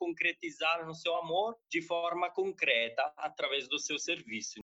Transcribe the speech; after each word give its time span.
concretizar 0.00 0.86
no 0.86 0.94
seu 0.94 1.14
amor 1.16 1.58
de 1.68 1.82
forma 1.82 2.30
concreta 2.30 3.02
através 3.18 3.68
do 3.68 3.78
seu 3.78 3.98
serviço. 3.98 4.58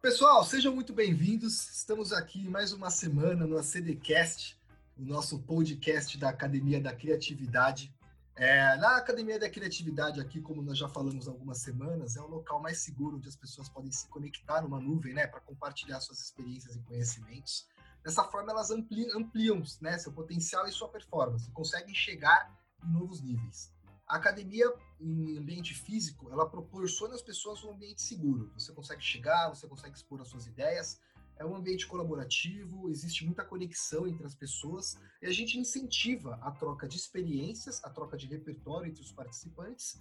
Pessoal, 0.00 0.44
sejam 0.44 0.72
muito 0.72 0.92
bem-vindos. 0.92 1.68
Estamos 1.70 2.12
aqui 2.12 2.48
mais 2.48 2.72
uma 2.72 2.90
semana 2.90 3.44
no 3.44 3.58
ACDcast, 3.58 4.56
o 4.96 5.02
nosso 5.02 5.40
podcast 5.40 6.16
da 6.16 6.28
Academia 6.28 6.80
da 6.80 6.94
Criatividade. 6.94 7.92
É, 8.36 8.76
na 8.76 8.96
Academia 8.96 9.38
da 9.38 9.50
Criatividade, 9.50 10.20
aqui, 10.20 10.40
como 10.40 10.62
nós 10.62 10.78
já 10.78 10.88
falamos 10.88 11.28
há 11.28 11.30
algumas 11.30 11.58
semanas, 11.58 12.16
é 12.16 12.20
o 12.20 12.26
local 12.26 12.60
mais 12.60 12.78
seguro 12.78 13.16
onde 13.16 13.28
as 13.28 13.36
pessoas 13.36 13.68
podem 13.68 13.92
se 13.92 14.08
conectar 14.08 14.62
numa 14.62 14.80
nuvem, 14.80 15.12
né, 15.12 15.26
para 15.26 15.40
compartilhar 15.40 16.00
suas 16.00 16.20
experiências 16.20 16.74
e 16.74 16.80
conhecimentos. 16.80 17.66
Dessa 18.02 18.24
forma, 18.24 18.50
elas 18.50 18.70
ampliam, 18.70 19.18
ampliam 19.18 19.62
né, 19.80 19.98
seu 19.98 20.12
potencial 20.12 20.66
e 20.66 20.72
sua 20.72 20.88
performance, 20.88 21.50
conseguem 21.50 21.94
chegar 21.94 22.58
em 22.82 22.90
novos 22.90 23.20
níveis. 23.20 23.70
A 24.10 24.16
academia 24.16 24.66
em 25.00 25.38
ambiente 25.38 25.72
físico, 25.72 26.30
ela 26.32 26.48
proporciona 26.48 27.14
às 27.14 27.22
pessoas 27.22 27.62
um 27.62 27.70
ambiente 27.70 28.02
seguro. 28.02 28.50
Você 28.54 28.72
consegue 28.72 29.02
chegar, 29.02 29.48
você 29.50 29.68
consegue 29.68 29.94
expor 29.94 30.20
as 30.20 30.28
suas 30.28 30.46
ideias. 30.46 30.98
É 31.40 31.44
um 31.46 31.56
ambiente 31.56 31.86
colaborativo, 31.86 32.90
existe 32.90 33.24
muita 33.24 33.42
conexão 33.42 34.06
entre 34.06 34.26
as 34.26 34.34
pessoas 34.34 35.00
e 35.22 35.26
a 35.26 35.32
gente 35.32 35.58
incentiva 35.58 36.38
a 36.42 36.50
troca 36.50 36.86
de 36.86 36.98
experiências, 36.98 37.82
a 37.82 37.88
troca 37.88 38.14
de 38.14 38.26
repertório 38.26 38.90
entre 38.90 39.00
os 39.00 39.10
participantes. 39.10 39.98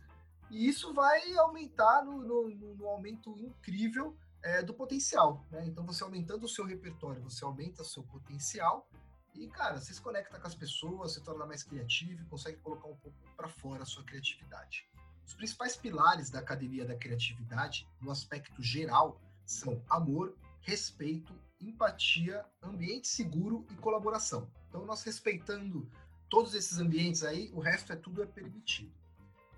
E 0.52 0.68
isso 0.68 0.94
vai 0.94 1.34
aumentar 1.38 2.04
no, 2.04 2.20
no, 2.22 2.76
no 2.76 2.86
aumento 2.88 3.38
incrível 3.40 4.18
é, 4.44 4.62
do 4.62 4.74
potencial. 4.74 5.46
Né? 5.50 5.66
Então, 5.66 5.86
você 5.86 6.04
aumentando 6.04 6.44
o 6.44 6.50
seu 6.50 6.66
repertório, 6.66 7.24
você 7.24 7.46
aumenta 7.46 7.84
o 7.84 7.86
seu 7.86 8.04
potencial 8.04 8.86
e, 9.34 9.48
cara, 9.48 9.80
você 9.80 9.94
se 9.94 10.02
conecta 10.02 10.38
com 10.38 10.46
as 10.46 10.56
pessoas, 10.56 11.14
se 11.14 11.24
torna 11.24 11.46
mais 11.46 11.64
criativo 11.64 12.22
e 12.22 12.26
consegue 12.26 12.58
colocar 12.58 12.90
um 12.90 12.98
pouco 12.98 13.18
para 13.38 13.48
fora 13.48 13.84
a 13.84 13.86
sua 13.86 14.04
criatividade. 14.04 14.90
Os 15.26 15.34
principais 15.34 15.78
pilares 15.78 16.30
da 16.30 16.40
Academia 16.40 16.84
da 16.84 16.98
Criatividade, 16.98 17.88
no 18.02 18.12
aspecto 18.12 18.62
geral, 18.62 19.22
são 19.46 19.82
amor, 19.90 20.36
respeito, 20.62 21.34
empatia, 21.60 22.46
ambiente 22.62 23.08
seguro 23.08 23.66
e 23.72 23.76
colaboração. 23.76 24.50
Então, 24.68 24.86
nós 24.86 25.04
respeitando 25.04 25.90
todos 26.30 26.54
esses 26.54 26.80
ambientes 26.80 27.24
aí, 27.24 27.52
o 27.54 27.60
resto 27.60 27.92
é 27.92 27.96
tudo 27.96 28.22
é 28.22 28.26
permitido. 28.26 28.94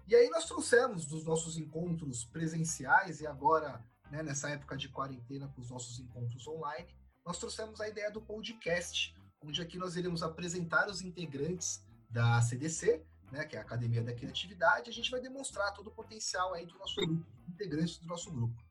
E 0.08 0.16
aí 0.16 0.30
nós 0.30 0.46
trouxemos 0.46 1.06
dos 1.06 1.24
nossos 1.24 1.58
encontros 1.58 2.26
presenciais 2.26 3.22
e 3.22 3.28
agora, 3.28 3.84
né, 4.10 4.24
nessa 4.24 4.50
época 4.50 4.76
de 4.76 4.90
quarentena, 4.90 5.48
com 5.50 5.62
os 5.62 5.70
nossos 5.70 6.00
encontros 6.00 6.48
online, 6.48 6.88
nós 7.26 7.38
trouxemos 7.38 7.80
a 7.80 7.88
ideia 7.88 8.10
do 8.10 8.22
podcast, 8.22 9.16
onde 9.42 9.62
aqui 9.62 9.78
nós 9.78 9.96
iremos 9.96 10.24
apresentar 10.24 10.90
os 10.90 11.02
integrantes 11.02 11.86
da 12.10 12.42
CDC, 12.42 13.06
né, 13.32 13.46
que 13.46 13.56
é 13.56 13.60
a 13.60 13.62
Academia 13.62 14.04
da 14.04 14.14
Criatividade, 14.14 14.90
a 14.90 14.94
gente 14.94 15.10
vai 15.10 15.22
demonstrar 15.22 15.74
todo 15.74 15.88
o 15.88 15.92
potencial 15.92 16.54
aí 16.54 16.66
do 16.66 16.78
nosso 16.78 16.96
grupo, 16.96 17.26
integrantes 17.48 17.98
do 17.98 18.08
nosso 18.08 18.32
grupo. 18.32 18.62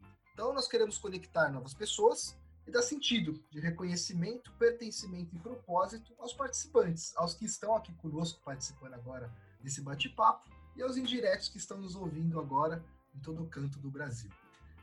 Então, 0.41 0.55
nós 0.55 0.67
queremos 0.67 0.97
conectar 0.97 1.51
novas 1.51 1.75
pessoas 1.75 2.35
e 2.67 2.71
dar 2.71 2.81
sentido 2.81 3.45
de 3.51 3.61
reconhecimento, 3.61 4.51
pertencimento 4.53 5.37
e 5.37 5.39
propósito 5.39 6.15
aos 6.19 6.33
participantes, 6.33 7.15
aos 7.15 7.35
que 7.35 7.45
estão 7.45 7.77
aqui 7.77 7.93
conosco 7.97 8.41
participando 8.43 8.95
agora 8.95 9.31
desse 9.63 9.83
bate-papo 9.83 10.49
e 10.75 10.83
aos 10.83 10.97
indiretos 10.97 11.51
que 11.51 11.59
estão 11.59 11.77
nos 11.77 11.95
ouvindo 11.95 12.41
agora 12.41 12.83
em 13.15 13.19
todo 13.19 13.43
o 13.43 13.49
canto 13.49 13.79
do 13.81 13.91
Brasil. 13.91 14.31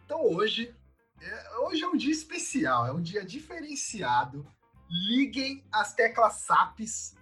Então, 0.06 0.22
hoje, 0.22 0.76
é, 1.20 1.58
hoje 1.62 1.84
é 1.84 1.88
um 1.88 1.98
dia 1.98 2.14
especial, 2.14 2.86
é 2.86 2.92
um 2.92 3.02
dia 3.02 3.26
diferenciado, 3.26 4.46
liguem 4.88 5.66
as 5.72 5.92
teclas 5.92 6.36
SAPs, 6.42 7.16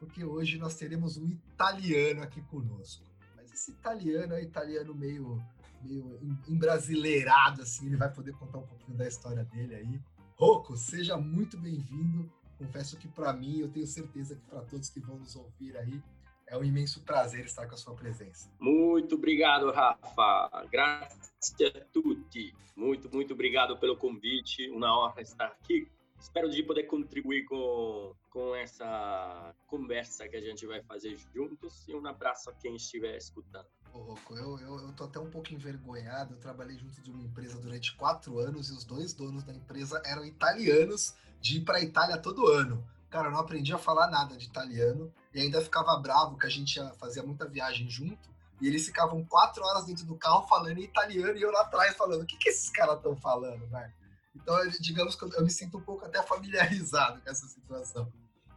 porque 0.00 0.24
hoje 0.24 0.58
nós 0.58 0.74
teremos 0.74 1.16
um 1.16 1.28
italiano 1.28 2.24
aqui 2.24 2.42
conosco. 2.42 3.04
Mas 3.36 3.52
esse 3.52 3.70
italiano 3.70 4.34
é 4.34 4.42
italiano 4.42 4.92
meio, 4.92 5.40
meio 5.82 6.18
embrasileirado, 6.48 7.62
assim, 7.62 7.86
ele 7.86 7.96
vai 7.96 8.12
poder 8.12 8.32
contar 8.32 8.58
um 8.58 8.66
pouquinho 8.66 8.96
da 8.96 9.06
história 9.06 9.44
dele 9.44 9.74
aí. 9.74 10.00
Rocco, 10.36 10.76
seja 10.76 11.16
muito 11.16 11.58
bem-vindo. 11.58 12.30
Confesso 12.58 12.96
que 12.96 13.08
para 13.08 13.32
mim, 13.32 13.58
eu 13.58 13.68
tenho 13.68 13.86
certeza 13.86 14.36
que 14.36 14.42
para 14.42 14.62
todos 14.62 14.88
que 14.88 15.00
vão 15.00 15.18
nos 15.18 15.36
ouvir 15.36 15.76
aí, 15.76 16.02
é 16.46 16.56
um 16.56 16.64
imenso 16.64 17.02
prazer 17.02 17.44
estar 17.44 17.66
com 17.66 17.74
a 17.74 17.78
sua 17.78 17.94
presença. 17.94 18.50
Muito 18.60 19.14
obrigado, 19.14 19.70
Rafa. 19.70 20.66
Graças 20.70 21.54
a 21.60 21.80
tutti. 21.92 22.54
Muito, 22.76 23.10
muito 23.12 23.34
obrigado 23.34 23.76
pelo 23.78 23.96
convite. 23.96 24.68
Uma 24.70 25.06
honra 25.06 25.22
estar 25.22 25.46
aqui 25.46 25.88
espero 26.22 26.48
de 26.48 26.62
poder 26.62 26.84
contribuir 26.84 27.44
com, 27.44 28.14
com 28.30 28.54
essa 28.54 29.54
conversa 29.66 30.28
que 30.28 30.36
a 30.36 30.40
gente 30.40 30.64
vai 30.66 30.80
fazer 30.82 31.16
juntos 31.34 31.86
e 31.88 31.94
um 31.94 32.06
abraço 32.06 32.48
a 32.48 32.52
quem 32.54 32.76
estiver 32.76 33.16
escutando. 33.16 33.66
Eu, 33.94 34.58
eu, 34.60 34.78
eu 34.80 34.92
tô 34.92 35.04
até 35.04 35.18
um 35.18 35.30
pouco 35.30 35.52
envergonhado. 35.52 36.34
Eu 36.34 36.38
trabalhei 36.38 36.78
junto 36.78 37.00
de 37.00 37.10
uma 37.10 37.22
empresa 37.22 37.58
durante 37.58 37.94
quatro 37.96 38.38
anos 38.38 38.70
e 38.70 38.72
os 38.72 38.84
dois 38.84 39.12
donos 39.12 39.44
da 39.44 39.52
empresa 39.52 40.00
eram 40.04 40.24
italianos 40.24 41.14
de 41.40 41.58
ir 41.58 41.60
para 41.60 41.78
a 41.78 41.82
Itália 41.82 42.16
todo 42.18 42.48
ano. 42.48 42.82
Cara, 43.10 43.28
eu 43.28 43.32
não 43.32 43.40
aprendi 43.40 43.72
a 43.74 43.78
falar 43.78 44.08
nada 44.08 44.36
de 44.36 44.46
italiano 44.46 45.12
e 45.34 45.40
ainda 45.40 45.60
ficava 45.60 45.94
bravo 45.98 46.38
que 46.38 46.46
a 46.46 46.50
gente 46.50 46.80
fazia 46.98 47.22
muita 47.22 47.46
viagem 47.46 47.88
junto 47.88 48.32
e 48.62 48.66
eles 48.66 48.86
ficavam 48.86 49.24
quatro 49.24 49.62
horas 49.62 49.84
dentro 49.84 50.06
do 50.06 50.16
carro 50.16 50.46
falando 50.46 50.78
em 50.78 50.84
italiano 50.84 51.36
e 51.36 51.42
eu 51.42 51.50
lá 51.50 51.62
atrás 51.62 51.96
falando: 51.96 52.22
o 52.22 52.26
que, 52.26 52.38
que 52.38 52.48
esses 52.48 52.70
caras 52.70 52.96
estão 52.96 53.14
falando, 53.16 53.66
velho? 53.66 53.92
Então, 54.34 54.56
digamos 54.80 55.14
que 55.14 55.24
eu 55.24 55.42
me 55.42 55.50
sinto 55.50 55.76
um 55.76 55.82
pouco 55.82 56.06
até 56.06 56.22
familiarizado 56.22 57.20
com 57.20 57.28
essa 57.28 57.46
situação. 57.46 58.10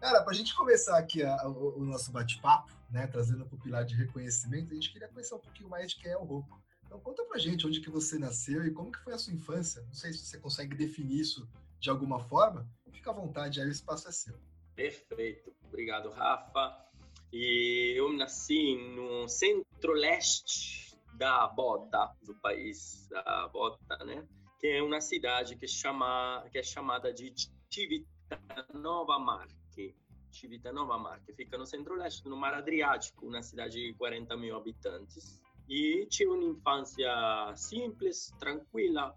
Cara, 0.06 0.22
para 0.22 0.34
a 0.34 0.36
gente 0.36 0.54
começar 0.54 1.00
aqui 1.00 1.24
a, 1.24 1.48
o, 1.48 1.80
o, 1.80 1.84
nosso 1.84 2.12
bate-papo, 2.12 2.72
né, 2.92 3.08
trazendo 3.08 3.44
para 3.44 3.56
o 3.56 3.60
pilar 3.60 3.84
de 3.84 3.96
reconhecimento, 3.96 4.72
a 4.72 4.76
gente 4.76 4.94
queria 4.94 5.08
conhecer 5.08 5.34
um 5.34 5.40
pouquinho 5.40 5.68
mais 5.68 5.90
de 5.90 5.96
quem 5.96 6.12
é 6.12 6.16
o 6.16 6.24
Rocco. 6.24 6.62
Então, 6.86 7.00
conta 7.00 7.26
para 7.26 7.40
gente 7.40 7.66
onde 7.66 7.82
que 7.82 7.90
você 7.90 8.20
nasceu 8.20 8.64
e 8.64 8.72
como 8.72 8.92
que 8.92 9.00
foi 9.00 9.16
a 9.16 9.18
sua 9.18 9.34
infância. 9.34 9.82
Não 9.82 9.96
sei 9.96 10.14
se 10.14 10.20
você 10.20 10.38
consegue 10.38 10.76
definir 10.76 11.20
isso 11.20 11.50
de 11.80 11.90
alguma 11.90 12.20
forma. 12.20 12.70
Fica 12.92 13.10
à 13.10 13.14
vontade, 13.16 13.60
aí 13.60 13.68
o 13.68 13.72
espaço 13.72 14.08
é 14.08 14.12
seu. 14.12 14.38
Perfeito. 14.76 15.52
Obrigado, 15.70 16.12
Rafa. 16.12 16.86
E 17.34 17.96
eu 17.98 18.14
nasci 18.14 18.76
no 18.96 19.28
centro-leste 19.28 20.96
da 21.16 21.48
Bota, 21.48 22.16
do 22.22 22.36
país 22.36 23.08
da 23.10 23.48
Bota, 23.48 24.06
né? 24.06 24.24
que 24.60 24.68
é 24.68 24.84
uma 24.84 25.02
cidade 25.02 25.56
que, 25.56 25.68
chama, 25.68 26.46
que 26.52 26.60
é 26.60 26.64
chamada 26.64 27.12
de 27.12 27.34
Civitanova 27.72 29.18
Marche. 30.35 30.40
Civitanova 30.40 30.97
Marche 30.97 31.34
fica 31.34 31.57
no 31.57 31.66
centro-leste, 31.66 32.28
no 32.28 32.35
Mar 32.35 32.53
Adriático, 32.53 33.28
uma 33.28 33.41
cidade 33.41 33.75
de 33.75 33.94
40 33.94 34.35
mil 34.35 34.56
habitantes. 34.56 35.41
E 35.68 36.06
tive 36.07 36.31
uma 36.31 36.44
infância 36.44 37.53
simples, 37.56 38.31
tranquila, 38.38 39.16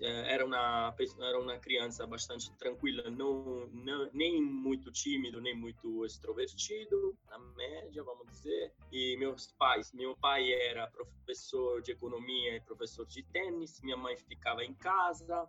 eh, 0.00 0.34
era 0.34 0.44
uma 0.44 0.94
era 1.20 1.38
uma 1.38 1.58
criança 1.58 2.06
bastante 2.06 2.50
tranquila, 2.56 3.08
não, 3.10 3.66
não, 3.72 4.10
nem 4.12 4.42
muito 4.42 4.90
tímido, 4.90 5.40
nem 5.40 5.54
muito 5.54 6.04
extrovertido, 6.04 7.16
na 7.30 7.38
média, 7.38 8.02
vamos 8.02 8.26
dizer. 8.30 8.74
E 8.92 9.16
meus 9.16 9.52
pais, 9.52 9.92
meu 9.92 10.14
pai 10.16 10.52
era 10.52 10.86
professor 10.88 11.80
de 11.80 11.92
economia 11.92 12.56
e 12.56 12.60
professor 12.60 13.06
de 13.06 13.22
tênis, 13.22 13.80
minha 13.80 13.96
mãe 13.96 14.16
ficava 14.16 14.62
em 14.62 14.74
casa, 14.74 15.48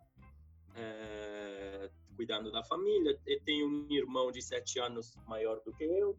é, 0.76 1.90
cuidando 2.18 2.52
da 2.52 2.64
família. 2.64 3.18
Eu 3.26 3.40
tenho 3.44 3.68
um 3.68 3.88
irmão 3.90 4.32
de 4.32 4.42
sete 4.42 4.80
anos 4.80 5.16
maior 5.28 5.62
do 5.64 5.72
que 5.72 5.84
eu. 5.86 6.18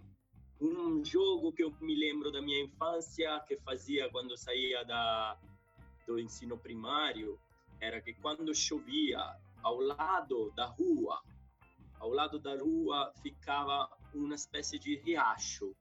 Um 0.61 1.05
jogo 1.05 1.53
que 1.53 1.63
eu 1.63 1.75
me 1.81 1.95
lembro 1.95 2.33
da 2.33 2.41
minha 2.41 2.61
infância, 2.63 3.39
que 3.47 3.57
fazia 3.59 4.09
quando 4.11 4.37
saía 4.37 4.85
da, 4.85 5.39
do 6.07 6.19
ensino 6.19 6.57
primário, 6.57 7.39
era 7.81 8.01
que 8.01 8.15
quando 8.15 8.55
chovia 8.55 9.21
ao 9.63 9.81
lado 9.81 10.51
da 10.57 10.67
rua, 10.67 11.21
ao 12.01 12.11
lado 12.11 12.39
da 12.39 12.57
rua 12.57 13.13
ficava 13.23 13.89
uma 14.15 14.35
espécie 14.35 14.79
de 14.79 14.97
riacho, 14.97 15.77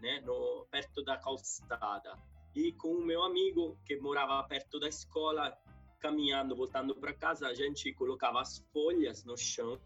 né, 0.00 0.20
no, 0.20 0.66
perto 0.70 1.02
da 1.02 1.16
calçada. 1.18 2.16
E 2.54 2.72
com 2.72 2.92
o 2.94 3.04
meu 3.04 3.22
amigo 3.22 3.78
que 3.84 3.96
morava 3.96 4.42
perto 4.48 4.78
da 4.78 4.88
escola, 4.88 5.56
caminhando, 5.98 6.56
voltando 6.56 6.94
para 6.94 7.12
casa, 7.12 7.46
a 7.46 7.54
gente 7.54 7.92
colocava 7.92 8.40
as 8.40 8.58
folhas 8.72 9.24
no 9.24 9.36
chão 9.36 9.78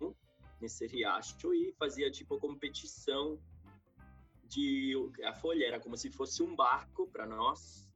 nesse 0.61 0.87
riacho 0.87 1.53
e 1.53 1.73
fazia 1.73 2.11
tipo 2.11 2.39
competição 2.39 3.39
de 4.45 4.95
a 5.25 5.33
folha 5.33 5.67
era 5.67 5.81
como 5.81 5.97
se 5.97 6.11
fosse 6.11 6.43
um 6.43 6.55
barco 6.55 7.09
para 7.09 7.27
nós 7.27 7.89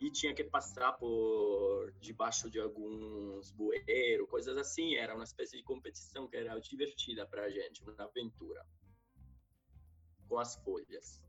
e 0.00 0.10
tinha 0.10 0.34
que 0.34 0.42
passar 0.42 0.92
por 0.94 1.92
debaixo 2.00 2.50
de 2.50 2.58
alguns 2.58 3.52
bueiros, 3.52 4.28
coisas 4.28 4.56
assim. 4.56 4.94
Era 4.96 5.14
uma 5.14 5.24
espécie 5.24 5.58
de 5.58 5.62
competição 5.62 6.26
que 6.26 6.36
era 6.36 6.58
divertida 6.58 7.26
para 7.26 7.44
a 7.44 7.50
gente, 7.50 7.82
uma 7.82 7.94
aventura 7.98 8.66
com 10.26 10.38
as 10.38 10.56
folhas. 10.56 11.22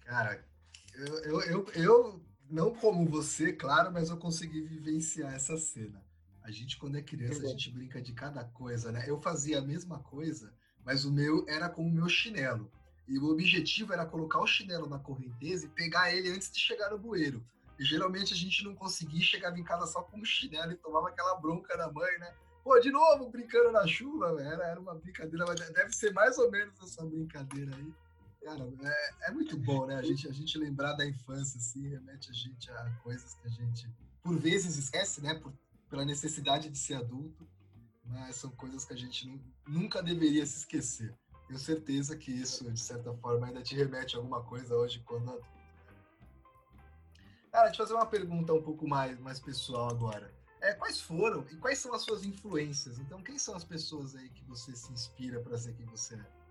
Cara, 0.00 0.46
eu, 0.94 1.18
eu, 1.24 1.40
eu, 1.42 1.66
eu 1.74 2.33
não 2.54 2.72
como 2.72 3.04
você, 3.04 3.52
claro, 3.52 3.92
mas 3.92 4.10
eu 4.10 4.16
consegui 4.16 4.62
vivenciar 4.62 5.34
essa 5.34 5.56
cena. 5.56 6.00
A 6.40 6.52
gente, 6.52 6.78
quando 6.78 6.96
é 6.96 7.02
criança, 7.02 7.42
a 7.42 7.48
gente 7.48 7.68
brinca 7.68 8.00
de 8.00 8.12
cada 8.12 8.44
coisa, 8.44 8.92
né? 8.92 9.04
Eu 9.08 9.20
fazia 9.20 9.58
a 9.58 9.62
mesma 9.62 9.98
coisa, 9.98 10.54
mas 10.84 11.04
o 11.04 11.12
meu 11.12 11.44
era 11.48 11.68
com 11.68 11.84
o 11.84 11.90
meu 11.90 12.08
chinelo. 12.08 12.70
E 13.08 13.18
o 13.18 13.24
objetivo 13.24 13.92
era 13.92 14.06
colocar 14.06 14.40
o 14.40 14.46
chinelo 14.46 14.88
na 14.88 15.00
correnteza 15.00 15.66
e 15.66 15.68
pegar 15.70 16.14
ele 16.14 16.30
antes 16.30 16.48
de 16.50 16.60
chegar 16.60 16.90
no 16.90 16.98
bueiro. 16.98 17.44
E 17.76 17.84
geralmente 17.84 18.32
a 18.32 18.36
gente 18.36 18.62
não 18.62 18.74
conseguia, 18.76 19.20
chegava 19.20 19.58
em 19.58 19.64
casa 19.64 19.86
só 19.86 20.02
com 20.02 20.20
o 20.20 20.24
chinelo 20.24 20.70
e 20.70 20.76
tomava 20.76 21.08
aquela 21.08 21.34
bronca 21.34 21.76
da 21.76 21.90
mãe, 21.90 22.18
né? 22.20 22.32
Pô, 22.62 22.78
de 22.78 22.92
novo 22.92 23.28
brincando 23.30 23.72
na 23.72 23.84
chuva, 23.84 24.40
era, 24.40 24.64
era 24.64 24.80
uma 24.80 24.94
brincadeira, 24.94 25.44
mas 25.44 25.58
deve 25.72 25.92
ser 25.92 26.12
mais 26.12 26.38
ou 26.38 26.48
menos 26.52 26.80
essa 26.80 27.04
brincadeira 27.04 27.74
aí. 27.74 27.92
Cara, 28.44 28.70
é, 28.82 29.28
é, 29.28 29.30
muito 29.30 29.56
bom, 29.56 29.86
né? 29.86 29.96
A 29.96 30.02
gente, 30.02 30.28
a 30.28 30.32
gente 30.32 30.58
lembrar 30.58 30.92
da 30.92 31.06
infância, 31.06 31.56
assim, 31.56 31.88
remete 31.88 32.30
a 32.30 32.34
gente 32.34 32.70
a 32.70 32.90
coisas 33.02 33.32
que 33.36 33.46
a 33.46 33.50
gente, 33.50 33.90
por 34.22 34.38
vezes, 34.38 34.76
esquece, 34.76 35.22
né? 35.22 35.34
Por, 35.34 35.50
pela 35.88 36.04
necessidade 36.04 36.68
de 36.68 36.76
ser 36.76 36.96
adulto, 36.96 37.48
mas 38.04 38.36
são 38.36 38.50
coisas 38.50 38.84
que 38.84 38.92
a 38.92 38.96
gente 38.96 39.40
nunca 39.66 40.02
deveria 40.02 40.44
se 40.44 40.58
esquecer. 40.58 41.16
Tenho 41.48 41.58
certeza 41.58 42.18
que 42.18 42.30
isso, 42.30 42.70
de 42.70 42.80
certa 42.80 43.14
forma, 43.14 43.46
ainda 43.46 43.62
te 43.62 43.74
remete 43.74 44.14
a 44.14 44.18
alguma 44.18 44.42
coisa 44.44 44.76
hoje 44.76 45.02
quando 45.06 45.30
adulto. 45.30 45.54
Cara, 47.50 47.68
deixa 47.68 47.82
eu 47.82 47.86
fazer 47.86 47.98
uma 47.98 48.06
pergunta 48.06 48.52
um 48.52 48.62
pouco 48.62 48.86
mais, 48.86 49.18
mais 49.20 49.40
pessoal 49.40 49.88
agora. 49.88 50.30
É, 50.60 50.74
quais 50.74 51.00
foram 51.00 51.46
e 51.50 51.56
quais 51.56 51.78
são 51.78 51.94
as 51.94 52.02
suas 52.02 52.24
influências? 52.24 52.98
Então, 52.98 53.22
quem 53.22 53.38
são 53.38 53.54
as 53.56 53.64
pessoas 53.64 54.14
aí 54.14 54.28
que 54.28 54.44
você 54.44 54.76
se 54.76 54.92
inspira 54.92 55.40
para 55.40 55.56
ser 55.56 55.74
quem 55.74 55.86
você 55.86 56.14
é? 56.16 56.43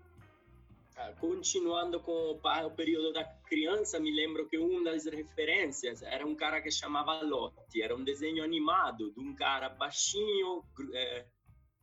Ah, 0.96 1.12
continuando 1.20 2.00
com 2.00 2.38
o 2.40 2.70
período 2.70 3.12
da 3.12 3.24
criança, 3.48 3.98
me 3.98 4.14
lembro 4.14 4.48
que 4.48 4.56
uma 4.56 4.84
das 4.84 5.06
referências 5.06 6.02
era 6.02 6.24
um 6.24 6.36
cara 6.36 6.62
que 6.62 6.70
chamava 6.70 7.20
Lotti, 7.20 7.82
era 7.82 7.96
um 7.96 8.04
desenho 8.04 8.44
animado 8.44 9.12
de 9.12 9.20
um 9.20 9.34
cara 9.34 9.68
baixinho, 9.68 10.62
é, 10.92 11.26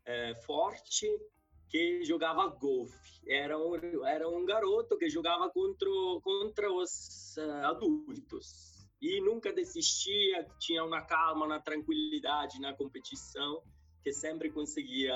é, 0.05 0.35
forte, 0.45 1.07
que 1.69 2.03
jogava 2.05 2.47
golfe. 2.47 3.21
Era 3.27 3.57
um, 3.57 4.05
era 4.05 4.29
um 4.29 4.45
garoto 4.45 4.97
que 4.97 5.09
jogava 5.09 5.49
contra, 5.49 5.89
contra 6.23 6.71
os 6.71 7.35
uh, 7.37 7.65
adultos 7.65 8.71
e 9.01 9.19
nunca 9.19 9.51
desistia, 9.51 10.45
tinha 10.59 10.83
uma 10.83 11.01
calma, 11.01 11.45
uma 11.45 11.59
tranquilidade 11.59 12.59
na 12.61 12.73
competição 12.73 13.61
que 14.03 14.11
sempre 14.11 14.49
conseguia 14.49 15.15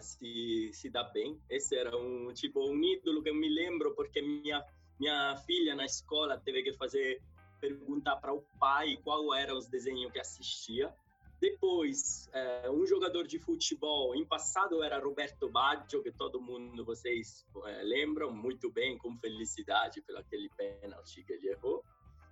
se, 0.00 0.70
se 0.72 0.88
dar 0.90 1.04
bem. 1.04 1.40
Esse 1.50 1.76
era 1.76 1.96
um 1.96 2.32
tipo 2.32 2.60
um 2.68 2.82
ídolo 2.82 3.22
que 3.22 3.30
eu 3.30 3.34
me 3.34 3.48
lembro 3.48 3.94
porque 3.94 4.22
minha 4.22 4.64
minha 4.98 5.36
filha 5.38 5.74
na 5.74 5.84
escola 5.84 6.38
teve 6.38 6.62
que 6.62 6.72
fazer 6.72 7.20
perguntar 7.60 8.16
para 8.16 8.32
o 8.32 8.42
pai 8.60 8.96
qual 9.02 9.34
eram 9.34 9.56
os 9.56 9.66
desenhos 9.66 10.12
que 10.12 10.20
assistia. 10.20 10.94
Depois, 11.40 12.28
é, 12.32 12.70
um 12.70 12.86
jogador 12.86 13.26
de 13.26 13.38
futebol, 13.38 14.14
em 14.14 14.24
passado 14.24 14.82
era 14.82 14.98
Roberto 14.98 15.48
Baggio, 15.50 16.02
que 16.02 16.12
todo 16.12 16.40
mundo, 16.40 16.84
vocês 16.84 17.44
é, 17.66 17.82
lembram 17.82 18.32
muito 18.32 18.70
bem, 18.70 18.96
com 18.96 19.16
felicidade 19.18 20.00
pelo 20.02 20.18
aquele 20.18 20.48
pênalti 20.50 21.22
que 21.22 21.32
ele 21.32 21.48
errou. 21.48 21.84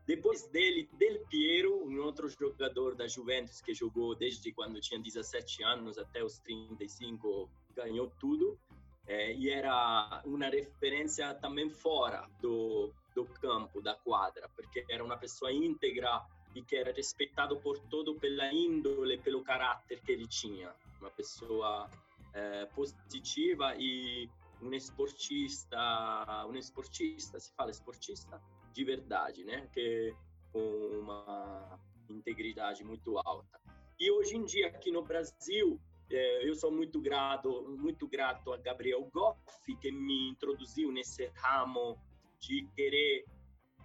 Depois 0.07 0.47
dele, 0.49 0.89
Del 0.95 1.21
Piero, 1.27 1.85
um 1.87 2.01
outro 2.03 2.29
jogador 2.29 2.95
da 2.95 3.07
Juventus 3.07 3.61
que 3.61 3.73
jogou 3.73 4.15
desde 4.15 4.53
quando 4.53 4.81
tinha 4.81 5.01
17 5.01 5.63
anos 5.63 5.97
até 5.97 6.25
os 6.25 6.39
35, 6.39 7.49
ganhou 7.75 8.11
tudo. 8.19 8.59
É, 9.07 9.33
e 9.35 9.49
era 9.49 10.23
uma 10.25 10.49
referência 10.49 11.35
também 11.35 11.69
fora 11.69 12.29
do, 12.41 12.93
do 13.15 13.25
campo, 13.25 13.81
da 13.81 13.95
quadra, 13.95 14.49
porque 14.55 14.85
era 14.89 15.03
uma 15.03 15.17
pessoa 15.17 15.53
íntegra 15.53 16.25
e 16.55 16.63
que 16.63 16.77
era 16.77 16.93
respeitado 16.93 17.57
por 17.57 17.79
todo 17.79 18.15
pela 18.15 18.53
índole, 18.53 19.19
pelo 19.19 19.43
caráter 19.43 20.01
que 20.01 20.13
ele 20.13 20.27
tinha. 20.27 20.73
Uma 21.01 21.11
pessoa 21.11 21.91
é, 22.33 22.67
positiva 22.67 23.75
e 23.77 24.29
um 24.61 24.73
esportista, 24.73 26.47
um 26.49 26.55
esportista, 26.55 27.41
se 27.41 27.53
fala 27.55 27.71
esportista? 27.71 28.41
De 28.73 28.85
verdade, 28.85 29.45
né? 29.45 29.69
Que 29.73 30.15
com 30.53 30.61
uma 31.01 31.79
integridade 32.09 32.85
muito 32.85 33.19
alta. 33.19 33.61
E 33.99 34.11
hoje 34.11 34.37
em 34.37 34.45
dia 34.45 34.69
aqui 34.69 34.91
no 34.91 35.03
Brasil, 35.03 35.81
é, 36.11 36.49
eu 36.49 36.55
sou 36.55 36.71
muito 36.71 37.01
grato, 37.01 37.77
muito 37.79 38.07
grato 38.07 38.53
a 38.53 38.57
Gabriel 38.57 39.09
Goff 39.13 39.41
que 39.81 39.91
me 39.91 40.29
introduziu 40.31 40.93
nesse 40.93 41.27
ramo 41.37 41.99
de 42.41 42.67
querer 42.75 43.25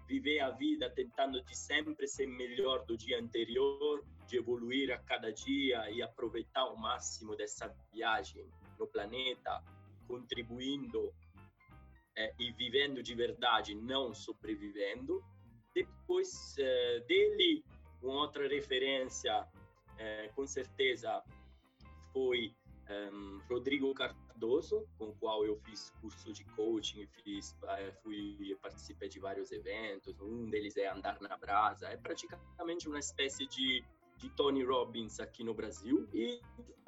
viver 0.07 0.39
a 0.39 0.50
vida 0.50 0.89
tentando 0.89 1.42
de 1.44 1.56
sempre 1.56 2.07
ser 2.07 2.28
melhor 2.28 2.86
do 2.86 2.98
dia 2.98 3.19
anterior, 3.19 4.04
de 4.25 4.38
evoluir 4.38 4.92
a 4.92 4.98
cada 4.98 5.31
dia 5.31 5.89
e 5.92 6.01
aproveitar 6.01 6.66
o 6.66 6.78
máximo 6.78 7.36
dessa 7.36 7.74
viagem 7.94 8.45
no 8.80 8.88
planeta, 8.88 9.63
contribuindo 10.07 11.13
é, 12.17 12.33
e 12.39 12.51
vivendo 12.51 13.01
de 13.03 13.13
verdade, 13.13 13.75
não 13.75 14.13
sobrevivendo. 14.13 15.23
Depois 15.73 16.55
é, 16.57 16.99
dele, 17.01 17.63
uma 18.01 18.21
outra 18.21 18.47
referência, 18.47 19.47
é, 19.97 20.27
com 20.29 20.45
certeza, 20.47 21.23
foi 22.11 22.55
um, 22.89 23.39
Rodrigo 23.47 23.93
Cardoso, 23.93 24.87
com 24.97 25.09
o 25.09 25.15
qual 25.15 25.45
eu 25.45 25.55
fiz 25.57 25.91
curso 26.01 26.33
de 26.33 26.43
coaching, 26.55 27.05
fiz, 27.23 27.55
fui 28.01 28.57
participei 28.61 29.09
de 29.09 29.19
vários 29.19 29.51
eventos. 29.51 30.19
Um 30.19 30.49
deles 30.49 30.75
é 30.77 30.87
Andar 30.87 31.21
na 31.21 31.37
Brasa. 31.37 31.87
É 31.87 31.97
praticamente 31.97 32.87
uma 32.87 32.99
espécie 32.99 33.45
de, 33.45 33.83
de 34.17 34.29
Tony 34.31 34.63
Robbins 34.63 35.19
aqui 35.19 35.43
no 35.43 35.53
Brasil. 35.53 36.07
E, 36.13 36.39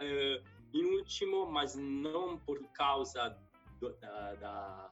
uh, 0.01 0.43
em 0.73 0.85
último, 0.97 1.45
mas 1.51 1.75
não 1.75 2.39
por 2.39 2.59
causa 2.71 3.37
da, 3.81 4.35
da 4.35 4.91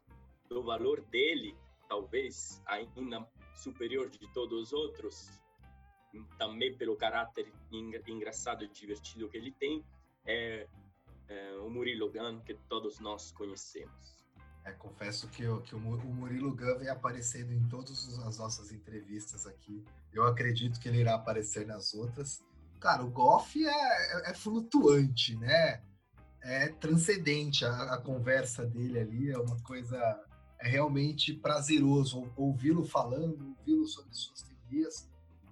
do 0.50 0.64
valor 0.64 1.02
dele, 1.02 1.56
talvez 1.88 2.62
ainda 2.66 3.28
superior 3.56 4.10
de 4.10 4.32
todos 4.34 4.68
os 4.68 4.74
outros, 4.74 5.30
também 6.38 6.76
pelo 6.76 6.96
caráter 6.96 7.52
engraçado 7.72 8.64
e 8.64 8.68
divertido 8.68 9.30
que 9.30 9.38
ele 9.38 9.52
tem, 9.52 9.86
é, 10.26 10.68
é 11.28 11.58
o 11.60 11.70
Murilo 11.70 12.12
Gun, 12.12 12.40
que 12.42 12.54
todos 12.70 13.00
nós 13.00 13.32
conhecemos. 13.32 14.18
É, 14.68 14.72
confesso 14.74 15.30
que, 15.30 15.44
eu, 15.44 15.62
que 15.62 15.74
o 15.74 15.80
Murilo 15.80 16.54
Gun 16.54 16.78
vem 16.78 16.90
aparecendo 16.90 17.54
em 17.54 17.68
todas 17.70 18.20
as 18.20 18.38
nossas 18.38 18.72
entrevistas 18.72 19.48
aqui. 19.48 19.84
Eu 20.12 20.24
acredito 20.24 20.80
que 20.80 20.90
ele 20.90 21.00
irá 21.00 21.16
aparecer 21.16 21.66
nas 21.66 21.94
outras. 21.94 22.44
Cara, 22.80 23.04
o 23.04 23.10
Goff 23.10 23.58
é, 23.66 23.70
é, 23.70 24.32
é 24.32 24.34
flutuante, 24.34 25.38
né? 25.38 25.82
É 26.42 26.68
transcendente 26.68 27.66
a, 27.66 27.94
a, 27.94 28.02
conversa 28.02 28.66
dele 28.66 29.00
ali, 29.00 29.32
é 29.32 29.38
uma 29.38 29.60
coisa 29.64 29.98
é 30.60 30.68
realmente 30.68 31.34
prazeroso 31.34 32.32
ouvi-lo 32.36 32.84
falando, 32.84 33.56
ouvi-lo 33.60 33.86
sobre 33.86 34.14
suas 34.14 34.42
teorias, 34.42 35.08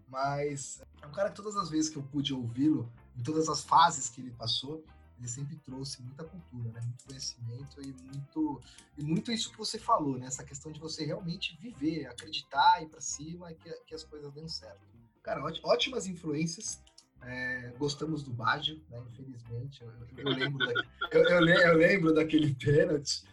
mas 0.08 0.82
é 1.02 1.08
um 1.08 1.12
cara 1.12 1.30
que 1.30 1.36
todas 1.36 1.56
as 1.56 1.70
vezes 1.70 1.90
que 1.90 1.98
eu 1.98 2.04
pude 2.04 2.34
ouvi-lo, 2.34 2.92
em 3.18 3.24
todas 3.24 3.48
as 3.50 3.64
fases 3.64 4.10
que 4.10 4.22
ele 4.22 4.32
passou, 4.32 4.84
ele 5.18 5.28
sempre 5.28 5.56
trouxe 5.58 6.02
muita 6.02 6.24
cultura, 6.24 6.70
né? 6.72 6.82
muito 6.82 7.06
conhecimento 7.06 7.82
e 7.82 7.94
muito, 8.04 8.62
e 8.98 9.04
muito 9.04 9.32
isso 9.32 9.52
que 9.52 9.58
você 9.58 9.80
falou, 9.80 10.18
né? 10.18 10.28
essa 10.28 10.44
questão 10.44 10.72
de 10.72 10.80
você 10.80 11.06
realmente 11.06 11.58
viver, 11.62 12.08
acreditar, 12.08 12.82
ir 12.82 12.90
para 12.90 13.00
cima 13.00 13.52
e 13.52 13.56
que, 13.56 13.72
que 13.86 13.96
as 13.96 14.04
coisas 14.04 14.32
dêem 14.34 14.48
certo. 14.48 14.82
Cara, 15.24 15.42
ótimas 15.64 16.06
influências. 16.06 16.84
É, 17.22 17.74
gostamos 17.80 18.22
do 18.22 18.32
Baggio, 18.32 18.80
né? 18.90 19.02
infelizmente. 19.12 19.82
Eu, 19.82 19.92
eu 20.18 20.30
lembro, 20.30 20.60
da, 20.60 20.74
eu, 21.12 21.24
eu, 21.24 21.48
eu 21.48 21.74
lembro 21.76 22.14
daquele 22.14 22.54
pênalti. 22.54 23.24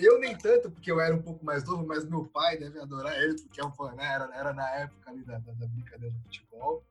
Eu 0.00 0.20
nem 0.20 0.36
tanto, 0.36 0.70
porque 0.70 0.90
eu 0.90 1.00
era 1.00 1.14
um 1.14 1.22
pouco 1.22 1.44
mais 1.44 1.64
novo, 1.64 1.86
mas 1.86 2.08
meu 2.08 2.24
pai 2.26 2.56
deve 2.56 2.78
adorar 2.78 3.16
ele, 3.20 3.34
porque 3.42 3.60
é 3.60 3.64
um, 3.64 3.96
né, 3.96 4.04
era, 4.04 4.34
era 4.34 4.52
na 4.52 4.68
época 4.76 5.10
ali 5.10 5.24
da, 5.24 5.38
da, 5.38 5.52
da 5.52 5.66
brincadeira 5.66 6.14
do 6.14 6.22
futebol. 6.22 6.84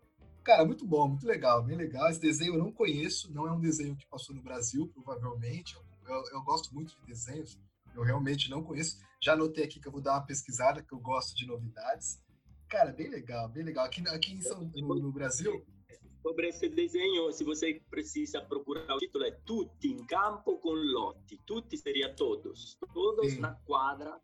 Cara, 0.44 0.64
muito 0.64 0.86
bom, 0.86 1.08
muito 1.08 1.26
legal, 1.26 1.64
bem 1.64 1.76
legal. 1.76 2.10
Esse 2.10 2.20
desenho 2.20 2.54
eu 2.56 2.60
não 2.60 2.72
conheço, 2.72 3.34
não 3.34 3.48
é 3.48 3.52
um 3.52 3.60
desenho 3.60 3.96
que 3.96 4.06
passou 4.08 4.36
no 4.36 4.44
Brasil, 4.44 4.88
provavelmente. 4.94 5.76
Eu, 6.06 6.24
eu, 6.34 6.42
gosto 6.44 6.74
muito 6.74 6.96
de 7.00 7.08
desenhos, 7.08 7.58
eu 7.96 8.04
realmente 8.04 8.50
não 8.50 8.62
conheço. 8.62 9.00
Já 9.20 9.34
anotei 9.34 9.64
aqui 9.64 9.80
que 9.80 9.88
eu 9.88 9.92
vou 9.92 10.02
dar 10.02 10.14
uma 10.14 10.26
pesquisada, 10.26 10.84
que 10.84 10.94
eu 10.94 11.00
gosto 11.00 11.36
de 11.36 11.48
novidades. 11.48 12.20
Cara, 12.70 12.92
bem 12.92 13.10
legal, 13.10 13.50
bem 13.50 13.64
legal. 13.64 13.86
Aqui, 13.86 14.08
aqui 14.08 14.34
em 14.34 14.42
São, 14.42 14.70
no, 14.76 14.96
no 14.96 15.12
Brasil, 15.12 15.66
sobre 16.26 16.48
esse 16.48 16.68
desenho, 16.68 17.32
se 17.32 17.44
você 17.44 17.80
precisa 17.88 18.42
procurar 18.42 18.96
o 18.96 18.98
título, 18.98 19.26
é 19.26 19.32
Tutti 19.46 19.90
in 19.90 20.04
campo 20.08 20.58
com 20.58 20.72
Lotti. 20.72 21.38
Tutti 21.46 21.78
seria 21.78 22.12
todos. 22.16 22.80
Todos 22.96 23.34
Sim. 23.34 23.42
na 23.42 23.54
quadra, 23.64 24.20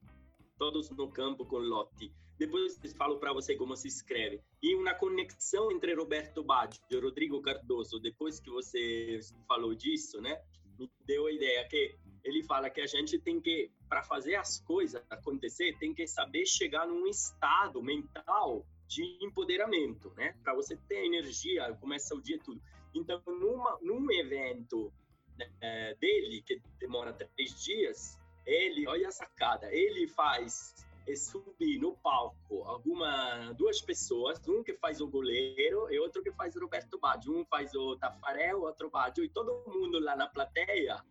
todos 0.58 0.89
no 0.89 1.12
campo 1.12 1.46
com 1.46 1.60
Lotti. 1.60 2.12
Depois 2.39 2.79
eu 2.84 2.89
falo 2.96 3.20
para 3.20 3.31
você 3.31 3.55
como 3.55 3.77
se 3.77 3.88
escreve. 3.88 4.41
E 4.63 4.74
uma 4.74 4.96
conexão 4.96 5.72
entre 5.72 5.93
Roberto 5.93 6.43
Baggio 6.43 6.81
e 6.89 7.00
Rodrigo 7.00 7.39
Cardoso, 7.39 8.00
depois 8.00 8.39
que 8.39 8.50
você 8.50 9.20
falou 9.48 9.75
disso, 9.75 10.20
né? 10.20 10.41
Me 10.79 10.89
deu 11.05 11.27
a 11.27 11.31
ideia 11.31 11.67
que 11.67 12.00
ele 12.24 12.41
fala 12.46 12.72
que 12.72 12.81
a 12.81 12.88
gente 12.88 13.20
tem 13.20 13.39
que, 13.39 13.70
para 13.88 14.01
fazer 14.01 14.34
as 14.34 14.60
coisas 14.62 15.03
acontecer, 15.08 15.77
tem 15.77 15.93
que 15.93 16.08
saber 16.08 16.48
chegar 16.48 16.88
num 16.88 17.05
estado 17.05 17.79
mental 17.84 18.65
de 18.91 19.17
empoderamento, 19.21 20.13
né? 20.17 20.36
Para 20.43 20.53
você 20.53 20.75
ter 20.75 21.05
energia, 21.05 21.74
começa 21.79 22.13
o 22.13 22.21
dia 22.21 22.38
tudo. 22.43 22.62
Então, 22.93 23.21
numa, 23.25 23.79
num 23.81 24.12
evento 24.12 24.91
é, 25.62 25.95
dele, 25.95 26.41
que 26.41 26.62
demora 26.77 27.13
três 27.13 27.63
dias, 27.63 28.19
ele, 28.45 28.86
olha 28.88 29.07
a 29.07 29.12
sacada, 29.12 29.74
ele 29.74 30.10
faz 30.10 30.75
é 31.07 31.15
subir 31.15 31.79
no 31.79 31.93
palco 31.98 32.63
alguma 32.65 33.51
duas 33.53 33.81
pessoas, 33.81 34.39
um 34.48 34.62
que 34.62 34.74
faz 34.75 35.01
o 35.01 35.07
goleiro 35.07 35.91
e 35.91 35.98
outro 35.98 36.21
que 36.21 36.31
faz 36.33 36.55
o 36.55 36.60
Roberto 36.60 37.00
Baggio, 37.00 37.36
um 37.36 37.45
faz 37.45 37.74
o 37.74 37.95
Tafarel, 37.95 38.62
outro 38.62 38.89
Baggio, 38.89 39.24
e 39.24 39.29
todo 39.29 39.63
mundo 39.67 40.00
lá 40.00 40.15
na 40.15 40.27
plateia 40.27 41.03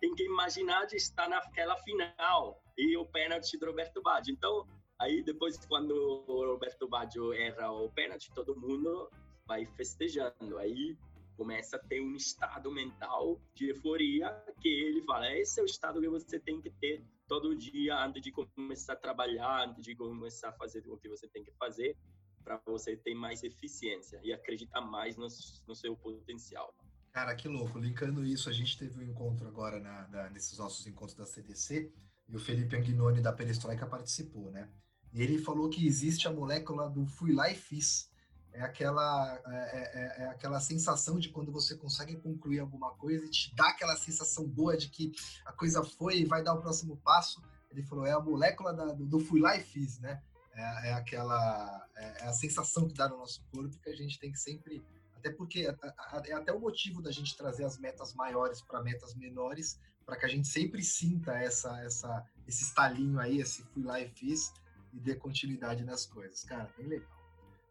tem 0.00 0.14
que 0.14 0.24
imaginar 0.24 0.86
de 0.86 0.96
estar 0.96 1.28
naquela 1.28 1.76
final 1.78 2.62
e 2.78 2.96
o 2.96 3.04
pênalti 3.04 3.58
do 3.58 3.66
Roberto 3.66 4.00
Baggio. 4.00 4.32
Então, 4.32 4.66
aí 4.98 5.22
depois 5.22 5.56
quando 5.66 5.92
o 5.92 6.46
Roberto 6.46 6.88
Baggio 6.88 7.32
erra 7.32 7.70
o 7.70 7.90
pênalti, 7.90 8.32
todo 8.34 8.56
mundo 8.56 9.10
vai 9.46 9.66
festejando. 9.66 10.58
Aí 10.58 10.96
começa 11.36 11.76
a 11.76 11.78
ter 11.78 12.00
um 12.00 12.14
estado 12.14 12.70
mental 12.70 13.40
de 13.54 13.70
euforia 13.70 14.30
que 14.60 14.68
ele 14.68 15.02
fala, 15.02 15.32
esse 15.32 15.60
é 15.60 15.62
o 15.62 15.66
estado 15.66 16.00
que 16.00 16.08
você 16.08 16.38
tem 16.38 16.60
que 16.60 16.70
ter 16.70 17.04
todo 17.26 17.56
dia 17.56 17.96
antes 18.04 18.22
de 18.22 18.32
começar 18.32 18.92
a 18.92 18.96
trabalhar, 18.96 19.68
antes 19.68 19.82
de 19.82 19.94
começar 19.96 20.50
a 20.50 20.52
fazer 20.52 20.84
o 20.88 20.96
que 20.96 21.08
você 21.08 21.26
tem 21.28 21.42
que 21.42 21.52
fazer, 21.52 21.96
para 22.44 22.60
você 22.66 22.96
ter 22.96 23.14
mais 23.14 23.42
eficiência 23.42 24.20
e 24.22 24.32
acreditar 24.32 24.80
mais 24.82 25.16
no, 25.16 25.26
no, 25.66 25.74
seu 25.74 25.96
potencial. 25.96 26.74
Cara, 27.10 27.34
que 27.34 27.48
louco. 27.48 27.78
Linkando 27.78 28.24
isso, 28.24 28.50
a 28.50 28.52
gente 28.52 28.78
teve 28.78 28.98
um 28.98 29.02
encontro 29.02 29.48
agora 29.48 29.80
na, 29.80 30.06
na, 30.08 30.30
nesses 30.30 30.58
nossos 30.58 30.86
encontros 30.86 31.16
da 31.16 31.24
CDC 31.24 31.90
e 32.28 32.36
o 32.36 32.38
Felipe 32.38 32.76
Anguinoni 32.76 33.22
da 33.22 33.32
Perestroika 33.32 33.86
participou, 33.86 34.50
né? 34.50 34.70
Ele 35.14 35.38
falou 35.38 35.68
que 35.68 35.86
existe 35.86 36.26
a 36.26 36.32
molécula 36.32 36.90
do 36.90 37.06
fui 37.06 37.32
lá 37.32 37.50
e 37.50 37.54
fiz 37.54 38.10
é 38.54 38.62
aquela, 38.62 39.42
é, 39.46 39.52
é, 39.52 40.22
é, 40.22 40.28
aquela 40.28 40.60
sensação 40.60 41.18
de 41.18 41.28
quando 41.28 41.50
você 41.50 41.76
consegue 41.76 42.16
concluir 42.16 42.60
alguma 42.60 42.92
coisa 42.92 43.26
e 43.26 43.28
te 43.28 43.52
dá 43.54 43.68
aquela 43.70 43.96
sensação 43.96 44.46
boa 44.46 44.76
de 44.76 44.88
que 44.88 45.12
a 45.44 45.52
coisa 45.52 45.82
foi 45.82 46.20
e 46.20 46.24
vai 46.24 46.42
dar 46.42 46.54
o 46.54 46.60
próximo 46.60 46.96
passo. 46.98 47.42
Ele 47.68 47.82
falou, 47.82 48.06
é 48.06 48.12
a 48.12 48.20
molécula 48.20 48.72
da, 48.72 48.86
do, 48.92 49.04
do, 49.04 49.18
fui 49.18 49.40
lá 49.40 49.56
e 49.56 49.60
fiz, 49.60 49.98
né? 49.98 50.22
É, 50.52 50.90
é 50.90 50.92
aquela 50.92 51.84
é, 51.96 52.22
é, 52.22 52.28
a 52.28 52.32
sensação 52.32 52.86
que 52.86 52.94
dá 52.94 53.08
no 53.08 53.18
nosso 53.18 53.44
corpo 53.52 53.76
que 53.80 53.90
a 53.90 53.96
gente 53.96 54.20
tem 54.20 54.30
que 54.30 54.38
sempre, 54.38 54.84
até 55.16 55.30
porque 55.30 55.66
é, 55.66 56.32
até 56.32 56.52
o 56.52 56.60
motivo 56.60 57.02
da 57.02 57.10
gente 57.10 57.36
trazer 57.36 57.64
as 57.64 57.76
metas 57.76 58.14
maiores 58.14 58.62
para 58.62 58.80
metas 58.80 59.16
menores, 59.16 59.80
para 60.06 60.16
que 60.16 60.26
a 60.26 60.28
gente 60.28 60.46
sempre 60.46 60.80
sinta 60.80 61.36
essa, 61.36 61.76
essa, 61.82 62.24
esse 62.46 62.62
estalinho 62.62 63.18
aí, 63.18 63.40
esse 63.40 63.64
fui 63.64 63.82
lá 63.82 64.00
e 64.00 64.08
fiz 64.10 64.52
e 64.94 65.00
dê 65.00 65.14
continuidade 65.14 65.84
nas 65.84 66.06
coisas. 66.06 66.44
Cara, 66.44 66.70
bem 66.76 66.86
legal. 66.86 67.08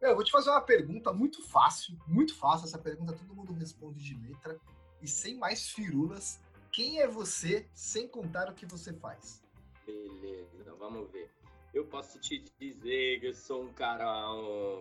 Eu 0.01 0.15
vou 0.15 0.24
te 0.24 0.32
fazer 0.32 0.50
uma 0.50 0.62
pergunta 0.62 1.13
muito 1.13 1.42
fácil, 1.48 1.98
muito 2.06 2.36
fácil. 2.36 2.65
Essa 2.65 2.77
pergunta 2.77 3.13
todo 3.13 3.34
mundo 3.34 3.53
responde 3.53 4.03
de 4.03 4.15
letra. 4.27 4.60
E 5.01 5.08
sem 5.08 5.38
mais 5.38 5.70
firulas, 5.70 6.42
quem 6.72 7.00
é 7.00 7.08
você 7.08 7.65
sem 7.74 8.08
contar 8.08 8.50
o 8.50 8.53
que 8.53 8.65
você 8.65 8.94
faz? 8.94 9.42
Beleza, 9.86 10.74
vamos 10.77 11.10
ver. 11.12 11.32
Eu 11.74 11.86
posso 11.86 12.20
te 12.20 12.44
dizer 12.60 13.20
que 13.20 13.27
eu 13.27 13.34
sou 13.34 13.63
um 13.63 13.74
cara 13.74 14.06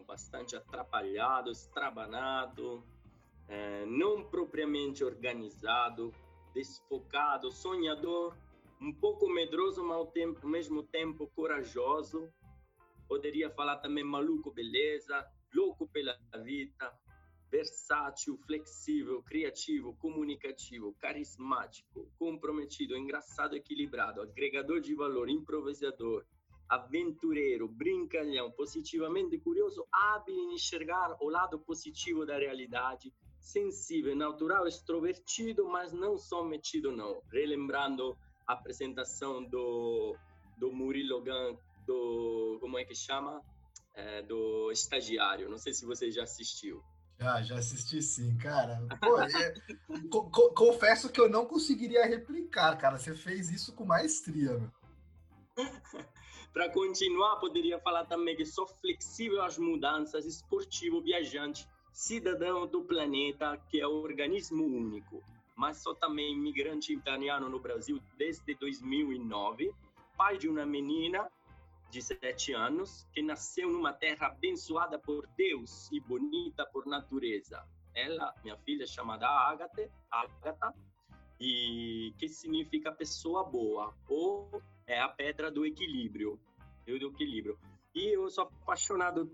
bastante 0.06 0.56
atrapalhado, 0.56 1.50
estrabanado, 1.50 2.82
é, 3.48 3.86
não 3.86 4.24
propriamente 4.24 5.02
organizado, 5.04 6.12
desfocado, 6.52 7.50
sonhador, 7.50 8.36
um 8.82 8.92
pouco 8.92 9.28
medroso, 9.28 9.82
mas 9.82 9.96
ao, 9.96 10.06
tempo, 10.06 10.40
ao 10.42 10.48
mesmo 10.50 10.82
tempo 10.82 11.26
corajoso, 11.34 12.32
Poderia 13.12 13.50
falar 13.50 13.76
também 13.76 14.02
maluco, 14.02 14.50
beleza, 14.50 15.22
louco 15.54 15.86
pela 15.86 16.16
vida, 16.42 16.90
versátil, 17.50 18.38
flexível, 18.46 19.22
criativo, 19.22 19.94
comunicativo, 19.96 20.96
carismático, 20.98 22.10
comprometido, 22.18 22.96
engraçado, 22.96 23.54
equilibrado, 23.54 24.22
agregador 24.22 24.80
de 24.80 24.94
valor, 24.94 25.28
improvisador, 25.28 26.24
aventureiro, 26.66 27.68
brincalhão, 27.68 28.50
positivamente 28.50 29.36
curioso, 29.38 29.86
hábil 29.92 30.34
em 30.34 30.54
enxergar 30.54 31.14
o 31.20 31.28
lado 31.28 31.58
positivo 31.58 32.24
da 32.24 32.38
realidade, 32.38 33.12
sensível, 33.38 34.16
natural, 34.16 34.66
extrovertido, 34.66 35.68
mas 35.68 35.92
não 35.92 36.16
só 36.16 36.42
metido 36.42 36.90
não. 36.90 37.20
Relembrando 37.30 38.16
apresentação 38.46 39.42
do, 39.44 40.16
do 40.56 40.72
Murilo 40.72 41.22
Gun 41.22 41.56
do. 41.86 42.58
Como 42.60 42.78
é 42.78 42.84
que 42.84 42.94
chama? 42.94 43.42
É, 43.94 44.22
do 44.22 44.70
estagiário. 44.72 45.50
Não 45.50 45.58
sei 45.58 45.74
se 45.74 45.84
você 45.84 46.10
já 46.10 46.22
assistiu. 46.22 46.82
Já, 47.18 47.42
já 47.42 47.58
assisti 47.58 48.00
sim, 48.00 48.36
cara. 48.38 48.80
Pô, 49.00 49.20
é, 49.20 49.54
co 50.10 50.30
co 50.30 50.54
confesso 50.54 51.10
que 51.10 51.20
eu 51.20 51.28
não 51.28 51.44
conseguiria 51.44 52.06
replicar, 52.06 52.76
cara. 52.76 52.98
Você 52.98 53.14
fez 53.14 53.50
isso 53.50 53.74
com 53.74 53.84
maestria, 53.84 54.58
meu. 54.58 54.72
Para 56.52 56.70
continuar, 56.70 57.36
poderia 57.36 57.78
falar 57.78 58.04
também 58.04 58.36
que 58.36 58.44
sou 58.44 58.66
flexível 58.66 59.42
às 59.42 59.56
mudanças, 59.56 60.26
esportivo, 60.26 61.00
viajante, 61.00 61.66
cidadão 61.92 62.66
do 62.66 62.84
planeta, 62.84 63.56
que 63.70 63.80
é 63.80 63.88
um 63.88 64.02
organismo 64.02 64.64
único. 64.64 65.22
Mas 65.56 65.82
sou 65.82 65.94
também 65.94 66.32
imigrante 66.32 66.92
italiano 66.92 67.48
no 67.48 67.60
Brasil 67.60 68.00
desde 68.16 68.54
2009, 68.54 69.72
pai 70.16 70.38
de 70.38 70.48
uma 70.48 70.64
menina 70.64 71.30
de 71.90 72.00
sete 72.00 72.54
anos, 72.54 73.06
que 73.12 73.22
nasceu 73.22 73.70
numa 73.70 73.92
terra 73.92 74.28
abençoada 74.28 74.98
por 74.98 75.26
Deus 75.36 75.90
e 75.92 76.00
bonita 76.00 76.64
por 76.64 76.86
natureza. 76.86 77.62
Ela, 77.94 78.34
minha 78.42 78.56
filha, 78.56 78.84
é 78.84 78.86
chamada 78.86 79.28
Agatha, 79.28 79.90
Agatha, 80.10 80.74
e 81.38 82.14
que 82.18 82.28
significa 82.28 82.90
pessoa 82.90 83.44
boa, 83.44 83.94
ou 84.08 84.62
é 84.86 85.00
a 85.00 85.08
pedra 85.08 85.50
do 85.50 85.66
equilíbrio, 85.66 86.40
do 86.86 87.08
equilíbrio. 87.08 87.58
E 87.94 88.16
eu 88.16 88.30
sou 88.30 88.44
apaixonado 88.44 89.30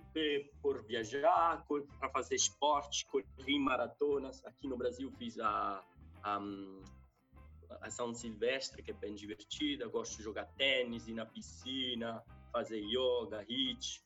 por 0.60 0.82
viajar, 0.82 1.64
para 2.00 2.08
fazer 2.10 2.34
esporte, 2.34 3.06
correr 3.06 3.58
maratonas. 3.60 4.44
Aqui 4.44 4.66
no 4.66 4.76
Brasil 4.76 5.12
fiz 5.12 5.38
a, 5.38 5.84
a, 6.36 7.86
a 7.86 7.90
São 7.90 8.12
Silvestre, 8.14 8.82
que 8.82 8.90
é 8.90 8.94
bem 8.94 9.14
divertida. 9.14 9.88
Gosto 9.88 10.16
de 10.16 10.22
jogar 10.22 10.46
tênis, 10.56 11.08
ir 11.08 11.14
na 11.14 11.26
piscina, 11.26 12.22
fazer 12.52 12.80
yoga, 12.80 13.40
hit, 13.48 14.02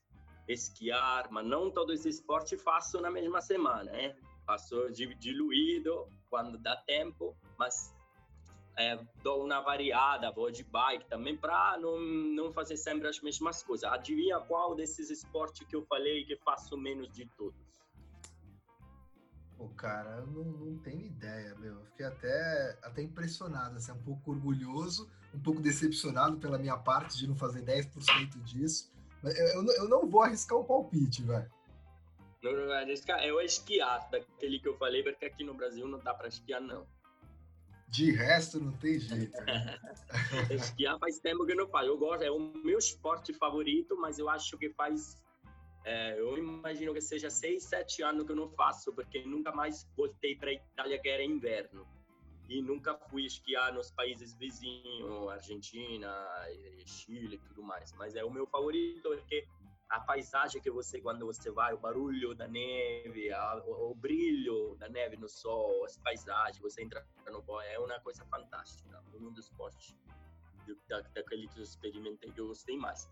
esquiar, 0.48 1.30
mas 1.30 1.46
não 1.46 1.70
todo 1.70 1.92
esse 1.92 2.08
esporte 2.08 2.56
faço 2.56 3.00
na 3.00 3.10
mesma 3.10 3.40
semana, 3.40 3.90
né? 3.90 4.16
Faço 4.46 4.90
diluído 4.90 6.06
quando 6.28 6.58
dá 6.58 6.76
tempo, 6.76 7.36
mas 7.58 7.94
é, 8.76 8.98
dou 9.22 9.44
uma 9.44 9.60
variada, 9.60 10.30
vou 10.32 10.50
de 10.50 10.64
bike 10.64 11.06
também 11.06 11.36
para 11.36 11.78
não, 11.78 12.00
não 12.00 12.52
fazer 12.52 12.76
sempre 12.76 13.06
as 13.08 13.20
mesmas 13.20 13.62
coisas. 13.62 13.90
Adivinha 13.90 14.40
qual 14.40 14.74
desses 14.74 15.10
esportes 15.10 15.66
que 15.66 15.76
eu 15.76 15.84
falei 15.86 16.24
que 16.24 16.36
faço 16.36 16.76
menos 16.76 17.10
de 17.12 17.26
todos? 17.36 17.71
Pô, 19.62 19.68
cara, 19.76 20.16
eu 20.16 20.26
não, 20.26 20.44
não 20.44 20.78
tenho 20.78 21.06
ideia, 21.06 21.54
meu. 21.54 21.74
Eu 21.74 21.84
fiquei 21.84 22.04
até, 22.04 22.78
até 22.82 23.00
impressionado, 23.00 23.76
assim, 23.76 23.92
um 23.92 24.02
pouco 24.02 24.32
orgulhoso, 24.32 25.08
um 25.32 25.38
pouco 25.38 25.60
decepcionado 25.60 26.36
pela 26.38 26.58
minha 26.58 26.76
parte 26.76 27.16
de 27.16 27.28
não 27.28 27.36
fazer 27.36 27.62
10% 27.62 28.42
disso. 28.42 28.92
Mas 29.22 29.38
eu, 29.38 29.46
eu, 29.46 29.66
eu, 29.74 29.88
não 29.88 30.08
vou 30.08 30.22
arriscar 30.22 30.58
um 30.58 30.64
palpite, 30.64 31.22
velho. 31.22 31.48
Não, 32.42 32.52
não 32.56 32.66
vai 32.66 32.82
arriscar. 32.82 33.20
É 33.20 33.32
o 33.32 33.40
esquiar, 33.40 34.10
daquele 34.10 34.58
que 34.58 34.66
eu 34.66 34.76
falei, 34.76 35.04
porque 35.04 35.26
aqui 35.26 35.44
no 35.44 35.54
Brasil 35.54 35.86
não 35.86 36.00
dá 36.00 36.12
para 36.12 36.26
esquiar, 36.26 36.60
não. 36.60 36.84
De 37.86 38.10
resto, 38.10 38.58
não 38.58 38.72
tem 38.72 38.98
jeito. 38.98 39.40
Né? 39.44 39.78
esquiar 40.50 40.98
faz 40.98 41.20
tempo 41.20 41.46
que 41.46 41.52
eu 41.52 41.56
não 41.56 41.68
faço. 41.68 41.86
Eu 41.86 41.98
gosto, 41.98 42.24
é 42.24 42.30
o 42.32 42.40
meu 42.64 42.78
esporte 42.78 43.32
favorito, 43.32 43.96
mas 43.96 44.18
eu 44.18 44.28
acho 44.28 44.58
que 44.58 44.70
faz 44.70 45.22
é, 45.84 46.18
eu 46.18 46.38
imagino 46.38 46.94
que 46.94 47.00
seja 47.00 47.28
seis, 47.28 47.64
sete 47.64 48.02
anos 48.02 48.24
que 48.24 48.32
eu 48.32 48.36
não 48.36 48.48
faço, 48.50 48.92
porque 48.92 49.22
nunca 49.24 49.52
mais 49.52 49.88
voltei 49.96 50.36
para 50.36 50.50
a 50.50 50.54
Itália, 50.54 50.98
que 51.00 51.08
era 51.08 51.22
inverno. 51.22 51.86
E 52.48 52.60
nunca 52.60 52.94
fui 53.08 53.24
esquiar 53.24 53.72
nos 53.72 53.90
países 53.90 54.34
vizinhos, 54.34 55.28
Argentina, 55.30 56.12
Chile 56.84 57.36
e 57.36 57.38
tudo 57.38 57.62
mais. 57.62 57.92
Mas 57.94 58.14
é 58.14 58.24
o 58.24 58.30
meu 58.30 58.46
favorito, 58.46 59.08
porque 59.08 59.46
a 59.88 60.00
paisagem 60.00 60.60
que 60.60 60.70
você, 60.70 61.00
quando 61.00 61.26
você 61.26 61.50
vai, 61.50 61.74
o 61.74 61.78
barulho 61.78 62.34
da 62.34 62.46
neve, 62.46 63.32
a, 63.32 63.62
o, 63.66 63.90
o, 63.90 63.94
brilho 63.94 64.76
da 64.78 64.88
neve 64.88 65.16
no 65.16 65.28
sol, 65.28 65.84
as 65.84 65.96
paisagens, 65.98 66.58
você 66.58 66.82
entra 66.82 67.06
no 67.30 67.42
boy, 67.42 67.64
é 67.66 67.78
uma 67.78 67.98
coisa 68.00 68.24
fantástica. 68.26 69.02
Um 69.14 69.30
dos 69.32 69.46
esportes 69.46 69.96
da, 70.88 71.00
daquele 71.00 71.48
que 71.48 71.58
eu 71.58 71.62
experimentei 71.62 72.30
que 72.30 72.40
eu 72.40 72.48
gostei 72.48 72.76
mais. 72.76 73.08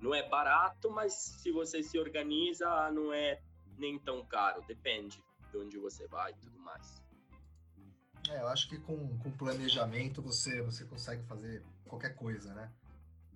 Não 0.00 0.14
é 0.14 0.26
barato, 0.28 0.90
mas 0.90 1.12
se 1.14 1.52
você 1.52 1.82
se 1.82 1.98
organiza, 1.98 2.90
não 2.90 3.12
é 3.12 3.40
nem 3.76 3.98
tão 3.98 4.24
caro. 4.24 4.64
Depende 4.66 5.22
de 5.50 5.58
onde 5.58 5.78
você 5.78 6.06
vai 6.08 6.32
e 6.32 6.36
tudo 6.36 6.58
mais. 6.58 7.02
É, 8.28 8.40
eu 8.40 8.48
acho 8.48 8.68
que 8.68 8.78
com, 8.78 9.18
com 9.18 9.30
planejamento 9.32 10.22
você, 10.22 10.62
você 10.62 10.84
consegue 10.84 11.22
fazer 11.24 11.64
qualquer 11.86 12.14
coisa, 12.14 12.54
né? 12.54 12.72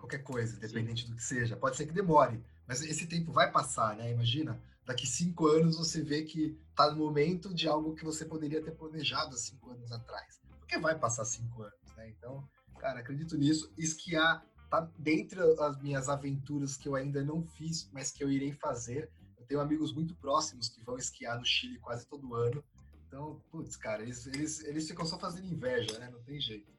qualquer 0.04 0.23
coisa, 0.23 0.56
independente 0.56 1.04
Sim. 1.04 1.11
do 1.11 1.16
que 1.16 1.23
seja. 1.23 1.56
Pode 1.56 1.76
ser 1.76 1.87
que 1.87 1.92
demore, 1.92 2.42
mas 2.66 2.83
esse 2.83 3.06
tempo 3.06 3.33
vai 3.33 3.50
passar, 3.50 3.97
né? 3.97 4.12
Imagina, 4.12 4.61
daqui 4.85 5.06
cinco 5.06 5.47
anos 5.47 5.76
você 5.76 6.02
vê 6.02 6.23
que 6.23 6.59
está 6.71 6.90
no 6.90 6.99
momento 6.99 7.52
de 7.52 7.66
algo 7.66 7.94
que 7.94 8.04
você 8.04 8.25
poderia 8.25 8.62
ter 8.62 8.73
planejado 8.73 9.35
há 9.35 9.38
cinco 9.38 9.71
anos 9.71 9.90
atrás. 9.90 10.40
Porque 10.61 10.78
vai 10.78 10.99
passar 10.99 11.25
cinco 11.25 11.62
anos, 11.62 11.94
né? 11.97 12.11
Então, 12.11 12.47
cara, 12.78 13.00
acredito 13.00 13.37
nisso. 13.37 13.73
Esquiar 13.78 14.44
tá 14.81 14.90
dentre 14.99 15.40
as 15.61 15.81
minhas 15.81 16.09
aventuras 16.09 16.76
que 16.76 16.88
eu 16.88 16.95
ainda 16.95 17.23
não 17.23 17.43
fiz, 17.43 17.88
mas 17.93 18.11
que 18.11 18.23
eu 18.23 18.31
irei 18.31 18.52
fazer. 18.52 19.11
Eu 19.38 19.47
tenho 19.47 19.61
amigos 19.61 19.93
muito 19.93 20.14
próximos 20.16 20.69
que 20.69 20.83
vão 20.83 20.97
esquiar 20.97 21.38
no 21.38 21.45
Chile 21.45 21.78
quase 21.78 22.07
todo 22.07 22.35
ano. 22.35 22.64
Então, 23.07 23.40
putz, 23.50 23.76
cara, 23.76 24.02
eles, 24.02 24.26
eles, 24.26 24.64
eles 24.64 24.88
ficam 24.88 25.04
só 25.04 25.19
fazendo 25.19 25.47
inveja, 25.47 25.99
né? 25.99 26.11
Não 26.11 26.23
tem 26.23 26.40
jeito. 26.40 26.73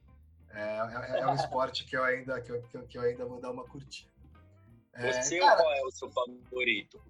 É, 0.49 1.17
é, 1.17 1.19
é 1.19 1.27
um 1.27 1.35
esporte 1.35 1.85
que 1.85 1.95
eu 1.95 2.03
ainda, 2.03 2.41
que 2.41 2.51
eu, 2.51 2.61
que 2.61 2.97
eu 2.97 3.01
ainda 3.01 3.25
vou 3.25 3.39
dar 3.39 3.51
uma 3.51 3.65
curtida. 3.65 4.09
É, 4.93 5.21
Você 5.21 5.39
cara, 5.39 5.61
qual 5.61 5.73
é 5.73 5.81
o 5.81 5.91
seu 5.91 6.09
favorito? 6.09 7.01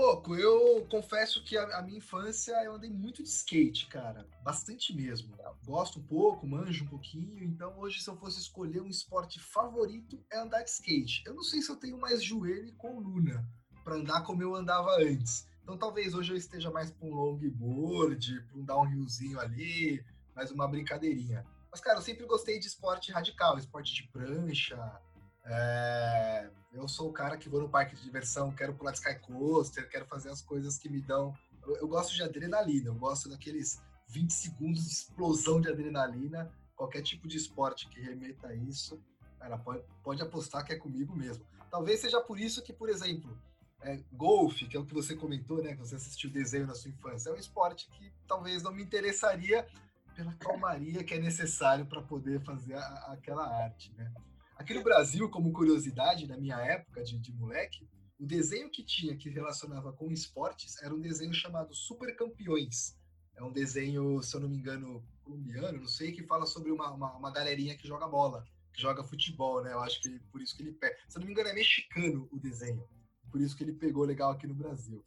Pouco, 0.00 0.34
eu 0.34 0.86
confesso 0.88 1.44
que 1.44 1.58
a, 1.58 1.76
a, 1.76 1.82
minha 1.82 1.98
infância 1.98 2.52
eu 2.64 2.74
andei 2.74 2.88
muito 2.88 3.22
de 3.22 3.28
skate, 3.28 3.86
cara. 3.86 4.26
Bastante 4.42 4.96
mesmo. 4.96 5.36
Gosto 5.62 5.98
um 5.98 6.02
pouco, 6.02 6.46
manjo 6.46 6.86
um 6.86 6.88
pouquinho. 6.88 7.44
Então, 7.44 7.78
hoje, 7.78 8.00
se 8.00 8.08
eu 8.08 8.16
fosse 8.16 8.40
escolher 8.40 8.80
um 8.80 8.86
esporte 8.86 9.38
favorito, 9.38 10.18
é 10.32 10.38
andar 10.38 10.62
de 10.62 10.70
skate. 10.70 11.22
Eu 11.26 11.34
não 11.34 11.42
sei 11.42 11.60
se 11.60 11.70
eu 11.70 11.76
tenho 11.76 11.98
mais 11.98 12.22
joelho 12.22 12.66
e 12.66 12.72
coluna 12.72 13.46
para 13.84 13.96
andar 13.96 14.22
como 14.22 14.42
eu 14.42 14.54
andava 14.54 14.90
antes. 15.02 15.46
Então, 15.62 15.76
talvez 15.76 16.14
hoje 16.14 16.32
eu 16.32 16.36
esteja 16.38 16.70
mais 16.70 16.90
para 16.90 17.06
um 17.06 17.14
longboard, 17.14 18.40
para 18.44 18.58
um 18.58 18.64
downhillzinho 18.64 19.38
ali, 19.38 20.02
mais 20.34 20.50
uma 20.50 20.66
brincadeirinha. 20.66 21.44
Mas, 21.70 21.82
cara, 21.82 21.98
eu 21.98 22.02
sempre 22.02 22.24
gostei 22.24 22.58
de 22.58 22.68
esporte 22.68 23.12
radical, 23.12 23.58
esporte 23.58 23.92
de 23.92 24.08
prancha, 24.08 24.98
é, 25.44 26.50
eu 26.72 26.88
sou 26.88 27.08
o 27.08 27.12
cara 27.12 27.36
que 27.36 27.48
vou 27.48 27.60
no 27.60 27.68
parque 27.68 27.96
de 27.96 28.02
diversão, 28.02 28.52
quero 28.52 28.74
pular 28.74 28.92
de 28.92 28.98
sky 28.98 29.18
coaster, 29.18 29.88
quero 29.88 30.06
fazer 30.06 30.30
as 30.30 30.40
coisas 30.40 30.78
que 30.78 30.88
me 30.88 31.00
dão. 31.00 31.34
Eu, 31.66 31.76
eu, 31.76 31.88
gosto 31.88 32.14
de 32.14 32.22
adrenalina, 32.22 32.88
eu 32.88 32.94
gosto 32.94 33.28
daqueles 33.28 33.82
20 34.08 34.30
segundos 34.32 34.84
de 34.84 34.92
explosão 34.92 35.60
de 35.60 35.68
adrenalina. 35.68 36.50
Qualquer 36.76 37.02
tipo 37.02 37.28
de 37.28 37.36
esporte 37.36 37.88
que 37.88 38.00
remeta 38.00 38.48
a 38.48 38.54
isso, 38.54 38.98
cara, 39.38 39.58
pode, 39.58 39.84
pode 40.02 40.22
apostar 40.22 40.64
que 40.64 40.72
é 40.72 40.76
comigo 40.76 41.14
mesmo. 41.14 41.44
Talvez 41.70 42.00
seja 42.00 42.20
por 42.20 42.38
isso 42.38 42.62
que, 42.62 42.72
por 42.72 42.88
exemplo, 42.88 43.36
é, 43.82 44.00
golfe, 44.12 44.66
que 44.66 44.76
é 44.76 44.80
o 44.80 44.84
que 44.84 44.94
você 44.94 45.14
comentou, 45.14 45.62
né? 45.62 45.74
Que 45.74 45.80
você 45.80 45.96
assistiu 45.96 46.30
desenho 46.30 46.66
na 46.66 46.74
sua 46.74 46.90
infância, 46.90 47.30
é 47.30 47.32
um 47.32 47.36
esporte 47.36 47.88
que 47.90 48.12
talvez 48.26 48.62
não 48.62 48.72
me 48.72 48.82
interessaria 48.82 49.66
pela 50.14 50.32
calmaria 50.34 51.04
que 51.04 51.14
é 51.14 51.18
necessário 51.18 51.86
para 51.86 52.02
poder 52.02 52.40
fazer 52.40 52.74
a, 52.74 53.12
aquela 53.12 53.46
arte, 53.64 53.92
né? 53.96 54.12
Aqui 54.60 54.74
no 54.74 54.82
Brasil, 54.82 55.26
como 55.30 55.54
curiosidade, 55.54 56.26
na 56.26 56.36
minha 56.36 56.58
época 56.58 57.02
de, 57.02 57.18
de 57.18 57.32
moleque, 57.32 57.88
o 58.18 58.26
desenho 58.26 58.70
que 58.70 58.84
tinha 58.84 59.16
que 59.16 59.30
relacionava 59.30 59.90
com 59.90 60.12
esportes 60.12 60.76
era 60.82 60.94
um 60.94 61.00
desenho 61.00 61.32
chamado 61.32 61.74
Super 61.74 62.14
Campeões. 62.14 62.94
É 63.34 63.42
um 63.42 63.50
desenho, 63.50 64.22
se 64.22 64.36
eu 64.36 64.40
não 64.40 64.50
me 64.50 64.58
engano, 64.58 65.02
colombiano, 65.24 65.80
não 65.80 65.88
sei, 65.88 66.12
que 66.12 66.22
fala 66.24 66.44
sobre 66.44 66.70
uma, 66.70 66.90
uma, 66.90 67.16
uma 67.16 67.32
galerinha 67.32 67.74
que 67.74 67.88
joga 67.88 68.06
bola, 68.06 68.44
que 68.70 68.82
joga 68.82 69.02
futebol, 69.02 69.62
né? 69.62 69.72
Eu 69.72 69.80
acho 69.80 69.98
que 70.02 70.20
por 70.30 70.42
isso 70.42 70.54
que 70.54 70.62
ele 70.62 70.72
pega. 70.72 70.94
Se 71.08 71.16
eu 71.16 71.20
não 71.20 71.26
me 71.26 71.32
engano, 71.32 71.48
é 71.48 71.54
mexicano 71.54 72.28
o 72.30 72.38
desenho. 72.38 72.86
Por 73.32 73.40
isso 73.40 73.56
que 73.56 73.64
ele 73.64 73.72
pegou 73.72 74.04
legal 74.04 74.32
aqui 74.32 74.46
no 74.46 74.54
Brasil 74.54 75.02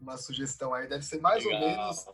uma 0.00 0.16
sugestão 0.16 0.74
aí. 0.74 0.88
Deve 0.88 1.04
ser 1.04 1.20
mais 1.20 1.44
Legal. 1.44 1.62
ou 1.62 1.68
menos 1.68 2.04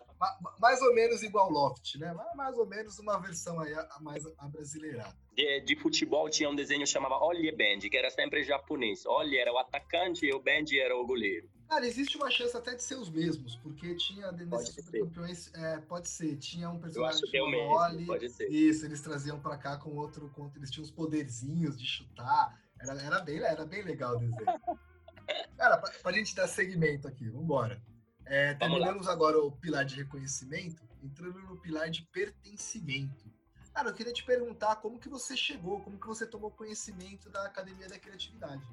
mais 0.58 0.80
ou 0.82 0.94
menos 0.94 1.23
igual 1.23 1.50
Loft, 1.50 1.96
né? 1.99 2.14
Mais 2.35 2.56
ou 2.56 2.66
menos 2.66 2.99
uma 2.99 3.18
versão 3.18 3.61
aí 3.61 3.73
a 3.75 3.99
mais 4.00 4.25
abrasileirada. 4.38 5.14
De, 5.35 5.61
de 5.61 5.76
futebol 5.76 6.30
tinha 6.30 6.49
um 6.49 6.54
desenho 6.54 6.80
que 6.80 6.87
chamava 6.87 7.16
Ollie 7.16 7.52
Band, 7.52 7.88
que 7.88 7.96
era 7.96 8.11
sempre 8.11 8.42
japonês. 8.42 9.04
Ollie 9.04 9.38
era 9.38 9.52
o 9.52 9.58
atacante 9.58 10.25
e 10.25 10.32
o 10.32 10.40
Band 10.40 10.64
era 10.73 10.96
o 10.96 11.06
goleiro. 11.06 11.49
Cara, 11.68 11.85
existe 11.85 12.16
uma 12.16 12.30
chance 12.30 12.56
até 12.56 12.75
de 12.75 12.82
ser 12.82 12.94
os 12.94 13.11
mesmos, 13.11 13.56
porque 13.56 13.94
tinha 13.96 14.30
nesses 14.30 14.88
campeões, 14.88 15.52
é, 15.52 15.78
pode 15.80 16.08
ser, 16.08 16.37
tinha 16.37 16.70
um 16.70 16.78
personagem 16.78 17.20
que 17.28 17.37
é 17.37 17.42
o 17.42 17.50
mesmo, 17.50 17.74
Ollie, 17.74 18.07
pode 18.07 18.29
ser. 18.31 18.48
Isso, 18.48 18.87
eles 18.87 19.00
traziam 19.00 19.40
para 19.40 19.59
cá 19.59 19.76
com 19.76 19.90
outro, 19.96 20.33
eles 20.55 20.70
tinham 20.70 20.85
os 20.85 20.92
poderzinhos 20.92 21.76
de 21.76 21.85
chutar. 21.85 22.57
Era, 22.81 22.92
era, 23.02 23.20
bem, 23.20 23.38
era 23.38 23.64
bem 23.64 23.83
legal 23.83 24.14
o 24.14 24.20
desenho. 24.20 24.46
Cara, 25.59 25.79
para 25.79 25.92
a 26.05 26.12
gente 26.12 26.37
dar 26.37 26.46
segmento 26.46 27.09
aqui, 27.09 27.29
vamos 27.29 27.44
embora. 27.44 27.83
É, 28.27 28.55
terminamos 28.55 29.07
agora 29.07 29.39
o 29.39 29.53
pilar 29.53 29.85
de 29.85 29.95
reconhecimento, 29.97 30.83
entrando 31.03 31.39
no 31.41 31.57
pilar 31.57 31.89
de 31.89 32.03
pertencimento. 32.03 33.25
Cara, 33.73 33.91
eu 33.91 33.95
queria 33.95 34.12
te 34.12 34.25
perguntar 34.25 34.77
como 34.77 34.99
que 34.99 35.09
você 35.09 35.37
chegou, 35.37 35.81
como 35.81 35.99
que 35.99 36.07
você 36.07 36.27
tomou 36.27 36.51
conhecimento 36.51 37.31
da 37.31 37.45
Academia 37.47 37.89
da 37.89 37.99
Criatividade. 37.99 38.67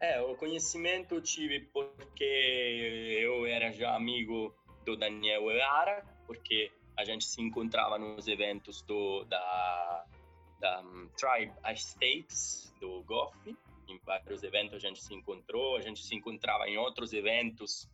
É, 0.00 0.20
o 0.20 0.36
conhecimento 0.36 1.16
eu 1.16 1.20
tive 1.20 1.60
porque 1.72 3.18
eu 3.20 3.46
era 3.46 3.72
já 3.72 3.96
amigo 3.96 4.54
do 4.84 4.96
Daniel 4.96 5.50
Eara, 5.50 6.04
porque 6.24 6.70
a 6.96 7.04
gente 7.04 7.24
se 7.24 7.42
encontrava 7.42 7.98
nos 7.98 8.28
eventos 8.28 8.82
do, 8.82 9.24
da, 9.24 10.04
da 10.60 10.80
um, 10.82 11.08
Tribe 11.16 11.52
Stakes, 11.74 12.72
do 12.80 13.02
GOF, 13.02 13.56
em 13.88 13.98
vários 13.98 14.42
eventos 14.42 14.74
a 14.74 14.78
gente 14.78 15.02
se 15.02 15.14
encontrou, 15.14 15.76
a 15.76 15.80
gente 15.80 16.02
se 16.02 16.14
encontrava 16.14 16.68
em 16.68 16.76
outros 16.76 17.12
eventos, 17.12 17.88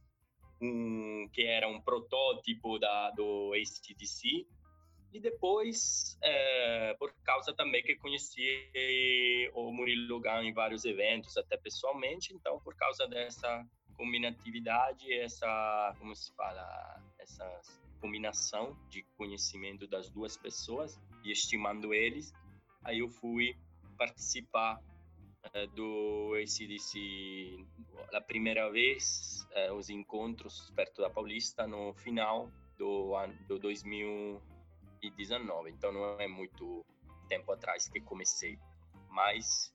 um, 0.60 1.28
que 1.32 1.42
era 1.42 1.68
um 1.68 1.80
protótipo 1.80 2.78
da, 2.78 3.10
do 3.10 3.52
ACDC, 3.54 4.46
e 5.12 5.20
depois, 5.20 6.18
é, 6.22 6.94
por 6.98 7.14
causa 7.22 7.54
também 7.54 7.84
que 7.84 7.94
conheci 7.94 8.68
o 9.54 9.70
Murilo 9.70 10.20
Gun 10.20 10.42
em 10.42 10.52
vários 10.52 10.84
eventos, 10.84 11.36
até 11.36 11.56
pessoalmente, 11.56 12.34
então 12.34 12.58
por 12.60 12.74
causa 12.74 13.06
dessa 13.06 13.64
combinatividade, 13.96 15.12
essa, 15.12 15.94
como 16.00 16.16
se 16.16 16.34
fala, 16.34 17.00
essa 17.20 17.60
combinação 18.00 18.76
de 18.90 19.04
conhecimento 19.16 19.86
das 19.86 20.10
duas 20.10 20.36
pessoas 20.36 21.00
e 21.24 21.30
estimando 21.30 21.94
eles, 21.94 22.32
aí 22.82 22.98
eu 22.98 23.08
fui 23.08 23.56
participar 23.96 24.80
eh, 25.52 25.66
do 25.68 26.34
ACDC 26.34 27.64
a 28.12 28.20
primeira 28.20 28.70
vez, 28.70 29.46
eh, 29.52 29.72
os 29.72 29.88
encontros 29.90 30.70
perto 30.74 31.02
da 31.02 31.10
Paulista 31.10 31.66
no 31.66 31.92
final 31.94 32.50
do 32.78 33.14
ano 33.14 33.34
do 33.46 33.58
2019. 33.58 35.70
Então 35.70 35.92
não 35.92 36.18
é 36.20 36.28
muito 36.28 36.84
tempo 37.28 37.52
atrás 37.52 37.88
que 37.88 38.00
comecei, 38.00 38.58
mas 39.08 39.74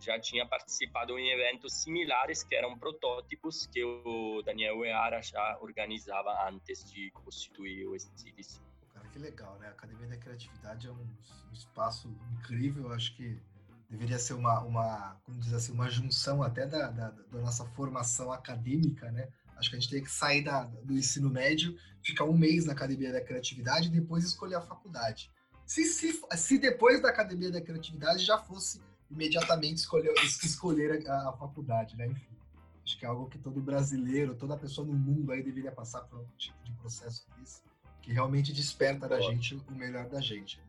já 0.00 0.18
tinha 0.20 0.46
participado 0.46 1.18
em 1.18 1.30
eventos 1.30 1.82
similares 1.82 2.44
que 2.44 2.54
eram 2.54 2.78
protótipos 2.78 3.66
que 3.66 3.82
o 3.84 4.42
Daniel 4.42 4.84
Eara 4.84 5.20
já 5.22 5.58
organizava 5.60 6.48
antes 6.48 6.84
de 6.92 7.10
constituir 7.10 7.84
o 7.86 7.94
ACDC. 7.94 8.60
Cara, 8.92 9.08
que 9.08 9.18
legal, 9.18 9.58
né? 9.58 9.66
A 9.68 9.70
Academia 9.70 10.06
da 10.06 10.16
Criatividade 10.16 10.86
é 10.86 10.92
um, 10.92 11.08
um 11.48 11.52
espaço 11.52 12.08
incrível, 12.38 12.92
acho 12.92 13.16
que 13.16 13.40
deveria 13.88 14.18
ser 14.18 14.34
uma, 14.34 14.60
uma 14.60 15.16
como 15.24 15.38
diz 15.40 15.52
assim, 15.52 15.72
uma 15.72 15.88
junção 15.88 16.42
até 16.42 16.66
da, 16.66 16.90
da, 16.90 17.10
da, 17.10 17.40
nossa 17.40 17.64
formação 17.64 18.30
acadêmica, 18.32 19.10
né? 19.10 19.28
Acho 19.56 19.70
que 19.70 19.76
a 19.76 19.80
gente 19.80 19.90
tem 19.90 20.02
que 20.02 20.10
sair 20.10 20.42
da, 20.42 20.64
do 20.64 20.96
ensino 20.96 21.30
médio, 21.30 21.76
ficar 22.02 22.24
um 22.24 22.36
mês 22.36 22.64
na 22.64 22.72
Academia 22.72 23.12
da 23.12 23.20
Criatividade 23.20 23.88
e 23.88 23.90
depois 23.90 24.24
escolher 24.24 24.56
a 24.56 24.60
faculdade. 24.60 25.32
Se, 25.66 25.84
se, 25.84 26.20
se 26.36 26.58
depois 26.58 27.02
da 27.02 27.08
Academia 27.08 27.50
da 27.50 27.60
Criatividade 27.60 28.24
já 28.24 28.38
fosse 28.38 28.80
imediatamente 29.10 29.78
escolher, 29.78 30.12
escolher 30.22 31.08
a, 31.08 31.30
a 31.30 31.32
faculdade, 31.32 31.96
né? 31.96 32.06
Enfim, 32.06 32.36
acho 32.84 32.98
que 32.98 33.04
é 33.04 33.08
algo 33.08 33.28
que 33.28 33.38
todo 33.38 33.60
brasileiro, 33.60 34.34
toda 34.34 34.56
pessoa 34.56 34.86
no 34.86 34.94
mundo 34.94 35.32
aí 35.32 35.42
deveria 35.42 35.72
passar 35.72 36.02
por 36.02 36.20
um 36.20 36.26
tipo 36.36 36.62
de 36.62 36.72
processo 36.72 37.26
desse, 37.38 37.62
que 38.02 38.12
realmente 38.12 38.52
desperta 38.52 39.08
da 39.08 39.20
gente 39.20 39.54
o 39.68 39.72
melhor 39.72 40.08
da 40.08 40.20
gente. 40.20 40.60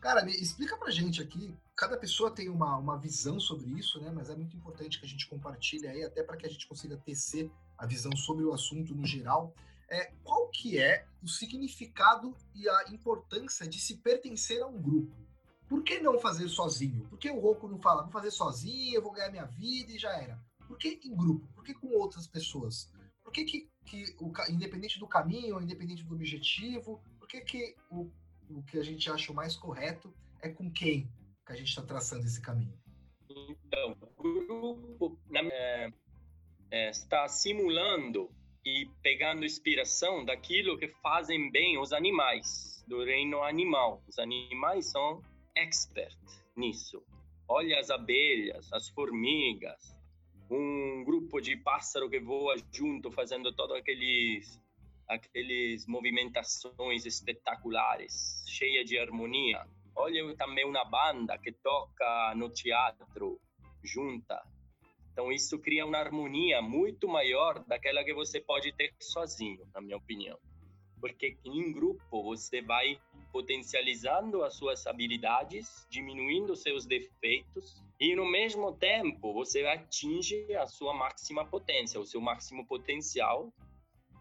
Cara, 0.00 0.24
me 0.24 0.32
explica 0.32 0.78
pra 0.78 0.90
gente 0.90 1.20
aqui, 1.20 1.54
cada 1.76 1.94
pessoa 1.96 2.30
tem 2.30 2.48
uma, 2.48 2.74
uma 2.78 2.98
visão 2.98 3.38
sobre 3.38 3.70
isso, 3.78 4.00
né? 4.00 4.10
Mas 4.10 4.30
é 4.30 4.34
muito 4.34 4.56
importante 4.56 4.98
que 4.98 5.04
a 5.04 5.08
gente 5.08 5.28
compartilhe 5.28 5.86
aí, 5.86 6.02
até 6.02 6.22
para 6.22 6.38
que 6.38 6.46
a 6.46 6.48
gente 6.48 6.66
consiga 6.66 6.96
tecer 6.96 7.50
a 7.76 7.84
visão 7.86 8.16
sobre 8.16 8.44
o 8.44 8.52
assunto 8.52 8.94
no 8.94 9.04
geral. 9.06 9.54
É, 9.90 10.12
qual 10.24 10.48
que 10.48 10.78
é 10.78 11.04
o 11.22 11.28
significado 11.28 12.34
e 12.54 12.66
a 12.66 12.84
importância 12.90 13.66
de 13.66 13.78
se 13.78 13.98
pertencer 13.98 14.62
a 14.62 14.66
um 14.66 14.80
grupo? 14.80 15.14
Por 15.68 15.82
que 15.82 16.00
não 16.00 16.18
fazer 16.18 16.48
sozinho? 16.48 17.06
Por 17.08 17.18
que 17.18 17.30
o 17.30 17.38
Roku 17.38 17.68
não 17.68 17.78
fala, 17.78 18.02
vou 18.02 18.10
fazer 18.10 18.30
sozinho, 18.30 18.94
eu 18.94 19.02
vou 19.02 19.12
ganhar 19.12 19.30
minha 19.30 19.44
vida 19.44 19.92
e 19.92 19.98
já 19.98 20.10
era? 20.16 20.40
Por 20.66 20.78
que 20.78 20.98
em 21.04 21.14
grupo? 21.14 21.46
Por 21.54 21.62
que 21.62 21.74
com 21.74 21.88
outras 21.88 22.26
pessoas? 22.26 22.90
Por 23.22 23.32
que, 23.32 23.44
que, 23.44 23.70
que 23.84 24.16
o, 24.18 24.32
independente 24.48 24.98
do 24.98 25.06
caminho, 25.06 25.60
independente 25.60 26.02
do 26.04 26.14
objetivo, 26.14 27.02
por 27.18 27.28
que, 27.28 27.40
que 27.42 27.76
o 27.90 28.10
o 28.50 28.62
que 28.62 28.78
a 28.78 28.82
gente 28.82 29.10
acha 29.10 29.32
o 29.32 29.34
mais 29.34 29.56
correto 29.56 30.12
é 30.40 30.48
com 30.48 30.70
quem 30.70 31.10
que 31.46 31.52
a 31.52 31.56
gente 31.56 31.68
está 31.68 31.82
traçando 31.82 32.24
esse 32.24 32.40
caminho. 32.40 32.78
Então, 33.28 33.96
o 34.16 34.22
grupo 34.22 35.18
é, 35.32 35.92
é, 36.70 36.90
está 36.90 37.28
simulando 37.28 38.30
e 38.64 38.88
pegando 39.02 39.44
inspiração 39.44 40.24
daquilo 40.24 40.76
que 40.76 40.88
fazem 41.02 41.50
bem 41.50 41.78
os 41.78 41.92
animais, 41.92 42.84
do 42.86 43.04
reino 43.04 43.42
animal. 43.42 44.02
Os 44.08 44.18
animais 44.18 44.86
são 44.86 45.22
experts 45.56 46.44
nisso. 46.56 47.02
Olha 47.48 47.78
as 47.78 47.90
abelhas, 47.90 48.72
as 48.72 48.88
formigas, 48.88 49.96
um 50.50 51.04
grupo 51.04 51.40
de 51.40 51.56
pássaro 51.56 52.10
que 52.10 52.20
voa 52.20 52.56
junto, 52.72 53.10
fazendo 53.10 53.52
todos 53.52 53.76
aqueles 53.76 54.59
aqueles 55.10 55.86
movimentações 55.86 57.04
espetaculares, 57.04 58.44
cheia 58.46 58.84
de 58.84 58.96
harmonia. 58.96 59.66
Olha 59.96 60.34
também 60.36 60.64
uma 60.64 60.84
banda 60.84 61.36
que 61.36 61.50
toca 61.50 62.32
no 62.36 62.48
teatro 62.48 63.40
junta. 63.82 64.40
Então 65.12 65.32
isso 65.32 65.58
cria 65.58 65.84
uma 65.84 65.98
harmonia 65.98 66.62
muito 66.62 67.08
maior 67.08 67.64
daquela 67.66 68.04
que 68.04 68.14
você 68.14 68.40
pode 68.40 68.72
ter 68.72 68.94
sozinho, 69.00 69.66
na 69.74 69.80
minha 69.80 69.96
opinião. 69.96 70.38
Porque 71.00 71.36
em 71.44 71.72
grupo 71.72 72.22
você 72.22 72.62
vai 72.62 73.00
potencializando 73.32 74.44
as 74.44 74.54
suas 74.54 74.86
habilidades, 74.86 75.86
diminuindo 75.90 76.54
seus 76.54 76.86
defeitos 76.86 77.82
e 77.98 78.14
no 78.14 78.24
mesmo 78.24 78.72
tempo 78.74 79.32
você 79.32 79.66
atinge 79.66 80.54
a 80.54 80.66
sua 80.66 80.94
máxima 80.94 81.44
potência, 81.44 81.98
o 81.98 82.06
seu 82.06 82.20
máximo 82.20 82.64
potencial, 82.66 83.52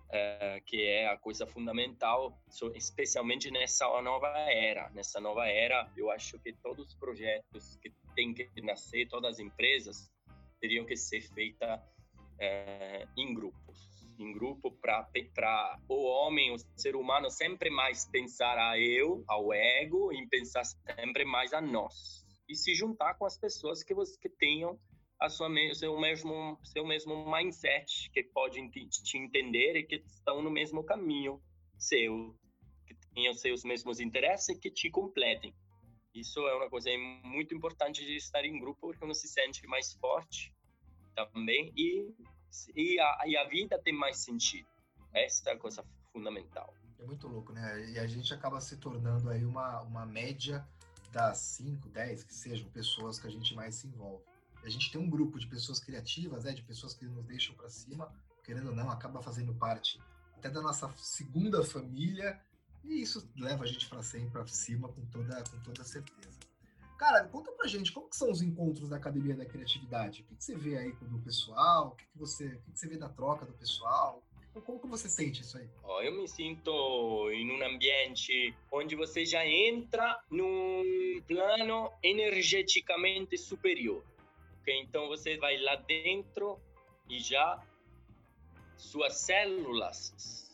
é, 0.10 0.62
que 0.65 0.84
é 0.84 1.08
a 1.08 1.17
coisa 1.17 1.45
fundamental, 1.45 2.38
especialmente 2.76 3.52
nessa 3.52 3.86
nova 4.02 4.28
era. 4.50 4.89
Nessa 4.89 5.19
nova 5.19 5.48
era, 5.48 5.91
eu 5.95 6.10
acho 6.10 6.39
que 6.39 6.54
todos 6.54 6.88
os 6.88 6.95
projetos 6.95 7.78
que 7.78 7.91
têm 8.15 8.34
que 8.34 8.50
nascer, 8.62 9.08
todas 9.08 9.36
as 9.36 9.39
empresas, 9.39 10.12
teriam 10.60 10.86
que 10.86 10.95
ser 10.95 11.22
feitas 11.22 11.80
é, 12.39 13.08
em 13.17 13.34
grupos 13.34 13.89
em 14.19 14.34
grupo 14.34 14.69
para 14.69 15.80
o 15.88 16.04
homem, 16.04 16.52
o 16.52 16.58
ser 16.76 16.93
humano, 16.93 17.30
sempre 17.30 17.69
mais 17.69 18.06
pensar 18.06 18.58
a 18.58 18.78
eu, 18.78 19.24
ao 19.26 19.54
ego, 19.54 20.12
e 20.12 20.28
pensar 20.28 20.65
sempre 20.65 21.24
mais 21.24 21.54
a 21.54 21.62
nós 21.62 22.28
e 22.50 22.56
se 22.56 22.74
juntar 22.74 23.13
com 23.13 23.26
as 23.26 23.38
pessoas 23.38 23.84
que 23.84 23.93
você 23.93 24.17
que 24.17 24.28
tenham 24.28 24.78
a 25.19 25.27
sua 25.27 25.49
seu 25.73 25.99
mesmo 25.99 26.58
seu 26.63 26.86
mesmo 26.86 27.29
mindset 27.29 28.10
que 28.12 28.23
podem 28.23 28.69
te, 28.69 28.88
te 28.88 29.17
entender 29.17 29.75
e 29.75 29.84
que 29.84 29.95
estão 29.95 30.41
no 30.41 30.49
mesmo 30.49 30.84
caminho 30.84 31.41
seu 31.77 32.36
que 32.88 32.95
tenham 33.13 33.34
seus 33.34 33.63
mesmos 33.63 33.99
interesses 33.99 34.49
e 34.49 34.60
que 34.60 34.71
te 34.71 34.89
completem. 34.89 35.53
Isso 36.15 36.39
é 36.47 36.55
uma 36.55 36.69
coisa 36.69 36.89
muito 37.23 37.53
importante 37.53 38.03
de 38.05 38.15
estar 38.15 38.43
em 38.45 38.60
grupo 38.60 38.79
porque 38.79 39.03
uno 39.03 39.13
se 39.13 39.27
sente 39.27 39.65
mais 39.67 39.93
forte 39.93 40.53
também 41.15 41.71
e 41.75 42.13
e 42.75 42.99
a, 42.99 43.19
e 43.27 43.38
a 43.38 43.43
vida 43.43 43.77
tem 43.79 43.93
mais 43.93 44.17
sentido. 44.17 44.67
Essa 45.13 45.51
é 45.51 45.53
a 45.53 45.58
coisa 45.58 45.84
fundamental. 46.12 46.73
É 46.97 47.05
muito 47.05 47.27
louco 47.27 47.51
né? 47.51 47.91
E 47.91 47.99
a 47.99 48.08
gente 48.08 48.34
acaba 48.34 48.62
se 48.62 48.77
tornando 48.77 49.29
aí 49.29 49.43
uma 49.43 49.82
uma 49.82 50.05
média 50.05 50.65
das 51.12 51.39
5, 51.39 51.89
10 51.89 52.23
que 52.23 52.34
sejam 52.34 52.69
pessoas 52.69 53.19
que 53.19 53.27
a 53.27 53.32
gente 53.32 53.53
mais 53.53 53.75
se 53.75 53.88
envolve. 53.88 54.29
A 54.63 54.69
gente 54.69 54.91
tem 54.91 55.00
um 55.00 55.10
grupo 55.10 55.39
de 55.39 55.48
pessoas 55.48 55.80
criativas, 55.80 56.43
né, 56.43 56.54
de 56.54 56.62
pessoas 56.62 56.93
que 56.93 57.06
nos 57.06 57.26
deixam 57.26 57.56
para 57.56 57.69
cima, 57.69 58.13
querendo 58.43 58.69
ou 58.69 58.76
não, 58.76 58.89
acaba 58.89 59.22
fazendo 59.22 59.54
parte 59.54 60.00
até 60.36 60.50
da 60.50 60.62
nossa 60.62 60.91
segunda 60.98 61.63
família, 61.63 62.39
e 62.84 63.02
isso 63.02 63.30
leva 63.38 63.63
a 63.63 63.67
gente 63.67 63.88
para 63.88 64.02
sempre 64.02 64.32
para 64.32 64.48
cima 64.48 64.88
com 64.89 65.06
toda, 65.08 65.43
com 65.43 65.60
toda 65.60 65.84
certeza. 65.84 66.39
Cara, 66.98 67.26
conta 67.28 67.52
pra 67.54 67.67
gente, 67.67 67.93
como 67.93 68.10
são 68.12 68.30
os 68.30 68.41
encontros 68.41 68.89
da 68.89 68.98
Academia 68.98 69.36
da 69.36 69.45
Criatividade? 69.45 70.22
O 70.22 70.26
que, 70.26 70.36
que 70.36 70.43
você 70.43 70.56
vê 70.56 70.78
aí 70.78 70.91
do 71.02 71.19
pessoal? 71.19 71.89
O 71.89 71.91
que, 71.95 72.06
que, 72.06 72.17
você, 72.17 72.45
o 72.45 72.62
que, 72.62 72.72
que 72.74 72.80
você 72.80 72.88
vê 72.89 72.98
da 72.98 73.08
troca 73.08 73.45
do 73.45 73.54
pessoal? 73.54 74.22
Como 74.65 74.80
que 74.80 74.88
você 74.88 75.08
sente 75.08 75.41
isso 75.41 75.58
aí? 75.58 75.69
Oh, 75.84 76.02
eu 76.02 76.12
me 76.12 76.28
sinto 76.28 76.72
em 77.32 77.52
um 77.52 77.65
ambiente 77.65 78.54
onde 78.72 78.95
você 78.95 79.26
já 79.26 79.45
entra 79.45 80.19
num 80.30 81.22
plano 81.26 81.89
energeticamente 82.04 83.38
superior. 83.38 84.04
Então 84.77 85.08
você 85.08 85.38
vai 85.38 85.58
lá 85.58 85.75
dentro 85.75 86.60
e 87.10 87.19
já 87.19 87.62
suas 88.77 89.15
células, 89.17 90.53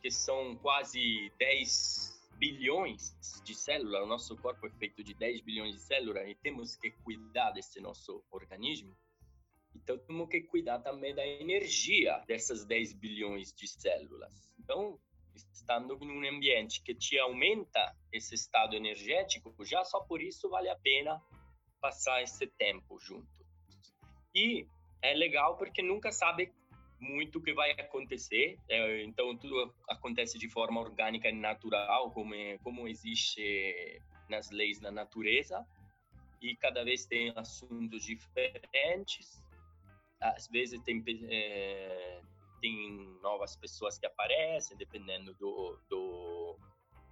que 0.00 0.10
são 0.10 0.56
quase 0.56 1.32
10 1.38 2.30
bilhões 2.38 3.14
de 3.44 3.54
células, 3.54 4.02
o 4.02 4.06
nosso 4.06 4.36
corpo 4.36 4.66
é 4.66 4.70
feito 4.70 5.02
de 5.02 5.14
10 5.14 5.40
bilhões 5.40 5.74
de 5.74 5.80
células 5.80 6.28
e 6.28 6.34
temos 6.34 6.76
que 6.76 6.90
cuidar 7.02 7.50
desse 7.50 7.80
nosso 7.80 8.22
organismo 8.30 8.96
então, 9.82 9.98
temos 9.98 10.28
que 10.28 10.40
cuidar 10.42 10.80
também 10.80 11.14
da 11.14 11.26
energia 11.26 12.22
dessas 12.26 12.64
10 12.64 12.94
bilhões 12.94 13.52
de 13.52 13.68
células. 13.68 14.50
Então, 14.58 14.98
estando 15.52 15.98
em 16.02 16.10
um 16.10 16.36
ambiente 16.36 16.82
que 16.82 16.94
te 16.94 17.18
aumenta 17.18 17.94
esse 18.12 18.34
estado 18.34 18.74
energético, 18.74 19.54
já 19.64 19.84
só 19.84 20.00
por 20.00 20.22
isso 20.22 20.48
vale 20.48 20.68
a 20.68 20.76
pena 20.76 21.22
passar 21.80 22.22
esse 22.22 22.46
tempo 22.46 22.98
junto. 22.98 23.35
E 24.36 24.68
é 25.00 25.14
legal 25.14 25.56
porque 25.56 25.82
nunca 25.82 26.12
sabe 26.12 26.52
muito 27.00 27.38
o 27.38 27.42
que 27.42 27.54
vai 27.54 27.70
acontecer, 27.72 28.58
é, 28.68 29.02
então 29.02 29.36
tudo 29.36 29.74
acontece 29.88 30.38
de 30.38 30.48
forma 30.48 30.80
orgânica 30.80 31.28
e 31.28 31.32
natural, 31.32 32.10
como, 32.10 32.34
é, 32.34 32.58
como 32.58 32.86
existe 32.86 34.00
nas 34.28 34.50
leis 34.50 34.78
da 34.78 34.90
natureza, 34.90 35.66
e 36.40 36.54
cada 36.56 36.84
vez 36.84 37.06
tem 37.06 37.32
assuntos 37.34 38.04
diferentes, 38.04 39.42
às 40.20 40.48
vezes 40.48 40.80
tem, 40.82 41.02
é, 41.30 42.20
tem 42.60 43.18
novas 43.22 43.56
pessoas 43.56 43.98
que 43.98 44.06
aparecem, 44.06 44.76
dependendo 44.76 45.34
do, 45.34 45.78
do, 45.88 46.58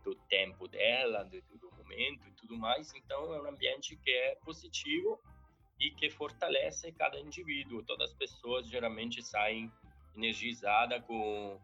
do 0.02 0.14
tempo 0.28 0.68
dela, 0.68 1.24
do, 1.24 1.40
do, 1.58 1.70
momento 1.76 2.28
e 2.28 2.32
tudo 2.32 2.56
mais. 2.56 2.92
Então, 2.94 3.34
é 3.34 3.42
um 3.42 3.48
ambiente 3.48 3.96
que 3.96 4.10
é 4.10 4.36
positivo 4.36 5.20
e 5.80 5.90
que 5.90 6.10
fortalece 6.10 6.92
cada 6.92 7.18
indivíduo. 7.18 7.82
Todas 7.84 8.10
as 8.10 8.16
pessoas 8.16 8.68
geralmente 8.68 9.22
saem 9.22 9.70
energizadas 10.16 11.02
com, 11.04 11.58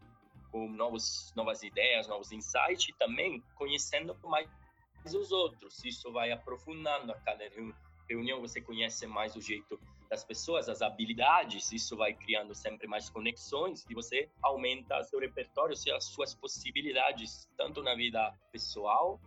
com 0.50 0.68
novos, 0.68 1.32
novas 1.36 1.62
ideias, 1.62 2.08
novos 2.08 2.32
insights 2.32 2.88
e 2.88 2.92
também 2.98 3.42
conhecendo 3.54 4.16
mais 4.24 4.48
os 5.04 5.32
outros. 5.32 5.82
Isso 5.84 6.12
vai 6.12 6.30
aprofundando 6.30 7.12
a 7.12 7.20
cada 7.20 7.44
reunião, 8.08 8.40
você 8.40 8.60
conhece 8.60 9.06
mais 9.06 9.36
o 9.36 9.40
jeito 9.40 9.78
das 10.10 10.24
pessoas, 10.24 10.68
as 10.68 10.82
habilidades, 10.82 11.70
isso 11.70 11.96
vai 11.96 12.12
criando 12.12 12.52
sempre 12.52 12.88
mais 12.88 13.08
conexões 13.08 13.86
e 13.88 13.94
você 13.94 14.28
aumenta 14.42 15.02
seu 15.04 15.20
repertório, 15.20 15.72
as 15.94 16.04
suas 16.04 16.34
possibilidades, 16.34 17.48
tanto 17.56 17.80
na 17.80 17.94
vida 17.94 18.34
pessoal, 18.50 19.20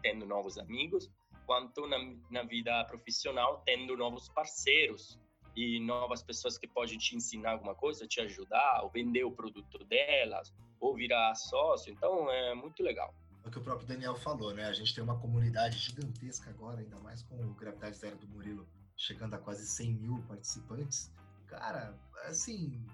tendo 0.00 0.24
novos 0.24 0.56
amigos, 0.56 1.10
quanto 1.46 1.86
na, 1.86 1.98
na 2.30 2.42
vida 2.42 2.84
profissional, 2.84 3.62
tendo 3.64 3.96
novos 3.96 4.28
parceiros 4.28 5.18
e 5.56 5.78
novas 5.80 6.22
pessoas 6.22 6.58
que 6.58 6.66
podem 6.66 6.98
te 6.98 7.16
ensinar 7.16 7.52
alguma 7.52 7.74
coisa, 7.74 8.06
te 8.06 8.20
ajudar, 8.20 8.82
ou 8.82 8.90
vender 8.90 9.24
o 9.24 9.30
produto 9.30 9.84
delas, 9.84 10.52
ou 10.80 10.94
virar 10.94 11.34
sócio. 11.34 11.92
Então, 11.92 12.30
é 12.30 12.54
muito 12.54 12.82
legal. 12.82 13.14
É 13.44 13.48
o 13.48 13.50
que 13.50 13.58
o 13.58 13.62
próprio 13.62 13.86
Daniel 13.86 14.16
falou, 14.16 14.52
né? 14.54 14.64
A 14.64 14.72
gente 14.72 14.94
tem 14.94 15.04
uma 15.04 15.18
comunidade 15.20 15.78
gigantesca 15.78 16.50
agora, 16.50 16.80
ainda 16.80 16.98
mais 16.98 17.22
com 17.22 17.36
o 17.36 17.54
Gravidade 17.54 17.96
Zero 17.96 18.16
do 18.16 18.26
Murilo 18.28 18.66
chegando 18.96 19.34
a 19.34 19.38
quase 19.38 19.66
100 19.66 19.94
mil 19.94 20.22
participantes, 20.28 21.12
cara, 21.46 21.94
assim, 22.26 22.84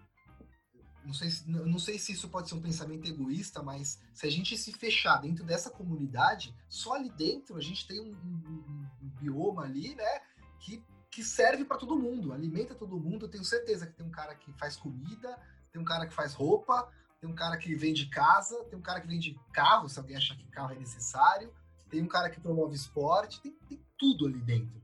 não 1.04 1.14
sei, 1.14 1.30
se, 1.30 1.50
não 1.50 1.78
sei 1.78 1.98
se 1.98 2.12
isso 2.12 2.28
pode 2.28 2.48
ser 2.48 2.54
um 2.54 2.60
pensamento 2.60 3.08
egoísta, 3.08 3.62
mas 3.62 4.00
se 4.12 4.26
a 4.26 4.30
gente 4.30 4.56
se 4.56 4.72
fechar 4.72 5.18
dentro 5.18 5.44
dessa 5.44 5.70
comunidade, 5.70 6.54
só 6.68 6.94
ali 6.94 7.10
dentro 7.10 7.56
a 7.56 7.60
gente 7.60 7.86
tem 7.86 8.00
um, 8.00 8.12
um, 8.12 8.86
um 9.02 9.08
bioma 9.20 9.62
ali, 9.62 9.94
né, 9.94 10.20
que, 10.60 10.82
que 11.10 11.24
serve 11.24 11.64
para 11.64 11.78
todo 11.78 11.98
mundo, 11.98 12.32
alimenta 12.32 12.74
todo 12.74 12.98
mundo. 12.98 13.26
Eu 13.26 13.30
tenho 13.30 13.44
certeza 13.44 13.86
que 13.86 13.94
tem 13.94 14.06
um 14.06 14.10
cara 14.10 14.34
que 14.34 14.52
faz 14.52 14.76
comida, 14.76 15.38
tem 15.72 15.80
um 15.80 15.84
cara 15.84 16.06
que 16.06 16.14
faz 16.14 16.34
roupa, 16.34 16.90
tem 17.20 17.28
um 17.28 17.34
cara 17.34 17.56
que 17.56 17.74
vende 17.74 18.06
casa, 18.06 18.62
tem 18.64 18.78
um 18.78 18.82
cara 18.82 19.00
que 19.00 19.06
vende 19.06 19.38
carro, 19.52 19.88
se 19.88 19.98
alguém 19.98 20.16
achar 20.16 20.36
que 20.36 20.46
carro 20.48 20.72
é 20.72 20.78
necessário, 20.78 21.52
tem 21.88 22.02
um 22.02 22.08
cara 22.08 22.30
que 22.30 22.40
promove 22.40 22.74
esporte, 22.74 23.40
tem, 23.40 23.52
tem 23.68 23.84
tudo 23.98 24.26
ali 24.26 24.40
dentro. 24.40 24.79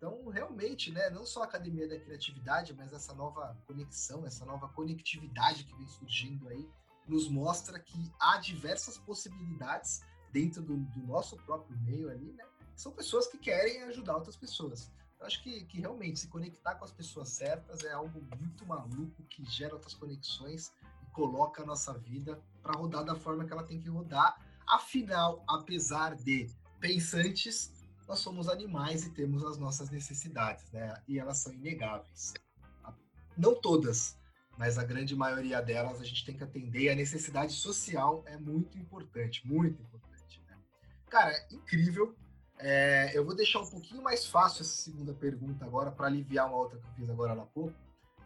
Então, 0.00 0.30
realmente, 0.30 0.90
né, 0.90 1.10
não 1.10 1.26
só 1.26 1.42
a 1.42 1.44
Academia 1.44 1.86
da 1.86 2.00
Criatividade, 2.00 2.72
mas 2.72 2.90
essa 2.90 3.12
nova 3.12 3.54
conexão, 3.66 4.24
essa 4.24 4.46
nova 4.46 4.66
conectividade 4.70 5.64
que 5.64 5.76
vem 5.76 5.86
surgindo 5.86 6.48
aí, 6.48 6.66
nos 7.06 7.28
mostra 7.28 7.78
que 7.78 8.10
há 8.18 8.38
diversas 8.38 8.96
possibilidades 8.96 10.00
dentro 10.32 10.62
do, 10.62 10.78
do 10.78 11.00
nosso 11.00 11.36
próprio 11.44 11.78
meio 11.80 12.08
ali, 12.08 12.32
né? 12.32 12.46
São 12.74 12.92
pessoas 12.92 13.26
que 13.26 13.36
querem 13.36 13.82
ajudar 13.82 14.16
outras 14.16 14.36
pessoas. 14.36 14.90
Eu 15.18 15.26
acho 15.26 15.42
que, 15.42 15.66
que 15.66 15.80
realmente 15.80 16.20
se 16.20 16.28
conectar 16.28 16.76
com 16.76 16.84
as 16.86 16.92
pessoas 16.92 17.28
certas 17.28 17.84
é 17.84 17.92
algo 17.92 18.22
muito 18.38 18.64
maluco 18.64 19.22
que 19.24 19.44
gera 19.44 19.74
outras 19.74 19.92
conexões 19.92 20.72
e 21.02 21.10
coloca 21.12 21.62
a 21.62 21.66
nossa 21.66 21.92
vida 21.98 22.42
para 22.62 22.72
rodar 22.72 23.04
da 23.04 23.14
forma 23.14 23.44
que 23.44 23.52
ela 23.52 23.64
tem 23.64 23.78
que 23.78 23.90
rodar. 23.90 24.40
Afinal, 24.66 25.44
apesar 25.46 26.16
de 26.16 26.48
pensantes, 26.80 27.79
nós 28.10 28.18
somos 28.18 28.48
animais 28.48 29.06
e 29.06 29.10
temos 29.10 29.44
as 29.44 29.56
nossas 29.56 29.88
necessidades, 29.88 30.68
né? 30.72 31.00
E 31.06 31.16
elas 31.16 31.38
são 31.38 31.52
inegáveis. 31.52 32.34
Não 33.38 33.54
todas, 33.54 34.18
mas 34.58 34.76
a 34.78 34.84
grande 34.84 35.14
maioria 35.14 35.62
delas 35.62 36.00
a 36.00 36.04
gente 36.04 36.26
tem 36.26 36.36
que 36.36 36.42
atender. 36.42 36.80
E 36.80 36.90
a 36.90 36.94
necessidade 36.96 37.52
social 37.52 38.24
é 38.26 38.36
muito 38.36 38.76
importante, 38.76 39.46
muito 39.46 39.80
importante. 39.80 40.42
Né? 40.48 40.58
Cara, 41.08 41.30
é 41.30 41.54
incrível. 41.54 42.12
É, 42.58 43.16
eu 43.16 43.24
vou 43.24 43.34
deixar 43.34 43.60
um 43.60 43.70
pouquinho 43.70 44.02
mais 44.02 44.26
fácil 44.26 44.62
essa 44.62 44.74
segunda 44.74 45.14
pergunta 45.14 45.64
agora, 45.64 45.92
para 45.92 46.08
aliviar 46.08 46.48
uma 46.48 46.56
outra 46.56 46.80
que 46.80 46.86
eu 46.88 46.92
fiz 46.94 47.10
agora 47.10 47.40
há 47.40 47.46
pouco. 47.46 47.74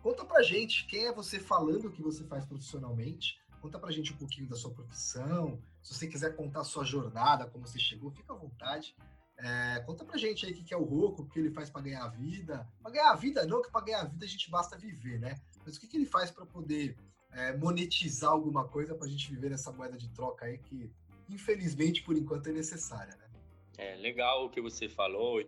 Conta 0.03 0.25
pra 0.25 0.43
gente 0.43 0.87
quem 0.87 1.05
é 1.05 1.13
você 1.13 1.39
falando 1.39 1.89
o 1.89 1.93
que 1.93 2.03
você 2.03 2.25
faz 2.25 2.47
profissionalmente. 2.47 3.39
Conta 3.61 3.79
pra 3.79 3.93
gente 3.93 4.15
um 4.15 4.17
pouquinho 4.17 4.49
da 4.49 4.57
sua 4.57 4.71
profissão. 4.71 5.61
Se 5.83 5.93
você 5.93 6.07
quiser 6.07 6.35
contar 6.35 6.61
a 6.61 6.65
sua 6.65 6.85
jornada, 6.85 7.47
como 7.47 7.67
você 7.67 7.79
chegou, 7.79 8.11
fica 8.11 8.33
à 8.33 8.37
vontade. 8.37 8.97
É, 9.37 9.81
conta 9.81 10.05
pra 10.05 10.17
gente 10.17 10.47
aí 10.47 10.53
o 10.53 10.55
que 10.55 10.73
é 10.73 10.77
o 10.77 10.85
Roco, 10.85 11.23
o 11.23 11.29
que 11.29 11.39
ele 11.39 11.51
faz 11.51 11.69
para 11.69 11.83
ganhar 11.83 12.05
a 12.05 12.09
vida. 12.09 12.69
Para 12.83 12.93
ganhar 12.93 13.11
a 13.11 13.17
vida, 13.17 13.45
não, 13.47 13.63
que 13.63 13.71
para 13.71 13.85
ganhar 13.85 14.01
a 14.01 14.05
vida 14.05 14.25
a 14.25 14.29
gente 14.29 14.51
basta 14.51 14.77
viver, 14.77 15.19
né? 15.19 15.41
Mas 15.65 15.77
o 15.77 15.81
que, 15.81 15.89
que 15.89 15.97
ele 15.97 16.07
faz 16.07 16.31
para 16.31 16.47
poder 16.47 16.97
é, 17.33 17.57
monetizar 17.57 18.31
alguma 18.31 18.69
coisa 18.69 18.95
para 18.95 19.07
a 19.07 19.11
gente 19.11 19.31
viver 19.31 19.51
nessa 19.51 19.73
moeda 19.73 19.97
de 19.97 20.09
troca 20.11 20.47
aí 20.47 20.59
que, 20.59 20.91
infelizmente, 21.29 22.03
por 22.03 22.17
enquanto 22.17 22.49
é 22.49 22.53
necessária, 22.53 23.17
né? 23.17 23.29
É 23.77 23.97
legal 23.97 24.47
o 24.47 24.51
que 24.51 24.61
você 24.61 24.89
falou 24.89 25.43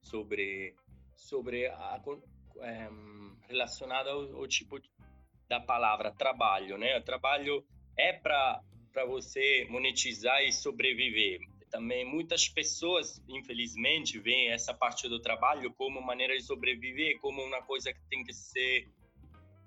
sobre, 0.00 0.76
sobre 1.16 1.66
a, 1.66 2.00
é, 2.60 2.88
relacionado 3.48 4.08
ao, 4.08 4.36
ao, 4.36 4.46
tipo 4.46 4.80
da 5.48 5.60
palavra 5.60 6.12
trabalho, 6.12 6.78
né? 6.78 6.98
O 6.98 7.02
trabalho 7.02 7.64
é 7.96 8.12
para 8.12 8.62
para 8.92 9.04
você 9.04 9.66
monetizar 9.68 10.40
e 10.44 10.52
sobreviver. 10.52 11.40
Também 11.74 12.04
muitas 12.04 12.48
pessoas, 12.48 13.20
infelizmente, 13.28 14.16
veem 14.20 14.52
essa 14.52 14.72
parte 14.72 15.08
do 15.08 15.18
trabalho 15.18 15.74
como 15.74 16.00
maneira 16.00 16.36
de 16.36 16.44
sobreviver, 16.44 17.18
como 17.18 17.42
uma 17.42 17.60
coisa 17.62 17.92
que 17.92 18.00
tem 18.08 18.22
que 18.22 18.32
ser 18.32 18.88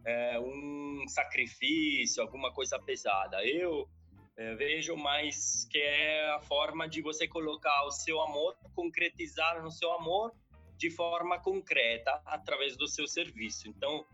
é, 0.05 0.39
um 0.39 1.03
sacrifício, 1.09 2.23
alguma 2.23 2.53
coisa 2.53 2.79
pesada. 2.79 3.45
Eu 3.45 3.89
é, 4.37 4.55
vejo 4.55 4.95
mais 4.95 5.65
que 5.69 5.79
é 5.79 6.29
a 6.29 6.39
forma 6.39 6.87
de 6.87 7.01
você 7.01 7.27
colocar 7.27 7.83
o 7.83 7.91
seu 7.91 8.21
amor, 8.21 8.55
concretizar 8.73 9.61
no 9.61 9.69
seu 9.69 9.91
amor 9.91 10.33
de 10.77 10.89
forma 10.89 11.37
concreta 11.37 12.21
através 12.25 12.77
do 12.77 12.87
seu 12.87 13.05
serviço. 13.05 13.67
Então, 13.67 14.07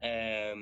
é, 0.00 0.54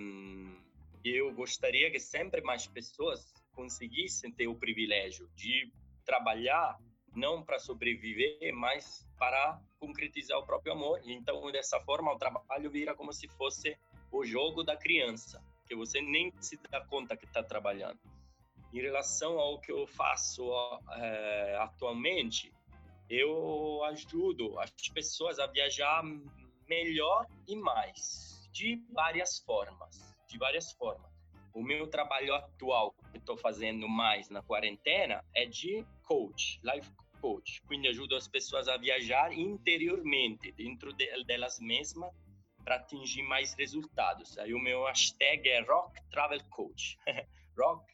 eu 1.04 1.32
gostaria 1.32 1.92
que 1.92 2.00
sempre 2.00 2.40
mais 2.40 2.66
pessoas 2.66 3.32
conseguissem 3.52 4.32
ter 4.32 4.48
o 4.48 4.56
privilégio 4.56 5.30
de 5.36 5.70
trabalhar 6.04 6.78
não 7.14 7.42
para 7.42 7.58
sobreviver, 7.58 8.52
mas 8.54 9.06
para 9.18 9.60
concretizar 9.78 10.38
o 10.38 10.46
próprio 10.46 10.72
amor. 10.72 11.00
Então, 11.04 11.50
dessa 11.52 11.78
forma, 11.80 12.12
o 12.12 12.18
trabalho 12.18 12.70
vira 12.70 12.94
como 12.94 13.12
se 13.12 13.28
fosse 13.28 13.76
o 14.10 14.24
jogo 14.24 14.62
da 14.62 14.76
criança, 14.76 15.42
que 15.66 15.74
você 15.74 16.00
nem 16.00 16.32
se 16.40 16.56
dá 16.70 16.84
conta 16.86 17.16
que 17.16 17.24
está 17.24 17.42
trabalhando. 17.42 17.98
Em 18.72 18.80
relação 18.80 19.38
ao 19.38 19.60
que 19.60 19.70
eu 19.70 19.86
faço 19.86 20.50
é, 20.92 21.56
atualmente, 21.60 22.52
eu 23.08 23.84
ajudo 23.84 24.58
as 24.58 24.70
pessoas 24.94 25.38
a 25.38 25.46
viajar 25.46 26.02
melhor 26.66 27.26
e 27.46 27.54
mais, 27.54 28.48
de 28.50 28.82
várias 28.90 29.38
formas, 29.40 30.14
de 30.26 30.38
várias 30.38 30.72
formas. 30.72 31.10
O 31.54 31.62
meu 31.62 31.86
trabalho 31.86 32.34
atual, 32.34 32.94
que 33.12 33.18
estou 33.18 33.36
fazendo 33.36 33.88
mais 33.88 34.28
na 34.30 34.42
quarentena, 34.42 35.22
é 35.34 35.46
de 35.46 35.84
coach, 36.02 36.58
life 36.64 36.90
coach. 37.20 37.62
Quindi 37.68 37.88
ajudo 37.88 38.16
as 38.16 38.26
pessoas 38.26 38.66
a 38.66 38.76
viajar 38.76 39.32
interiormente, 39.32 40.50
dentro 40.52 40.92
delas 41.24 41.60
mesmas, 41.60 42.12
para 42.64 42.76
atingir 42.76 43.22
mais 43.22 43.54
resultados. 43.54 44.36
Aí 44.38 44.52
o 44.54 44.58
meu 44.58 44.84
hashtag 44.84 45.48
é 45.48 45.60
Rock 45.60 46.00
Travel 46.10 46.42
Coach. 46.50 46.98
rock, 47.56 47.84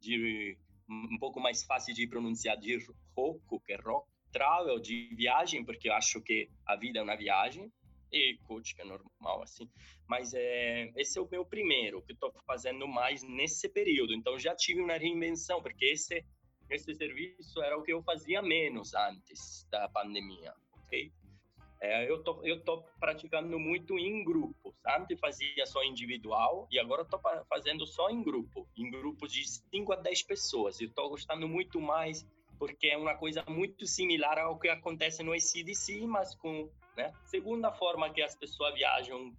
de, 0.00 0.56
um 0.88 1.18
pouco 1.18 1.40
mais 1.40 1.64
fácil 1.64 1.94
de 1.94 2.06
pronunciar, 2.06 2.56
de 2.56 2.78
Roku, 3.16 3.60
que 3.60 3.72
é 3.72 3.76
Rock 3.76 4.08
Travel, 4.32 4.78
de 4.78 5.08
viagem, 5.14 5.64
porque 5.64 5.88
eu 5.88 5.94
acho 5.94 6.20
que 6.20 6.48
a 6.66 6.76
vida 6.76 6.98
é 6.98 7.02
uma 7.02 7.16
viagem, 7.16 7.72
e 8.12 8.38
coach, 8.44 8.74
que 8.74 8.82
é 8.82 8.84
normal, 8.84 9.42
assim. 9.42 9.68
Mas 10.06 10.32
é, 10.34 10.92
esse 10.96 11.18
é 11.18 11.22
o 11.22 11.28
meu 11.30 11.44
primeiro, 11.44 12.02
que 12.02 12.12
estou 12.12 12.32
fazendo 12.46 12.86
mais 12.86 13.22
nesse 13.22 13.68
período. 13.68 14.14
Então 14.14 14.38
já 14.38 14.54
tive 14.54 14.80
uma 14.80 14.96
reinvenção, 14.96 15.62
porque 15.62 15.86
esse, 15.86 16.24
esse 16.70 16.94
serviço 16.94 17.62
era 17.62 17.76
o 17.76 17.82
que 17.82 17.92
eu 17.92 18.02
fazia 18.02 18.42
menos 18.42 18.94
antes 18.94 19.66
da 19.70 19.88
pandemia, 19.88 20.54
ok? 20.84 21.12
É, 21.78 22.10
eu 22.10 22.22
tô 22.22 22.42
eu 22.42 22.62
tô 22.64 22.82
praticando 22.98 23.58
muito 23.58 23.98
em 23.98 24.24
grupo. 24.24 24.74
Antes 24.86 25.20
fazia 25.20 25.66
só 25.66 25.84
individual 25.84 26.66
e 26.70 26.78
agora 26.78 27.02
estou 27.02 27.20
fazendo 27.48 27.86
só 27.86 28.08
em 28.08 28.22
grupo, 28.22 28.66
em 28.76 28.90
grupos 28.90 29.30
de 29.30 29.46
5 29.46 29.92
a 29.92 29.96
10 29.96 30.22
pessoas. 30.22 30.80
Eu 30.80 30.88
estou 30.88 31.10
gostando 31.10 31.46
muito 31.46 31.80
mais 31.80 32.26
porque 32.58 32.88
é 32.88 32.96
uma 32.96 33.14
coisa 33.14 33.44
muito 33.46 33.86
similar 33.86 34.38
ao 34.38 34.58
que 34.58 34.68
acontece 34.68 35.22
no 35.22 35.34
ECDC, 35.34 36.06
mas 36.06 36.34
com 36.34 36.70
né? 36.96 37.12
Segunda 37.24 37.70
forma 37.72 38.10
que 38.10 38.22
as 38.22 38.34
pessoas 38.34 38.74
viajam 38.74 39.32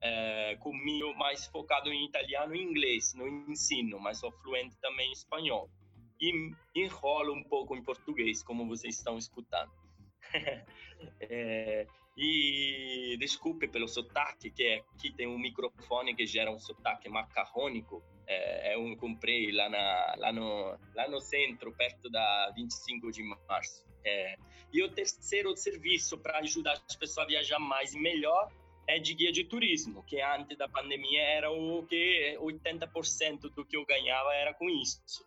é, 0.00 0.56
comigo 0.56 1.14
mais 1.14 1.46
focado 1.46 1.90
em 1.92 2.04
italiano 2.04 2.54
e 2.54 2.62
inglês 2.62 3.14
no 3.14 3.26
ensino, 3.50 3.98
mas 3.98 4.18
sou 4.18 4.30
fluente 4.32 4.76
também 4.80 5.08
em 5.08 5.12
espanhol. 5.12 5.70
E 6.20 6.52
enrolo 6.74 7.34
um 7.34 7.42
pouco 7.44 7.74
em 7.74 7.82
português, 7.82 8.42
como 8.42 8.66
vocês 8.66 8.96
estão 8.96 9.16
escutando. 9.16 9.72
é, 11.20 11.86
e 12.16 13.16
desculpe 13.18 13.66
pelo 13.66 13.88
sotaque, 13.88 14.50
que 14.50 14.62
é, 14.62 14.84
aqui 14.94 15.12
tem 15.12 15.26
um 15.26 15.38
microfone 15.38 16.14
que 16.14 16.26
gera 16.26 16.50
um 16.50 16.58
sotaque 16.58 17.08
macarrônico. 17.08 18.02
É, 18.26 18.74
eu 18.76 18.96
comprei 18.96 19.50
lá, 19.52 19.68
na, 19.68 20.14
lá, 20.18 20.32
no, 20.32 20.78
lá 20.94 21.08
no 21.08 21.20
centro, 21.20 21.74
perto 21.74 22.08
da 22.10 22.52
25 22.54 23.10
de 23.10 23.22
março. 23.22 23.84
É, 24.04 24.36
e 24.72 24.82
o 24.82 24.90
terceiro 24.90 25.56
serviço 25.56 26.18
para 26.18 26.38
ajudar 26.38 26.72
as 26.86 26.96
pessoas 26.96 27.26
a 27.26 27.28
viajar 27.28 27.58
mais 27.58 27.94
e 27.94 27.98
melhor 27.98 28.50
é 28.86 28.98
de 28.98 29.14
guia 29.14 29.32
de 29.32 29.44
turismo, 29.44 30.02
que 30.02 30.20
antes 30.20 30.58
da 30.58 30.68
pandemia 30.68 31.22
era 31.22 31.50
o 31.50 31.86
que 31.86 32.36
80% 32.38 33.54
do 33.54 33.64
que 33.64 33.76
eu 33.76 33.86
ganhava 33.86 34.34
era 34.34 34.52
com 34.52 34.68
isso. 34.68 35.24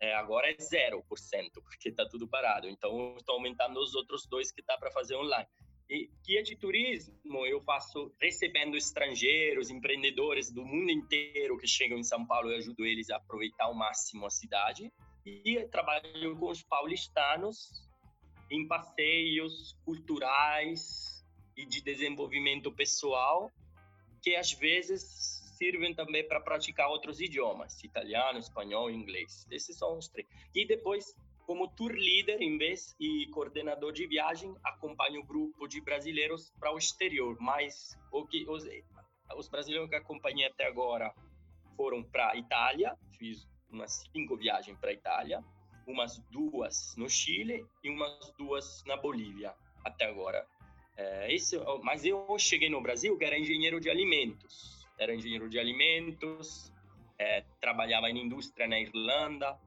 É, 0.00 0.14
agora 0.14 0.50
é 0.50 0.54
0%, 0.54 1.02
porque 1.62 1.90
está 1.90 2.08
tudo 2.08 2.26
parado. 2.26 2.68
Então, 2.68 3.14
estou 3.16 3.36
aumentando 3.36 3.78
os 3.78 3.94
outros 3.94 4.26
dois 4.26 4.50
que 4.50 4.62
dá 4.62 4.76
para 4.76 4.90
fazer 4.90 5.14
online. 5.16 5.46
E 5.88 6.10
guia 6.26 6.42
de 6.42 6.56
turismo 6.56 7.46
eu 7.46 7.60
faço 7.60 8.12
recebendo 8.20 8.76
estrangeiros, 8.76 9.70
empreendedores 9.70 10.50
do 10.50 10.64
mundo 10.64 10.90
inteiro 10.90 11.56
que 11.58 11.68
chegam 11.68 11.98
em 11.98 12.02
São 12.02 12.26
Paulo, 12.26 12.50
eu 12.50 12.56
ajudo 12.56 12.84
eles 12.84 13.10
a 13.10 13.16
aproveitar 13.16 13.66
ao 13.66 13.74
máximo 13.74 14.26
a 14.26 14.30
cidade. 14.30 14.90
E 15.24 15.62
trabalho 15.70 16.36
com 16.36 16.50
os 16.50 16.62
paulistanos 16.64 17.70
em 18.52 18.68
passeios 18.68 19.72
culturais 19.82 21.24
e 21.56 21.64
de 21.64 21.80
desenvolvimento 21.80 22.70
pessoal, 22.70 23.50
que 24.22 24.36
às 24.36 24.52
vezes 24.52 25.02
servem 25.56 25.94
também 25.94 26.26
para 26.28 26.38
praticar 26.38 26.88
outros 26.90 27.18
idiomas, 27.18 27.82
italiano, 27.82 28.38
espanhol, 28.38 28.90
inglês. 28.90 29.46
Esses 29.50 29.78
são 29.78 29.96
os 29.96 30.06
três. 30.08 30.28
E 30.54 30.66
depois, 30.66 31.14
como 31.46 31.66
tour 31.66 31.92
leader, 31.92 32.42
em 32.42 32.58
vez 32.58 32.94
e 33.00 33.26
coordenador 33.28 33.90
de 33.90 34.06
viagem, 34.06 34.54
acompanho 34.62 35.22
o 35.22 35.26
grupo 35.26 35.66
de 35.66 35.80
brasileiros 35.80 36.52
para 36.60 36.74
o 36.74 36.76
exterior. 36.76 37.38
Mas 37.40 37.96
o 38.12 38.26
que 38.26 38.46
os, 38.46 38.64
os 39.34 39.48
brasileiros 39.48 39.88
que 39.88 39.96
acompanhei 39.96 40.46
até 40.46 40.66
agora 40.66 41.10
foram 41.74 42.02
para 42.04 42.36
Itália, 42.36 42.94
fiz 43.18 43.48
umas 43.70 44.04
cinco 44.12 44.36
viagens 44.36 44.78
para 44.78 44.92
Itália 44.92 45.42
umas 45.86 46.18
duas 46.30 46.94
no 46.96 47.08
Chile 47.08 47.64
e 47.82 47.90
umas 47.90 48.32
duas 48.38 48.84
na 48.86 48.96
Bolívia 48.96 49.54
até 49.84 50.04
agora. 50.06 50.46
É, 50.96 51.32
esse, 51.34 51.58
mas 51.82 52.04
eu 52.04 52.26
cheguei 52.38 52.68
no 52.68 52.80
Brasil 52.80 53.16
que 53.16 53.24
era 53.24 53.38
engenheiro 53.38 53.80
de 53.80 53.90
alimentos. 53.90 54.86
Era 54.98 55.14
engenheiro 55.14 55.48
de 55.48 55.58
alimentos, 55.58 56.72
é, 57.18 57.44
trabalhava 57.60 58.10
em 58.10 58.18
indústria 58.18 58.68
na 58.68 58.78
Irlanda. 58.78 59.58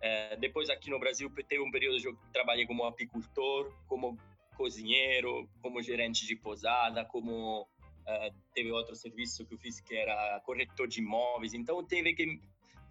É, 0.00 0.36
depois 0.36 0.68
aqui 0.68 0.90
no 0.90 0.98
Brasil 0.98 1.30
teve 1.48 1.62
um 1.62 1.70
período 1.70 2.00
que 2.00 2.08
eu 2.08 2.18
trabalhei 2.32 2.66
como 2.66 2.84
apicultor, 2.84 3.72
como 3.86 4.18
cozinheiro, 4.56 5.48
como 5.62 5.82
gerente 5.82 6.26
de 6.26 6.36
posada, 6.36 7.04
como 7.04 7.66
é, 8.06 8.30
teve 8.54 8.70
outro 8.70 8.94
serviço 8.94 9.46
que 9.46 9.54
eu 9.54 9.58
fiz 9.58 9.80
que 9.80 9.96
era 9.96 10.40
corretor 10.44 10.86
de 10.86 11.00
imóveis. 11.00 11.54
Então 11.54 11.82
teve 11.84 12.14
que 12.14 12.40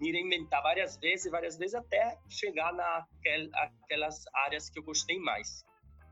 me 0.04 0.12
reinventar 0.12 0.62
várias 0.62 0.98
vezes, 0.98 1.32
várias 1.32 1.58
vezes 1.58 1.76
até 1.76 2.20
chegar 2.28 2.74
naquelas 2.74 4.26
áreas 4.34 4.70
que 4.70 4.78
eu 4.78 4.84
gostei 4.84 5.18
mais, 5.18 5.64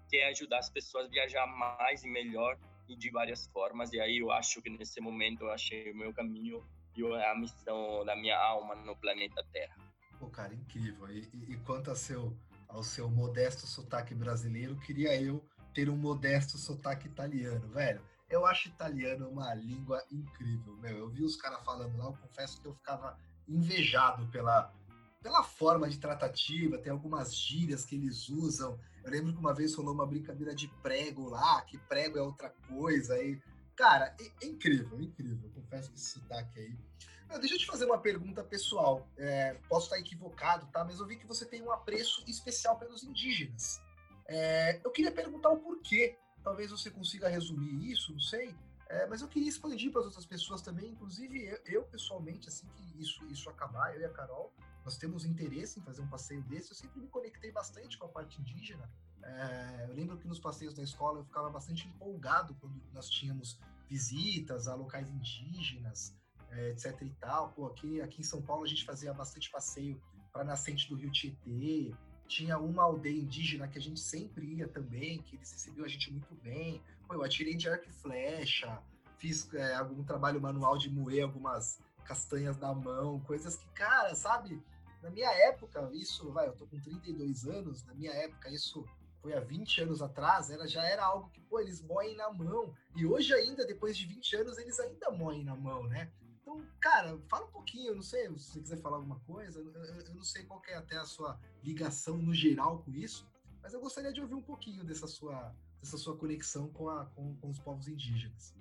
que 0.09 0.15
é 0.15 0.29
ajudar 0.29 0.59
as 0.59 0.69
pessoas 0.69 1.07
a 1.07 1.09
viajar 1.09 1.45
mais 1.45 2.01
e 2.01 2.07
melhor 2.07 2.57
e 2.87 2.95
de 2.95 3.11
várias 3.11 3.47
formas. 3.47 3.91
E 3.91 3.99
aí 3.99 4.19
eu 4.19 4.31
acho 4.31 4.61
que 4.61 4.69
nesse 4.69 5.01
momento 5.01 5.41
eu 5.41 5.51
achei 5.51 5.91
o 5.91 5.95
meu 5.95 6.13
caminho 6.13 6.65
e 6.95 7.03
a 7.05 7.35
missão 7.35 8.05
da 8.05 8.15
minha 8.15 8.37
alma 8.37 8.75
no 8.75 8.95
planeta 8.95 9.45
Terra. 9.51 9.75
Pô, 10.17 10.29
cara, 10.29 10.53
incrível. 10.53 11.09
E, 11.11 11.29
e, 11.33 11.53
e 11.53 11.57
quanto 11.65 11.89
ao 11.89 11.95
seu, 11.95 12.33
ao 12.69 12.83
seu 12.83 13.09
modesto 13.09 13.67
sotaque 13.67 14.15
brasileiro, 14.15 14.77
queria 14.79 15.21
eu 15.21 15.43
ter 15.73 15.89
um 15.89 15.97
modesto 15.97 16.57
sotaque 16.57 17.07
italiano, 17.07 17.67
velho. 17.67 18.01
Eu 18.29 18.45
acho 18.45 18.69
italiano 18.69 19.27
uma 19.27 19.53
língua 19.53 20.01
incrível, 20.09 20.77
meu. 20.77 20.97
Eu 20.97 21.09
vi 21.09 21.23
os 21.23 21.35
caras 21.35 21.61
falando 21.65 21.97
lá, 21.97 22.05
eu 22.05 22.13
confesso 22.13 22.61
que 22.61 22.67
eu 22.67 22.73
ficava 22.73 23.17
invejado 23.51 24.27
pela, 24.27 24.73
pela 25.21 25.43
forma 25.43 25.89
de 25.89 25.97
tratativa, 25.99 26.77
tem 26.77 26.91
algumas 26.91 27.35
gírias 27.35 27.85
que 27.85 27.95
eles 27.95 28.29
usam. 28.29 28.79
Eu 29.03 29.11
lembro 29.11 29.33
que 29.33 29.39
uma 29.39 29.53
vez 29.53 29.73
rolou 29.75 29.93
uma 29.93 30.05
brincadeira 30.05 30.53
de 30.53 30.67
prego 30.81 31.29
lá, 31.29 31.61
que 31.61 31.77
prego 31.77 32.17
é 32.17 32.21
outra 32.21 32.49
coisa. 32.67 33.21
E, 33.21 33.41
cara, 33.75 34.15
é, 34.19 34.45
é 34.45 34.47
incrível, 34.47 34.97
é 34.97 35.01
incrível. 35.01 35.49
Confesso 35.53 35.91
que 35.91 35.97
esse 35.97 36.11
sotaque 36.11 36.59
aí. 36.59 37.39
deixa 37.39 37.55
eu 37.55 37.59
te 37.59 37.65
fazer 37.65 37.85
uma 37.85 37.97
pergunta 37.97 38.43
pessoal. 38.43 39.07
É, 39.17 39.55
posso 39.67 39.87
estar 39.87 39.99
equivocado, 39.99 40.67
tá? 40.67 40.83
Mas 40.83 40.99
eu 40.99 41.07
vi 41.07 41.17
que 41.17 41.27
você 41.27 41.45
tem 41.45 41.61
um 41.61 41.71
apreço 41.71 42.23
especial 42.27 42.77
pelos 42.77 43.03
indígenas. 43.03 43.81
É, 44.27 44.79
eu 44.83 44.91
queria 44.91 45.11
perguntar 45.11 45.49
o 45.49 45.57
porquê. 45.57 46.17
Talvez 46.43 46.71
você 46.71 46.89
consiga 46.89 47.27
resumir 47.27 47.91
isso, 47.91 48.11
não 48.13 48.19
sei. 48.19 48.55
É, 48.91 49.07
mas 49.07 49.21
eu 49.21 49.27
queria 49.29 49.47
expandir 49.47 49.89
para 49.89 50.01
as 50.01 50.07
outras 50.07 50.25
pessoas 50.25 50.61
também, 50.61 50.89
inclusive 50.89 51.45
eu, 51.45 51.59
eu, 51.65 51.83
pessoalmente, 51.83 52.49
assim 52.49 52.67
que 52.75 53.01
isso, 53.01 53.23
isso 53.27 53.49
acabar, 53.49 53.95
eu 53.95 54.01
e 54.01 54.05
a 54.05 54.09
Carol, 54.09 54.53
nós 54.83 54.97
temos 54.97 55.23
interesse 55.23 55.79
em 55.79 55.83
fazer 55.83 56.01
um 56.01 56.09
passeio 56.09 56.43
desse. 56.43 56.71
Eu 56.71 56.75
sempre 56.75 56.99
me 56.99 57.07
conectei 57.07 57.53
bastante 57.53 57.97
com 57.97 58.05
a 58.05 58.09
parte 58.09 58.41
indígena. 58.41 58.91
É, 59.23 59.85
eu 59.87 59.93
lembro 59.93 60.17
que 60.17 60.27
nos 60.27 60.39
passeios 60.39 60.73
da 60.73 60.83
escola 60.83 61.19
eu 61.19 61.23
ficava 61.23 61.49
bastante 61.49 61.87
empolgado 61.87 62.53
quando 62.55 62.81
nós 62.91 63.09
tínhamos 63.09 63.57
visitas 63.87 64.67
a 64.67 64.75
locais 64.75 65.07
indígenas, 65.09 66.13
é, 66.49 66.71
etc 66.71 67.01
e 67.01 67.11
tal. 67.11 67.53
Pô, 67.53 67.67
aqui, 67.67 68.01
aqui 68.01 68.19
em 68.19 68.25
São 68.25 68.41
Paulo 68.41 68.65
a 68.65 68.67
gente 68.67 68.83
fazia 68.83 69.13
bastante 69.13 69.49
passeio 69.49 70.01
para 70.33 70.41
a 70.41 70.45
nascente 70.45 70.89
do 70.89 70.95
Rio 70.95 71.11
Tietê. 71.11 71.95
Tinha 72.31 72.57
uma 72.57 72.83
aldeia 72.83 73.19
indígena 73.19 73.67
que 73.67 73.77
a 73.77 73.81
gente 73.81 73.99
sempre 73.99 74.45
ia 74.55 74.65
também, 74.65 75.21
que 75.21 75.35
eles 75.35 75.51
recebiam 75.51 75.83
a 75.83 75.89
gente 75.89 76.09
muito 76.09 76.33
bem. 76.35 76.81
Pô, 77.05 77.13
eu 77.13 77.23
atirei 77.23 77.57
de 77.57 77.67
arco 77.67 77.89
e 77.89 77.91
flecha, 77.91 78.81
fiz 79.17 79.53
é, 79.53 79.75
algum 79.75 80.01
trabalho 80.01 80.39
manual 80.39 80.77
de 80.77 80.89
moer 80.89 81.25
algumas 81.25 81.77
castanhas 82.05 82.57
na 82.57 82.73
mão, 82.73 83.19
coisas 83.19 83.57
que, 83.57 83.67
cara, 83.73 84.15
sabe? 84.15 84.63
Na 85.03 85.09
minha 85.09 85.29
época, 85.49 85.89
isso, 85.91 86.31
vai, 86.31 86.47
eu 86.47 86.53
tô 86.53 86.65
com 86.67 86.79
32 86.79 87.43
anos, 87.43 87.83
na 87.83 87.93
minha 87.95 88.13
época, 88.13 88.49
isso 88.49 88.85
foi 89.21 89.33
há 89.33 89.41
20 89.41 89.81
anos 89.81 90.01
atrás, 90.01 90.49
era, 90.49 90.65
já 90.69 90.85
era 90.85 91.03
algo 91.03 91.29
que, 91.31 91.41
pô, 91.41 91.59
eles 91.59 91.81
moem 91.81 92.15
na 92.15 92.31
mão. 92.31 92.73
E 92.95 93.05
hoje 93.05 93.33
ainda, 93.33 93.65
depois 93.67 93.97
de 93.97 94.05
20 94.05 94.37
anos, 94.37 94.57
eles 94.57 94.79
ainda 94.79 95.11
moem 95.11 95.43
na 95.43 95.53
mão, 95.57 95.83
né? 95.83 96.09
Então, 96.51 96.65
cara, 96.81 97.17
fala 97.29 97.45
um 97.45 97.51
pouquinho, 97.51 97.95
não 97.95 98.01
sei, 98.01 98.27
se 98.37 98.51
você 98.51 98.59
quiser 98.59 98.77
falar 98.81 98.97
alguma 98.97 99.19
coisa, 99.21 99.59
eu, 99.59 99.71
eu 99.71 100.15
não 100.15 100.23
sei 100.23 100.43
qual 100.43 100.61
é 100.67 100.75
até 100.75 100.97
a 100.97 101.05
sua 101.05 101.39
ligação 101.63 102.17
no 102.17 102.33
geral 102.33 102.79
com 102.79 102.91
isso, 102.91 103.25
mas 103.61 103.73
eu 103.73 103.79
gostaria 103.79 104.11
de 104.11 104.19
ouvir 104.19 104.35
um 104.35 104.41
pouquinho 104.41 104.83
dessa 104.83 105.07
sua, 105.07 105.55
dessa 105.79 105.97
sua 105.97 106.17
conexão 106.17 106.67
com, 106.69 106.89
a, 106.89 107.05
com, 107.05 107.35
com 107.37 107.49
os 107.49 107.59
povos 107.59 107.87
indígenas. 107.87 108.53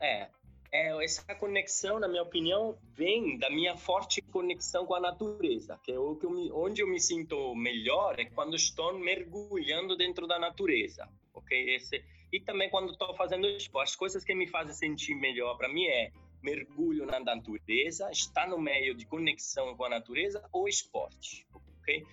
É, 0.00 0.28
é, 0.72 1.04
essa 1.04 1.34
conexão, 1.36 2.00
na 2.00 2.08
minha 2.08 2.22
opinião, 2.22 2.76
vem 2.94 3.38
da 3.38 3.48
minha 3.48 3.76
forte 3.76 4.20
conexão 4.20 4.86
com 4.86 4.94
a 4.94 5.00
natureza, 5.00 5.78
que 5.84 5.92
é 5.92 5.98
o 5.98 6.16
que 6.16 6.26
eu 6.26 6.30
me, 6.30 6.50
onde 6.50 6.82
eu 6.82 6.88
me 6.88 7.00
sinto 7.00 7.54
melhor 7.54 8.18
é 8.18 8.24
quando 8.24 8.56
estou 8.56 8.98
mergulhando 8.98 9.96
dentro 9.96 10.26
da 10.26 10.38
natureza, 10.38 11.08
ok? 11.32 11.76
Esse, 11.76 12.04
e 12.32 12.40
também 12.40 12.68
quando 12.68 12.90
estou 12.90 13.14
fazendo 13.14 13.46
esporte, 13.46 13.90
as 13.90 13.96
coisas 13.96 14.24
que 14.24 14.34
me 14.34 14.48
fazem 14.48 14.74
sentir 14.74 15.14
melhor 15.14 15.56
para 15.56 15.68
mim 15.68 15.84
é 15.86 16.10
mergulho 16.42 17.06
na 17.06 17.20
natureza, 17.20 18.10
estar 18.10 18.48
no 18.48 18.58
meio 18.58 18.94
de 18.94 19.06
conexão 19.06 19.76
com 19.76 19.84
a 19.84 19.88
natureza 19.88 20.46
ou 20.52 20.68
esporte, 20.68 21.46
ok? 21.80 22.04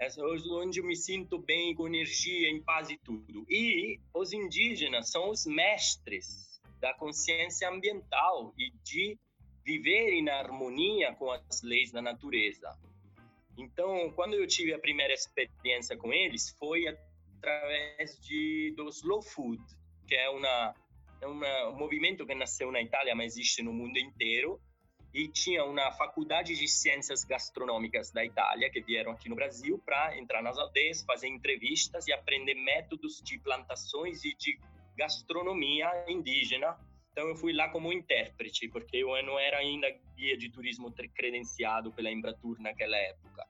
É 0.00 0.08
onde 0.22 0.78
eu 0.78 0.84
me 0.84 0.94
sinto 0.94 1.38
bem, 1.38 1.74
com 1.74 1.88
energia, 1.88 2.48
em 2.48 2.62
paz 2.62 2.88
e 2.88 2.96
tudo. 2.98 3.44
E 3.48 3.98
os 4.14 4.32
indígenas 4.32 5.10
são 5.10 5.30
os 5.30 5.44
mestres 5.44 6.60
da 6.80 6.94
consciência 6.94 7.68
ambiental 7.68 8.54
e 8.56 8.70
de 8.84 9.18
viver 9.64 10.12
em 10.12 10.28
harmonia 10.28 11.14
com 11.14 11.30
as 11.30 11.62
leis 11.62 11.90
da 11.90 12.00
natureza. 12.00 12.78
Então, 13.56 14.10
quando 14.12 14.34
eu 14.34 14.46
tive 14.46 14.72
a 14.72 14.78
primeira 14.78 15.12
experiência 15.12 15.96
com 15.96 16.12
eles, 16.12 16.56
foi 16.58 16.86
através 16.86 18.20
de 18.20 18.72
do 18.76 18.88
slow 18.88 19.20
food, 19.20 19.60
que 20.06 20.14
é 20.14 20.30
uma 20.30 20.74
é 21.20 21.26
um 21.26 21.76
movimento 21.76 22.26
que 22.26 22.34
nasceu 22.34 22.70
na 22.70 22.80
Itália, 22.80 23.14
mas 23.14 23.32
existe 23.32 23.62
no 23.62 23.72
mundo 23.72 23.98
inteiro. 23.98 24.60
E 25.12 25.26
tinha 25.26 25.64
uma 25.64 25.90
faculdade 25.92 26.54
de 26.54 26.68
ciências 26.68 27.24
gastronômicas 27.24 28.10
da 28.10 28.24
Itália 28.24 28.70
que 28.70 28.80
vieram 28.80 29.12
aqui 29.12 29.28
no 29.28 29.34
Brasil 29.34 29.80
para 29.84 30.16
entrar 30.18 30.42
nas 30.42 30.58
aldeias, 30.58 31.02
fazer 31.02 31.28
entrevistas 31.28 32.06
e 32.06 32.12
aprender 32.12 32.54
métodos 32.54 33.22
de 33.22 33.38
plantações 33.38 34.22
e 34.24 34.34
de 34.36 34.58
gastronomia 34.96 35.90
indígena. 36.06 36.78
Então 37.10 37.26
eu 37.26 37.36
fui 37.36 37.52
lá 37.52 37.68
como 37.70 37.92
intérprete, 37.92 38.68
porque 38.68 38.98
eu 38.98 39.08
não 39.24 39.38
era 39.38 39.58
ainda 39.58 39.88
guia 40.14 40.36
de 40.36 40.50
turismo 40.50 40.92
credenciado 41.14 41.90
pela 41.90 42.10
Embratur 42.10 42.60
naquela 42.60 42.96
época. 42.96 43.46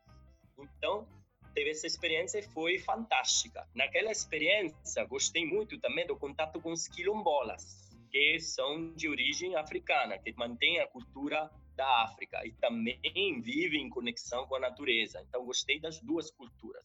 Então 0.58 1.06
teve 1.54 1.70
essa 1.70 1.86
experiência 1.86 2.38
e 2.38 2.42
foi 2.42 2.78
fantástica. 2.78 3.66
Naquela 3.74 4.10
experiência 4.10 5.04
gostei 5.04 5.44
muito 5.44 5.78
também 5.78 6.06
do 6.06 6.16
contato 6.16 6.60
com 6.60 6.72
os 6.72 6.86
quilombolas, 6.88 7.90
que 8.10 8.38
são 8.40 8.94
de 8.94 9.08
origem 9.08 9.56
africana, 9.56 10.18
que 10.18 10.32
mantêm 10.36 10.80
a 10.80 10.86
cultura 10.86 11.50
da 11.76 12.04
África 12.04 12.44
e 12.44 12.52
também 12.52 13.40
vivem 13.40 13.82
em 13.82 13.90
conexão 13.90 14.46
com 14.46 14.56
a 14.56 14.60
natureza. 14.60 15.22
Então 15.28 15.44
gostei 15.44 15.80
das 15.80 16.00
duas 16.00 16.30
culturas 16.30 16.84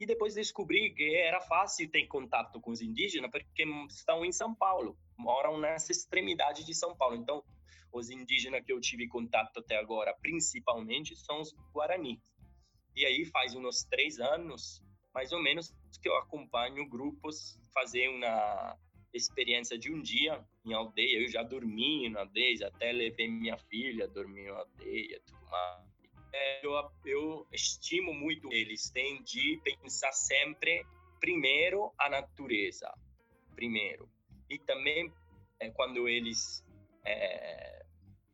e 0.00 0.06
depois 0.06 0.34
descobri 0.34 0.94
que 0.94 1.14
era 1.14 1.42
fácil 1.42 1.88
ter 1.90 2.06
contato 2.06 2.58
com 2.58 2.70
os 2.70 2.80
indígenas 2.80 3.30
porque 3.30 3.64
estão 3.90 4.24
em 4.24 4.32
São 4.32 4.54
Paulo, 4.54 4.96
moram 5.16 5.58
nessa 5.58 5.92
extremidade 5.92 6.64
de 6.64 6.74
São 6.74 6.96
Paulo. 6.96 7.16
Então, 7.16 7.44
os 7.92 8.08
indígenas 8.08 8.64
que 8.64 8.72
eu 8.72 8.80
tive 8.80 9.06
contato 9.06 9.58
até 9.58 9.76
agora, 9.76 10.16
principalmente, 10.22 11.14
são 11.16 11.42
os 11.42 11.52
Guarani. 11.70 12.18
E 12.96 13.06
aí 13.06 13.24
faz 13.26 13.54
uns 13.54 13.84
três 13.84 14.18
anos, 14.18 14.82
mais 15.14 15.32
ou 15.32 15.42
menos, 15.42 15.72
que 16.02 16.08
eu 16.08 16.16
acompanho 16.16 16.88
grupos 16.88 17.58
fazer 17.72 18.08
uma 18.08 18.76
experiência 19.12 19.78
de 19.78 19.92
um 19.92 20.00
dia 20.00 20.44
em 20.64 20.72
aldeia. 20.72 21.20
Eu 21.20 21.28
já 21.28 21.42
dormi 21.42 22.08
na 22.08 22.20
aldeia, 22.20 22.68
até 22.68 22.92
levei 22.92 23.28
minha 23.28 23.56
filha 23.56 24.08
dormir 24.08 24.50
na 24.50 24.58
aldeia, 24.58 25.20
tudo 25.26 25.50
mais 25.50 25.90
é, 26.32 26.64
eu, 26.64 26.72
eu 27.04 27.46
estimo 27.52 28.12
muito 28.12 28.52
eles, 28.52 28.90
têm 28.90 29.22
de 29.22 29.60
pensar 29.62 30.12
sempre 30.12 30.84
primeiro 31.18 31.92
a 31.98 32.08
natureza, 32.08 32.92
primeiro. 33.54 34.08
E 34.48 34.58
também 34.58 35.12
é, 35.58 35.70
quando 35.70 36.08
eles 36.08 36.64
é, 37.04 37.84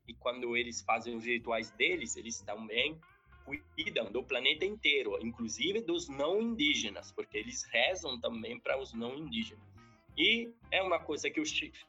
e 0.07 0.15
quando 0.15 0.57
eles 0.57 0.83
fazem 0.83 1.17
os 1.17 1.25
rituais 1.25 1.71
deles, 1.73 2.17
eles 2.17 2.41
também 2.43 3.01
cuidam 3.47 4.11
do 4.11 4.23
planeta 4.23 4.65
inteiro, 4.65 5.19
inclusive 5.21 5.81
dos 5.81 6.09
não 6.09 6.41
indígenas, 6.41 7.13
porque 7.13 7.39
eles 7.39 7.63
rezam 7.65 8.21
também 8.21 8.59
para 8.59 8.81
os 8.81 8.93
não 8.93 9.17
indígenas. 9.17 9.65
E 10.17 10.51
é 10.71 10.83
uma 10.83 10.99
coisa 10.99 11.29
que 11.29 11.39
eu 11.39 11.45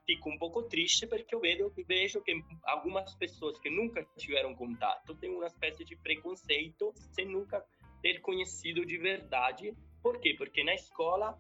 fico 0.05 0.29
um 0.29 0.37
pouco 0.37 0.61
triste 0.63 1.07
porque 1.07 1.33
eu 1.33 1.39
vejo, 1.39 1.71
vejo 1.87 2.21
que 2.21 2.43
algumas 2.65 3.15
pessoas 3.15 3.57
que 3.57 3.69
nunca 3.69 4.05
tiveram 4.17 4.53
contato 4.53 5.15
têm 5.15 5.29
uma 5.29 5.47
espécie 5.47 5.85
de 5.85 5.95
preconceito 5.95 6.93
sem 7.13 7.25
nunca 7.25 7.63
ter 8.01 8.19
conhecido 8.19 8.85
de 8.85 8.97
verdade. 8.97 9.73
Por 10.03 10.19
quê? 10.19 10.35
Porque 10.37 10.61
na 10.61 10.75
escola, 10.75 11.39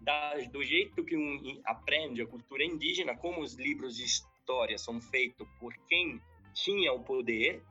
da, 0.00 0.34
do 0.50 0.64
jeito 0.64 1.04
que 1.04 1.14
um 1.14 1.60
aprende 1.66 2.22
a 2.22 2.26
cultura 2.26 2.64
indígena, 2.64 3.14
como 3.16 3.42
os 3.42 3.54
livros 3.54 3.94
de 3.96 4.04
história 4.04 4.78
são 4.78 5.00
feitos 5.02 5.46
por 5.60 5.74
quem 5.88 6.20
tinha 6.54 6.92
o 6.92 7.04
poder, 7.04 7.62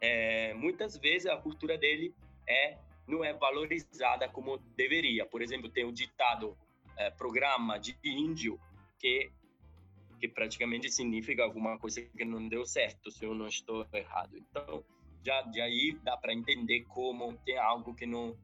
é, 0.00 0.54
muitas 0.54 0.96
vezes 0.96 1.26
a 1.26 1.36
cultura 1.36 1.76
dele 1.78 2.14
é 2.48 2.78
não 3.06 3.24
é 3.24 3.32
valorizada 3.32 4.28
como 4.28 4.58
deveria. 4.76 5.24
Por 5.24 5.40
exemplo, 5.40 5.70
tem 5.70 5.84
o 5.84 5.92
ditado 5.92 6.56
é, 6.96 7.10
programa 7.10 7.78
de 7.78 7.96
índio 8.04 8.60
que 8.98 9.30
que 10.18 10.26
praticamente 10.26 10.90
significa 10.90 11.42
alguma 11.44 11.78
coisa 11.78 12.00
que 12.00 12.24
não 12.24 12.48
deu 12.48 12.64
certo, 12.64 13.10
se 13.10 13.24
eu 13.24 13.34
não 13.34 13.46
estou 13.46 13.86
errado. 13.92 14.34
Então, 14.38 14.82
já 15.22 15.42
de 15.42 15.60
aí 15.60 15.98
dá 16.02 16.16
para 16.16 16.32
entender 16.32 16.84
como 16.84 17.36
tem 17.44 17.58
algo 17.58 17.94
que 17.94 18.06
não 18.06 18.36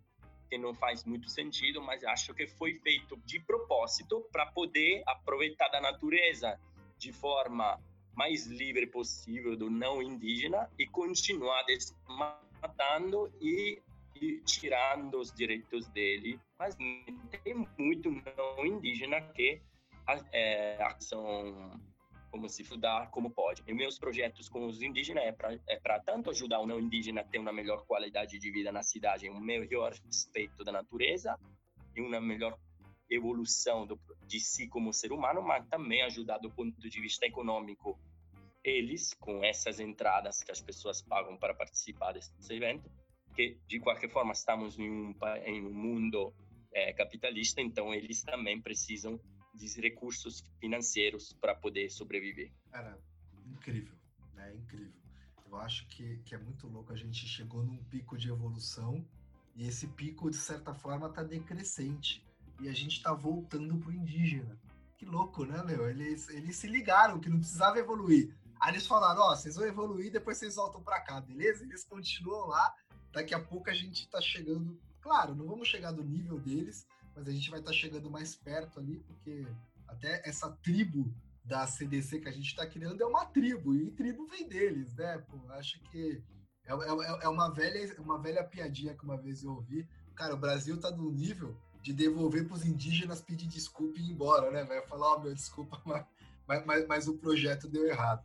que 0.50 0.58
não 0.58 0.74
faz 0.74 1.02
muito 1.06 1.30
sentido, 1.30 1.80
mas 1.80 2.04
acho 2.04 2.34
que 2.34 2.46
foi 2.46 2.74
feito 2.80 3.16
de 3.24 3.40
propósito 3.40 4.20
para 4.30 4.44
poder 4.44 5.02
aproveitar 5.06 5.68
da 5.68 5.80
natureza 5.80 6.60
de 6.98 7.10
forma 7.10 7.80
mais 8.14 8.46
livre 8.46 8.86
possível 8.86 9.56
do 9.56 9.70
não 9.70 10.02
indígena 10.02 10.70
e 10.78 10.86
continuar 10.86 11.62
desmatando 11.64 13.32
e 13.40 13.80
tirando 14.44 15.18
os 15.18 15.32
direitos 15.32 15.88
dele, 15.88 16.38
mas 16.58 16.76
tem 17.42 17.66
muito 17.76 18.10
não 18.10 18.66
indígena 18.66 19.20
que 19.20 19.60
é, 20.32 20.78
são 21.00 21.80
como 22.30 22.48
se 22.48 22.62
estudar 22.62 23.10
como 23.10 23.30
pode. 23.30 23.62
E 23.66 23.74
meus 23.74 23.98
projetos 23.98 24.48
com 24.48 24.66
os 24.66 24.80
indígenas 24.80 25.24
é 25.24 25.32
para 25.32 25.58
é 25.68 25.98
tanto 26.00 26.30
ajudar 26.30 26.60
o 26.60 26.66
não 26.66 26.80
indígena 26.80 27.20
a 27.20 27.24
ter 27.24 27.38
uma 27.38 27.52
melhor 27.52 27.84
qualidade 27.84 28.38
de 28.38 28.50
vida 28.50 28.72
na 28.72 28.82
cidade, 28.82 29.28
um 29.28 29.38
melhor 29.38 29.92
respeito 30.06 30.64
da 30.64 30.72
natureza 30.72 31.38
e 31.94 32.00
uma 32.00 32.20
melhor 32.20 32.58
evolução 33.14 33.86
do, 33.86 33.98
de 34.26 34.40
si 34.40 34.68
como 34.68 34.92
ser 34.92 35.12
humano, 35.12 35.42
mas 35.42 35.66
também 35.68 36.02
ajudar 36.02 36.38
do 36.38 36.50
ponto 36.50 36.80
de 36.88 37.00
vista 37.00 37.26
econômico 37.26 37.98
eles, 38.64 39.12
com 39.14 39.42
essas 39.44 39.80
entradas 39.80 40.42
que 40.42 40.52
as 40.52 40.60
pessoas 40.60 41.02
pagam 41.02 41.36
para 41.36 41.54
participar 41.54 42.12
desse 42.12 42.32
evento, 42.50 42.88
que 43.34 43.58
de 43.66 43.80
qualquer 43.80 44.08
forma 44.08 44.32
estamos 44.32 44.78
em 44.78 44.88
um, 44.88 45.14
em 45.44 45.66
um 45.66 45.72
mundo 45.72 46.32
é, 46.72 46.92
capitalista, 46.92 47.60
então 47.60 47.92
eles 47.92 48.22
também 48.22 48.60
precisam 48.60 49.20
de 49.54 49.80
recursos 49.80 50.42
financeiros 50.60 51.32
para 51.34 51.54
poder 51.54 51.90
sobreviver. 51.90 52.52
Cara, 52.70 52.98
incrível, 53.46 53.94
né? 54.34 54.54
Incrível. 54.54 54.92
Eu 55.46 55.56
acho 55.56 55.86
que, 55.88 56.18
que 56.24 56.34
é 56.34 56.38
muito 56.38 56.66
louco. 56.66 56.92
A 56.92 56.96
gente 56.96 57.26
chegou 57.26 57.62
num 57.62 57.76
pico 57.84 58.16
de 58.16 58.30
evolução 58.30 59.06
e 59.54 59.66
esse 59.66 59.86
pico, 59.88 60.30
de 60.30 60.36
certa 60.36 60.72
forma, 60.74 61.08
está 61.08 61.22
decrescente. 61.22 62.24
E 62.60 62.68
a 62.68 62.72
gente 62.72 62.96
está 62.96 63.12
voltando 63.12 63.76
para 63.78 63.90
o 63.90 63.92
indígena. 63.92 64.58
Que 64.96 65.04
louco, 65.04 65.44
né, 65.44 65.62
meu? 65.64 65.88
Eles, 65.88 66.28
eles 66.28 66.56
se 66.56 66.66
ligaram 66.66 67.18
que 67.18 67.28
não 67.28 67.38
precisava 67.38 67.78
evoluir. 67.78 68.34
Aí 68.60 68.72
eles 68.72 68.86
falaram: 68.86 69.22
Ó, 69.22 69.32
oh, 69.32 69.36
vocês 69.36 69.56
vão 69.56 69.66
evoluir, 69.66 70.12
depois 70.12 70.38
vocês 70.38 70.54
voltam 70.54 70.82
para 70.82 71.00
cá, 71.00 71.20
beleza? 71.20 71.64
Eles 71.64 71.84
continuam 71.84 72.46
lá. 72.46 72.72
Daqui 73.12 73.34
a 73.34 73.40
pouco 73.40 73.68
a 73.68 73.74
gente 73.74 74.02
está 74.02 74.20
chegando. 74.20 74.80
Claro, 75.00 75.34
não 75.34 75.46
vamos 75.46 75.66
chegar 75.66 75.90
do 75.90 76.04
nível 76.04 76.38
deles, 76.38 76.86
mas 77.14 77.26
a 77.26 77.32
gente 77.32 77.50
vai 77.50 77.58
estar 77.58 77.72
tá 77.72 77.76
chegando 77.76 78.08
mais 78.08 78.36
perto 78.36 78.78
ali, 78.78 79.00
porque 79.00 79.44
até 79.88 80.22
essa 80.24 80.50
tribo 80.62 81.12
da 81.44 81.66
CDC 81.66 82.20
que 82.20 82.28
a 82.28 82.32
gente 82.32 82.46
está 82.46 82.66
criando 82.66 83.02
é 83.02 83.06
uma 83.06 83.26
tribo, 83.26 83.74
e 83.74 83.90
tribo 83.90 84.26
vem 84.26 84.48
deles, 84.48 84.94
né? 84.94 85.18
Pô, 85.18 85.36
acho 85.54 85.80
que 85.90 86.22
é, 86.64 86.72
é, 86.72 87.24
é, 87.24 87.28
uma, 87.28 87.50
velha, 87.50 88.00
uma 88.00 88.18
velha 88.18 88.44
piadinha 88.44 88.94
que 88.94 89.04
uma 89.04 89.16
vez 89.16 89.42
eu 89.42 89.50
ouvi. 89.52 89.88
Cara, 90.14 90.34
o 90.34 90.38
Brasil 90.38 90.78
tá 90.80 90.90
no 90.90 91.10
nível 91.10 91.56
de 91.82 91.92
devolver 91.92 92.46
para 92.46 92.54
os 92.54 92.64
indígenas 92.64 93.20
pedir 93.20 93.48
desculpa 93.48 93.98
e 93.98 94.02
ir 94.02 94.10
embora, 94.12 94.50
né? 94.50 94.64
Vai 94.64 94.80
falar, 94.86 95.08
ó, 95.08 95.16
oh, 95.16 95.20
meu, 95.20 95.34
desculpa, 95.34 95.82
mas, 96.46 96.64
mas, 96.64 96.86
mas, 96.86 97.08
o 97.08 97.18
projeto 97.18 97.68
deu 97.68 97.86
errado. 97.86 98.24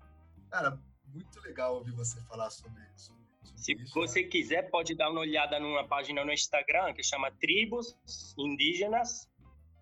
Cara, 0.49 0.80
muito 1.08 1.41
legal 1.41 1.76
ouvir 1.76 1.91
você 1.91 2.22
falar 2.22 2.49
sobre 2.51 2.82
isso. 2.95 3.18
Se 3.55 3.74
isso, 3.74 3.93
você 3.93 4.22
né? 4.22 4.28
quiser, 4.28 4.70
pode 4.70 4.95
dar 4.95 5.10
uma 5.10 5.22
olhada 5.22 5.60
numa 5.60 5.88
página 5.88 6.24
no 6.24 6.32
Instagram 6.32 6.93
que 6.93 7.01
chama 7.01 7.32
Tribos 7.32 7.97
Indígenas. 8.38 9.28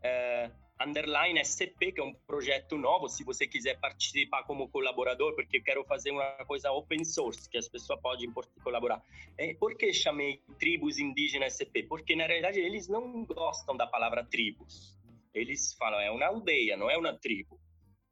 É, 0.02 0.50
underline 0.80 1.40
SCP, 1.40 1.92
que 1.94 2.02
é 2.02 2.04
um 2.04 2.14
projeto 2.14 2.78
novo, 2.78 3.08
se 3.08 3.24
você 3.24 3.48
quiser 3.48 3.80
participar 3.80 4.44
como 4.44 4.70
colaborador, 4.70 5.34
porque 5.36 5.58
eu 5.58 5.64
quero 5.64 5.84
fazer 5.86 6.12
uma 6.12 6.24
coisa 6.46 6.72
open 6.72 7.04
source, 7.04 7.50
que 7.50 7.58
as 7.58 7.68
pessoas 7.68 8.00
podem 8.02 8.32
colaborar. 8.64 9.02
É, 9.38 9.54
por 9.54 9.78
que 9.78 9.94
chamei 9.94 10.42
tribos 10.60 11.00
indígenas 11.00 11.54
SCP? 11.54 11.84
Porque, 11.84 12.16
na 12.16 12.26
realidade, 12.26 12.60
eles 12.60 12.88
não 12.88 13.24
gostam 13.26 13.76
da 13.76 13.88
palavra 13.88 14.26
tribos. 14.26 14.98
Eles 15.34 15.74
falam, 15.74 16.00
é 16.00 16.12
uma 16.12 16.26
aldeia, 16.26 16.78
não 16.78 16.90
é 16.90 16.98
uma 16.98 17.14
tribo. 17.14 17.60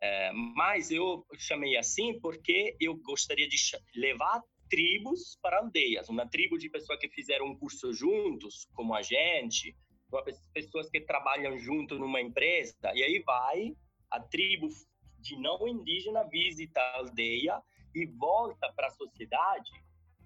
É, 0.01 0.31
mas 0.33 0.91
eu 0.91 1.25
chamei 1.37 1.77
assim 1.77 2.19
porque 2.19 2.75
eu 2.79 2.95
gostaria 2.97 3.47
de 3.47 3.55
levar 3.95 4.41
tribos 4.69 5.37
para 5.41 5.59
aldeias. 5.59 6.09
Uma 6.09 6.27
tribo 6.27 6.57
de 6.57 6.69
pessoas 6.69 6.99
que 6.99 7.07
fizeram 7.07 7.45
um 7.45 7.55
curso 7.55 7.93
juntos, 7.93 8.67
como 8.73 8.93
a 8.93 9.01
gente, 9.01 9.75
pessoas 10.53 10.89
que 10.89 11.01
trabalham 11.01 11.57
junto 11.57 11.97
numa 11.97 12.21
empresa, 12.21 12.91
e 12.93 13.03
aí 13.03 13.19
vai 13.19 13.75
a 14.11 14.19
tribo 14.19 14.67
de 15.19 15.37
não 15.37 15.67
indígena 15.67 16.23
visita 16.23 16.79
a 16.79 16.97
aldeia 16.97 17.61
e 17.95 18.05
volta 18.05 18.71
para 18.73 18.87
a 18.87 18.91
sociedade 18.91 19.71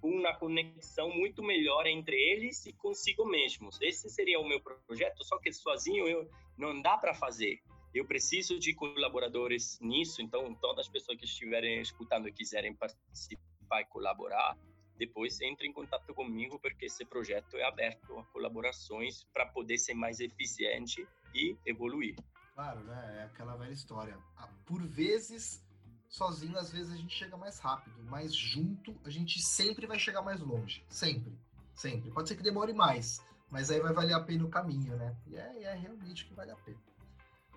com 0.02 0.10
uma 0.10 0.36
conexão 0.36 1.10
muito 1.10 1.44
melhor 1.44 1.86
entre 1.88 2.16
eles 2.16 2.66
e 2.66 2.74
consigo 2.74 3.26
mesmos. 3.26 3.80
Esse 3.82 4.10
seria 4.10 4.40
o 4.40 4.48
meu 4.48 4.60
projeto, 4.60 5.24
só 5.24 5.38
que 5.40 5.52
sozinho 5.52 6.08
eu 6.08 6.30
não 6.58 6.82
dá 6.82 6.98
para 6.98 7.14
fazer. 7.14 7.60
Eu 7.94 8.06
preciso 8.06 8.60
de 8.60 8.74
colaboradores 8.74 9.80
nisso, 9.82 10.22
então 10.22 10.54
todas 10.56 10.86
as 10.86 10.92
pessoas 10.92 11.18
que 11.18 11.26
estiverem 11.26 11.82
escutando 11.82 12.28
e 12.28 12.34
quiserem 12.34 12.76
participar 12.76 13.82
e 13.82 13.86
colaborar, 13.86 14.58
depois 14.98 15.39
entre 15.41 15.68
em 15.68 15.74
contato 15.74 16.14
comigo, 16.14 16.60
porque 16.60 16.86
esse 16.86 17.06
projeto 17.06 17.56
é 17.58 17.64
aberto 17.64 18.18
a 18.18 18.24
colaborações 18.26 19.24
para 19.34 19.45
poder 19.45 19.78
ser 19.78 19.93
mais 19.93 20.20
eficiente 20.20 21.08
e 21.34 21.56
evoluir. 21.66 22.16
Claro, 22.54 22.84
né? 22.84 23.20
É 23.20 23.24
aquela 23.26 23.56
velha 23.56 23.72
história. 23.72 24.18
Ah, 24.36 24.50
por 24.66 24.82
vezes, 24.82 25.64
sozinho, 26.10 26.58
às 26.58 26.72
vezes 26.72 26.91
a 26.91 26.98
gente 26.98 27.16
chega 27.16 27.38
mais 27.38 27.60
rápido, 27.60 28.04
mas 28.04 28.34
junto 28.34 28.95
a 29.06 29.10
gente 29.10 29.39
sempre 29.39 29.86
vai 29.86 30.00
chegar 30.00 30.22
mais 30.22 30.39
longe. 30.39 30.84
Sempre. 30.89 31.38
Sempre. 31.76 32.10
Pode 32.10 32.28
ser 32.28 32.36
que 32.36 32.43
demore 32.43 32.74
mais, 32.74 33.24
mas 33.52 33.70
aí 33.70 33.80
vai 33.80 33.93
valer 33.93 34.14
a 34.14 34.20
pena 34.20 34.43
o 34.43 34.50
caminho, 34.50 34.95
né? 34.95 35.16
E 35.28 35.36
é, 35.36 35.64
é 35.64 35.74
realmente 35.76 36.26
que 36.26 36.34
vale 36.34 36.52
a 36.52 36.56
pena. 36.56 36.87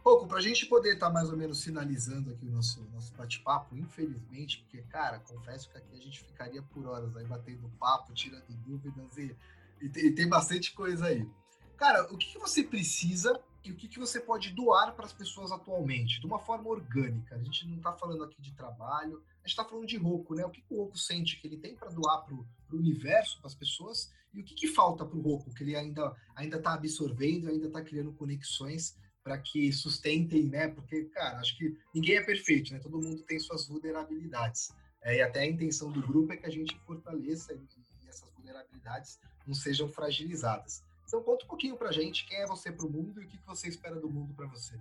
Pouco, 0.03 0.27
para 0.27 0.39
a 0.39 0.43
gente 0.43 0.65
poder 0.67 0.95
estar 0.95 1.09
tá 1.09 1.13
mais 1.13 1.31
ou 1.31 1.37
menos 1.37 1.63
finalizando 1.63 2.31
aqui 2.31 2.47
o 2.47 2.51
nosso, 2.51 2.83
nosso 2.91 3.15
bate-papo, 3.15 3.77
infelizmente, 3.77 4.59
porque, 4.63 4.83
cara, 4.83 5.19
confesso 5.21 5.69
que 5.69 5.77
aqui 5.77 5.95
a 5.95 6.01
gente 6.01 6.21
ficaria 6.21 6.63
por 6.63 6.87
horas 6.87 7.15
aí 7.17 7.27
batendo 7.27 7.69
papo, 7.79 8.13
tirando 8.15 8.49
dúvidas 8.65 9.19
e, 9.19 9.37
e, 9.81 9.87
e 9.87 10.11
tem 10.13 10.27
bastante 10.27 10.73
coisa 10.73 11.07
aí. 11.07 11.29
Cara, 11.77 12.05
o 12.13 12.17
que, 12.17 12.33
que 12.33 12.39
você 12.39 12.63
precisa 12.63 13.39
e 13.63 13.71
o 13.71 13.77
que, 13.77 13.89
que 13.89 13.99
você 13.99 14.19
pode 14.19 14.51
doar 14.51 14.95
para 14.95 15.05
as 15.05 15.13
pessoas 15.13 15.53
atualmente, 15.53 16.19
de 16.19 16.27
uma 16.27 16.39
forma 16.39 16.69
orgânica? 16.69 17.35
A 17.35 17.39
gente 17.39 17.67
não 17.69 17.77
está 17.77 17.93
falando 17.93 18.25
aqui 18.25 18.41
de 18.41 18.53
trabalho, 18.53 19.23
a 19.37 19.47
gente 19.47 19.51
está 19.51 19.65
falando 19.65 19.87
de 19.87 19.99
Roku, 19.99 20.35
né? 20.35 20.45
O 20.47 20.51
que, 20.51 20.63
que 20.63 20.75
o 20.75 20.79
Roku 20.79 20.97
sente 20.97 21.39
que 21.39 21.47
ele 21.47 21.59
tem 21.59 21.77
para 21.77 21.91
doar 21.91 22.25
para 22.25 22.35
o 22.35 22.47
universo, 22.73 23.39
para 23.39 23.49
as 23.49 23.55
pessoas, 23.55 24.11
e 24.33 24.41
o 24.41 24.45
que, 24.45 24.55
que 24.55 24.67
falta 24.67 25.05
para 25.05 25.17
o 25.17 25.21
Roku, 25.21 25.53
que 25.53 25.63
ele 25.63 25.77
ainda 25.77 26.17
está 26.39 26.73
absorvendo, 26.73 27.49
ainda 27.49 27.67
está 27.67 27.83
criando 27.83 28.13
conexões 28.13 28.97
para 29.23 29.39
que 29.39 29.73
sustentem, 29.73 30.45
né? 30.45 30.69
Porque, 30.69 31.05
cara, 31.07 31.39
acho 31.39 31.57
que 31.57 31.77
ninguém 31.95 32.17
é 32.17 32.23
perfeito, 32.23 32.73
né? 32.73 32.79
Todo 32.79 33.01
mundo 33.01 33.23
tem 33.23 33.39
suas 33.39 33.67
vulnerabilidades. 33.67 34.73
É, 35.03 35.17
e 35.17 35.23
até 35.23 35.41
a 35.41 35.47
intenção 35.47 35.91
do 35.91 36.03
grupo 36.03 36.33
é 36.33 36.37
que 36.37 36.47
a 36.47 36.51
gente 36.51 36.79
fortaleça 36.81 37.53
e, 37.55 37.57
e 38.05 38.09
essas 38.09 38.31
vulnerabilidades 38.33 39.19
não 39.47 39.55
sejam 39.55 39.89
fragilizadas. 39.89 40.83
Então, 41.07 41.23
conta 41.23 41.45
um 41.45 41.49
pouquinho 41.49 41.77
para 41.77 41.89
a 41.89 41.93
gente 41.93 42.25
quem 42.27 42.39
é 42.39 42.47
você 42.47 42.71
para 42.71 42.87
o 42.87 42.91
mundo 42.91 43.21
e 43.21 43.25
o 43.25 43.29
que, 43.29 43.37
que 43.37 43.47
você 43.47 43.69
espera 43.69 43.97
do 43.97 44.09
mundo 44.09 44.33
para 44.35 44.47
você. 44.47 44.79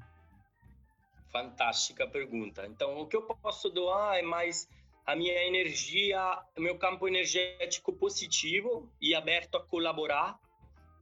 Fantástica 1.32 2.08
pergunta. 2.08 2.66
Então, 2.68 3.00
o 3.00 3.08
que 3.08 3.16
eu 3.16 3.24
posso 3.24 3.70
doar 3.70 4.18
é 4.18 4.22
mais 4.22 4.68
a 5.06 5.16
minha 5.16 5.44
energia, 5.48 6.40
meu 6.58 6.78
campo 6.78 7.08
energético 7.08 7.92
positivo 7.92 8.88
e 9.02 9.16
aberto 9.16 9.58
a 9.58 9.64
colaborar 9.64 10.40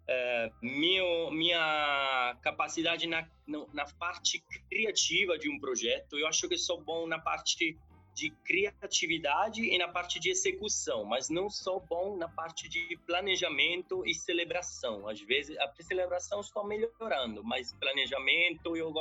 é, 0.08 0.52
meu, 0.62 1.30
minha 1.32 2.38
capacidade 2.42 3.08
na, 3.08 3.28
na 3.74 3.86
parte 4.00 4.44
criativa 4.70 5.38
de 5.38 5.50
um 5.50 5.60
projeto. 5.60 6.18
Eu 6.18 6.28
acho 6.28 6.48
que 6.48 6.58
sou 6.58 6.82
bom 6.82 7.06
na 7.06 7.20
parte 7.20 7.78
de 8.16 8.32
criatividade 8.44 9.64
e 9.64 9.78
na 9.78 9.88
parte 9.88 10.20
de 10.20 10.32
execução, 10.32 11.04
mas 11.04 11.30
não 11.30 11.52
sou 11.52 11.80
bom 11.80 12.18
na 12.18 12.28
parte 12.28 12.68
de 12.68 12.98
planejamento 13.06 14.04
e 14.08 14.14
celebração. 14.16 15.08
Às 15.08 15.22
vezes, 15.22 15.56
a 15.60 15.72
celebração 15.84 16.40
estou 16.40 16.66
melhorando, 16.66 17.44
mas 17.44 17.74
planejamento 17.74 18.76
eu 18.76 18.92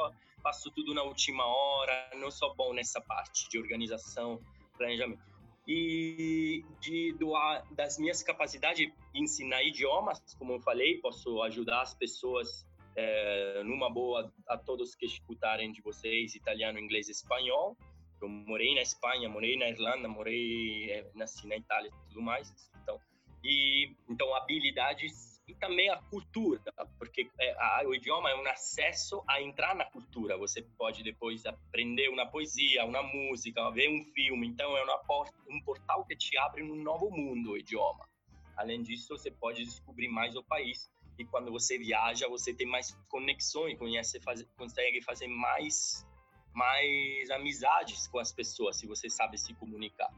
faço 0.43 0.71
tudo 0.71 0.93
na 0.93 1.03
última 1.03 1.47
hora, 1.47 2.11
não 2.17 2.31
sou 2.31 2.55
bom 2.55 2.75
nessa 2.75 3.01
parte 3.01 3.49
de 3.49 3.59
organização, 3.59 4.39
planejamento 4.77 5.36
e 5.67 6.65
de 6.81 7.13
doar 7.19 7.65
das 7.73 7.99
minhas 7.99 8.23
capacidades 8.23 8.89
ensinar 9.15 9.63
idiomas, 9.65 10.21
como 10.39 10.55
eu 10.55 10.61
falei, 10.61 10.99
posso 10.99 11.43
ajudar 11.43 11.83
as 11.83 11.95
pessoas 11.95 12.67
é, 12.95 13.63
numa 13.65 13.91
boa 13.91 14.33
a 14.49 14.57
todos 14.57 14.95
que 14.95 15.07
escutarem 15.07 15.73
de 15.73 15.83
vocês 15.83 16.35
italiano, 16.35 16.79
inglês, 16.79 17.09
espanhol. 17.09 17.77
Eu 18.23 18.29
morei 18.29 18.75
na 18.75 18.81
Espanha, 18.81 19.29
morei 19.29 19.59
na 19.59 19.69
Irlanda, 19.69 20.09
morei 20.09 20.91
é, 20.91 21.11
nasci 21.15 21.47
na 21.47 21.57
Itália, 21.57 21.91
tudo 22.09 22.23
mais. 22.23 22.53
Então, 22.83 22.99
e 23.45 23.95
então 24.09 24.35
habilidades 24.35 25.36
e 25.49 25.55
também 25.55 25.89
a 25.89 25.97
cultura, 25.97 26.61
porque 26.99 27.31
é, 27.39 27.53
a, 27.53 27.83
o 27.87 27.95
idioma 27.95 28.31
é 28.31 28.35
um 28.35 28.47
acesso 28.49 29.23
a 29.29 29.41
entrar 29.41 29.75
na 29.75 29.85
cultura. 29.85 30.37
Você 30.37 30.63
pode 30.77 31.03
depois 31.03 31.47
aprender 31.47 32.09
uma 32.09 32.27
poesia, 32.27 32.85
uma 32.85 33.03
música, 33.03 33.71
ver 33.71 33.89
um 33.89 34.05
filme. 34.13 34.49
Então 34.49 34.77
é 34.77 34.85
porta, 35.07 35.37
um 35.49 35.61
portal 35.61 36.05
que 36.05 36.17
te 36.17 36.37
abre 36.37 36.63
um 36.63 36.75
novo 36.75 37.11
mundo, 37.11 37.53
o 37.53 37.57
idioma. 37.57 38.09
Além 38.57 38.83
disso, 38.83 39.17
você 39.17 39.31
pode 39.31 39.65
descobrir 39.65 40.09
mais 40.09 40.35
o 40.35 40.43
país 40.43 40.91
e 41.19 41.25
quando 41.25 41.51
você 41.51 41.79
viaja, 41.79 42.29
você 42.29 42.53
tem 42.53 42.67
mais 42.67 42.91
conexões, 43.09 43.79
conhece, 43.79 44.21
faz, 44.21 44.43
consegue 44.57 45.03
fazer 45.03 45.29
mais 45.29 46.05
mais 46.53 47.31
amizades 47.31 48.07
com 48.09 48.19
as 48.19 48.33
pessoas 48.33 48.79
se 48.79 48.87
você 48.87 49.11
sabe 49.11 49.37
se 49.37 49.53
comunicar. 49.55 50.11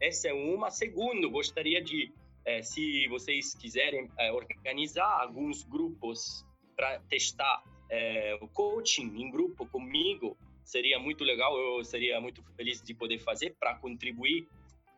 Essa 0.00 0.28
é 0.28 0.32
uma. 0.32 0.68
Segundo, 0.68 1.30
gostaria 1.30 1.80
de 1.80 2.12
é, 2.46 2.62
se 2.62 3.08
vocês 3.08 3.54
quiserem 3.54 4.08
é, 4.16 4.32
organizar 4.32 5.20
alguns 5.20 5.64
grupos 5.64 6.46
para 6.76 7.00
testar 7.00 7.62
é, 7.90 8.38
o 8.40 8.46
coaching 8.46 9.12
em 9.16 9.30
grupo 9.30 9.66
comigo, 9.66 10.36
seria 10.62 10.98
muito 10.98 11.24
legal. 11.24 11.58
Eu 11.58 11.84
seria 11.84 12.20
muito 12.20 12.42
feliz 12.56 12.80
de 12.80 12.94
poder 12.94 13.18
fazer 13.18 13.56
para 13.58 13.74
contribuir 13.74 14.48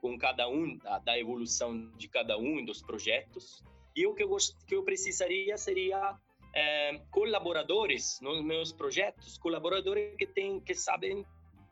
com 0.00 0.16
cada 0.18 0.46
um 0.46 0.76
da, 0.76 0.98
da, 0.98 1.18
evolução 1.18 1.90
de 1.96 2.06
cada 2.06 2.36
um 2.36 2.62
dos 2.62 2.82
projetos. 2.82 3.64
E 3.96 4.06
o 4.06 4.14
que 4.14 4.22
eu, 4.22 4.36
que 4.66 4.74
eu 4.74 4.84
precisaria 4.84 5.56
seria 5.56 6.16
é, 6.54 6.98
colaboradores 7.10 8.20
nos 8.20 8.44
meus 8.44 8.72
projetos, 8.72 9.38
colaboradores 9.38 10.14
que 10.16 10.26
têm 10.26 10.60
que 10.60 10.74
sabem 10.74 11.24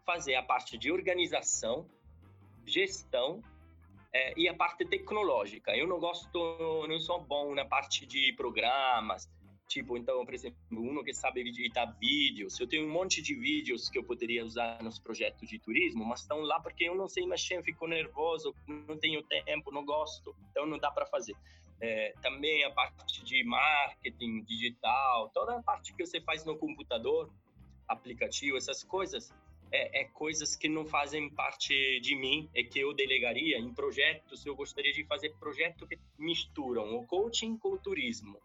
fazer 0.07 0.37
a 0.37 0.43
parte 0.43 0.79
de 0.79 0.91
organização, 0.91 1.87
gestão 2.65 3.43
é, 4.17 4.33
e 4.35 4.49
a 4.49 4.55
parte 4.55 4.85
tecnológica. 4.87 5.77
Eu 5.77 5.87
não 5.87 5.99
gosto, 5.99 6.87
não 6.89 6.99
sou 6.99 7.21
bom 7.21 7.55
na 7.55 7.67
parte 7.67 8.07
de 8.07 8.33
programas, 8.33 9.29
tipo, 9.69 9.97
então, 9.99 10.25
por 10.25 10.33
exemplo, 10.33 10.59
um 10.73 11.05
que 11.05 11.13
sabe 11.13 11.41
editar 11.41 11.87
vídeos. 12.01 12.59
Eu 12.59 12.67
tenho 12.67 12.87
um 12.87 12.91
monte 12.91 13.21
de 13.21 13.35
vídeos 13.35 13.91
que 13.91 13.99
eu 13.99 14.05
poderia 14.05 14.43
usar 14.45 14.83
nos 14.83 14.99
projetos 14.99 15.47
de 15.49 15.59
turismo, 15.59 16.03
mas 16.05 16.21
estão 16.21 16.41
lá 16.41 16.59
porque 16.61 16.85
eu 16.85 16.95
não 16.95 17.09
sei 17.09 17.27
mexer, 17.27 17.63
fico 17.63 17.87
nervoso, 17.87 18.55
não 18.67 18.97
tenho 18.97 19.23
tempo, 19.23 19.71
não 19.71 19.85
gosto, 19.85 20.35
então 20.51 20.65
não 20.65 20.79
dá 20.79 20.91
para 20.91 21.05
fazer. 21.05 21.37
É, 21.79 22.15
também 22.23 22.65
a 22.65 22.71
parte 22.71 23.23
de 23.23 23.45
marketing 23.45 24.45
digital, 24.45 25.29
toda 25.35 25.59
a 25.59 25.63
parte 25.63 25.93
que 25.93 26.07
você 26.07 26.23
faz 26.23 26.43
no 26.43 26.57
computador, 26.57 27.31
aplicativo, 27.87 28.57
essas 28.57 28.83
coisas, 28.83 29.31
é, 29.73 30.03
é, 30.03 30.05
coisas 30.05 30.55
que 30.55 30.69
não 30.69 30.87
fazem 30.87 31.29
parte 31.31 32.01
de 32.01 32.15
mim, 32.15 32.49
é 32.55 32.63
que 32.63 32.79
eu 32.79 32.95
delegaria 32.95 33.59
em 33.59 33.73
projetos. 33.73 34.47
Eu 34.47 34.55
gostaria 34.55 34.93
de 34.93 35.05
fazer 35.05 35.35
projetos 35.39 35.89
que 35.89 35.99
misturam 36.19 36.97
o 36.97 37.07
coaching 37.07 37.57
com 37.59 37.73
o 37.73 37.79
turismo, 37.79 38.41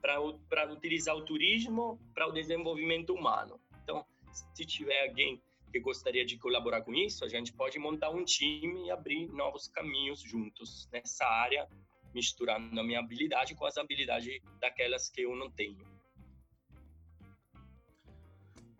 para 0.00 0.72
utilizar 0.72 1.16
o 1.16 1.24
turismo 1.24 1.98
para 2.12 2.28
o 2.28 2.32
desenvolvimento 2.32 3.14
humano. 3.14 3.60
Então, 3.82 4.04
se 4.32 4.64
tiver 4.64 5.08
alguém 5.08 5.40
que 5.72 5.80
gostaria 5.80 6.24
de 6.24 6.36
colaborar 6.38 6.82
com 6.82 6.94
isso, 6.94 7.24
a 7.24 7.28
gente 7.28 7.52
pode 7.52 7.78
montar 7.78 8.10
um 8.10 8.24
time 8.24 8.86
e 8.86 8.90
abrir 8.90 9.28
novos 9.28 9.68
caminhos 9.68 10.20
juntos 10.20 10.88
nessa 10.92 11.26
área, 11.26 11.68
misturando 12.14 12.78
a 12.78 12.84
minha 12.84 13.00
habilidade 13.00 13.54
com 13.54 13.64
as 13.66 13.76
habilidades 13.76 14.40
daquelas 14.60 15.08
que 15.08 15.22
eu 15.22 15.34
não 15.34 15.50
tenho. 15.50 15.84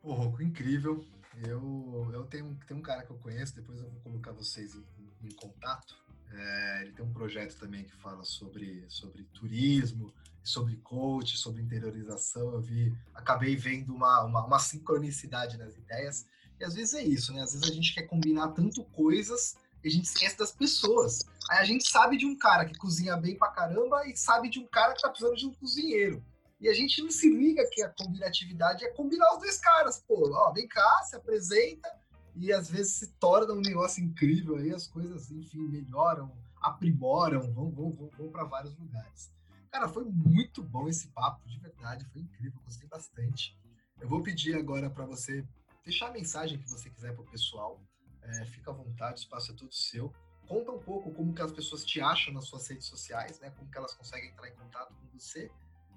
Rocco, 0.02 0.42
incrível. 0.42 1.04
Eu, 1.42 2.10
eu 2.12 2.24
tenho, 2.24 2.58
tenho 2.66 2.80
um 2.80 2.82
cara 2.82 3.02
que 3.02 3.10
eu 3.10 3.18
conheço, 3.18 3.54
depois 3.54 3.80
eu 3.80 3.90
vou 3.90 4.00
colocar 4.00 4.32
vocês 4.32 4.74
em, 4.74 4.84
em 5.28 5.30
contato. 5.32 5.96
É, 6.32 6.82
ele 6.82 6.92
tem 6.92 7.04
um 7.04 7.12
projeto 7.12 7.56
também 7.56 7.84
que 7.84 7.94
fala 7.96 8.24
sobre, 8.24 8.84
sobre 8.88 9.24
turismo, 9.34 10.12
sobre 10.42 10.76
coach, 10.76 11.36
sobre 11.36 11.62
interiorização. 11.62 12.52
Eu 12.52 12.60
vi, 12.60 12.96
acabei 13.14 13.56
vendo 13.56 13.94
uma, 13.94 14.24
uma, 14.24 14.44
uma 14.44 14.58
sincronicidade 14.58 15.56
nas 15.56 15.76
ideias. 15.76 16.26
E 16.58 16.64
às 16.64 16.74
vezes 16.74 16.94
é 16.94 17.02
isso, 17.02 17.32
né? 17.32 17.42
Às 17.42 17.52
vezes 17.52 17.68
a 17.68 17.74
gente 17.74 17.94
quer 17.94 18.02
combinar 18.02 18.48
tanto 18.48 18.84
coisas 18.84 19.56
e 19.82 19.88
a 19.88 19.90
gente 19.90 20.04
esquece 20.04 20.38
das 20.38 20.52
pessoas. 20.52 21.24
Aí 21.50 21.58
a 21.58 21.64
gente 21.64 21.88
sabe 21.88 22.16
de 22.16 22.26
um 22.26 22.36
cara 22.36 22.64
que 22.64 22.78
cozinha 22.78 23.16
bem 23.16 23.36
pra 23.36 23.48
caramba 23.48 24.06
e 24.06 24.16
sabe 24.16 24.48
de 24.48 24.58
um 24.58 24.66
cara 24.66 24.94
que 24.94 25.02
tá 25.02 25.08
precisando 25.08 25.36
de 25.36 25.46
um 25.46 25.54
cozinheiro. 25.54 26.22
E 26.64 26.68
a 26.70 26.72
gente 26.72 27.02
não 27.02 27.10
se 27.10 27.28
liga 27.28 27.68
que 27.70 27.82
a 27.82 27.90
combinatividade 27.90 28.86
é 28.86 28.88
combinar 28.88 29.34
os 29.34 29.38
dois 29.40 29.58
caras. 29.58 30.02
Pô, 30.08 30.30
ó, 30.34 30.50
vem 30.50 30.66
cá, 30.66 31.02
se 31.02 31.14
apresenta, 31.14 31.94
e 32.34 32.50
às 32.50 32.70
vezes 32.70 32.94
se 32.94 33.12
torna 33.18 33.52
um 33.52 33.60
negócio 33.60 34.02
incrível 34.02 34.56
aí, 34.56 34.72
as 34.72 34.86
coisas, 34.86 35.30
enfim, 35.30 35.58
melhoram, 35.68 36.34
aprimoram, 36.62 37.52
vão, 37.52 37.70
vão, 37.70 37.90
vão, 37.90 38.08
vão 38.16 38.30
para 38.30 38.44
vários 38.44 38.74
lugares. 38.78 39.30
Cara, 39.70 39.90
foi 39.90 40.06
muito 40.06 40.62
bom 40.62 40.88
esse 40.88 41.08
papo, 41.08 41.46
de 41.46 41.58
verdade, 41.58 42.06
foi 42.06 42.22
incrível, 42.22 42.58
gostei 42.64 42.88
bastante. 42.88 43.54
Eu 44.00 44.08
vou 44.08 44.22
pedir 44.22 44.56
agora 44.56 44.88
para 44.88 45.04
você 45.04 45.46
deixar 45.84 46.08
a 46.08 46.12
mensagem 46.12 46.58
que 46.58 46.70
você 46.70 46.88
quiser 46.88 47.12
para 47.12 47.24
o 47.24 47.30
pessoal. 47.30 47.78
É, 48.22 48.46
fica 48.46 48.70
à 48.70 48.74
vontade, 48.74 49.20
o 49.20 49.22
espaço 49.22 49.52
é 49.52 49.54
todo 49.54 49.70
seu. 49.70 50.10
Conta 50.48 50.72
um 50.72 50.78
pouco 50.78 51.12
como 51.12 51.34
que 51.34 51.42
as 51.42 51.52
pessoas 51.52 51.84
te 51.84 52.00
acham 52.00 52.32
nas 52.32 52.46
suas 52.46 52.66
redes 52.66 52.86
sociais, 52.86 53.38
né? 53.38 53.50
Como 53.50 53.70
que 53.70 53.76
elas 53.76 53.92
conseguem 53.92 54.30
entrar 54.30 54.48
em 54.48 54.54
contato 54.54 54.94
com 54.94 55.18
você 55.18 55.50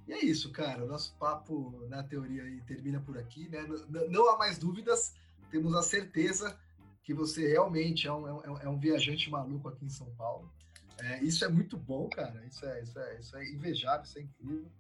e 0.08 0.14
é 0.14 0.24
isso, 0.24 0.52
cara. 0.52 0.86
O 0.86 0.88
nosso 0.88 1.14
papo 1.18 1.86
na 1.90 2.02
teoria 2.02 2.44
aí 2.44 2.62
termina 2.62 3.00
por 3.00 3.18
aqui, 3.18 3.50
né? 3.50 3.68
Não, 3.90 4.10
não 4.10 4.30
há 4.30 4.38
mais 4.38 4.58
dúvidas. 4.58 5.14
Temos 5.52 5.76
a 5.76 5.84
certeza 5.84 6.58
que 7.04 7.14
você 7.14 7.48
realmente 7.48 8.08
é 8.08 8.14
um, 8.14 8.28
é 8.28 8.52
um, 8.52 8.58
é 8.60 8.70
um 8.70 8.80
viajante 8.80 9.30
maluco 9.30 9.68
aqui 9.68 9.86
em 9.86 9.90
São 9.90 10.10
Paulo. 10.16 10.52
É, 11.00 11.22
isso 11.24 11.44
é 11.44 11.50
muito 11.50 11.78
bom, 11.78 12.10
cara. 12.10 12.44
Isso 12.46 12.66
é, 12.66 12.82
isso 12.82 13.00
é, 13.00 13.20
isso 13.20 13.38
é 13.38 13.50
invejável, 13.50 14.04
isso 14.04 14.18
é 14.18 14.22
incrível. 14.22 14.72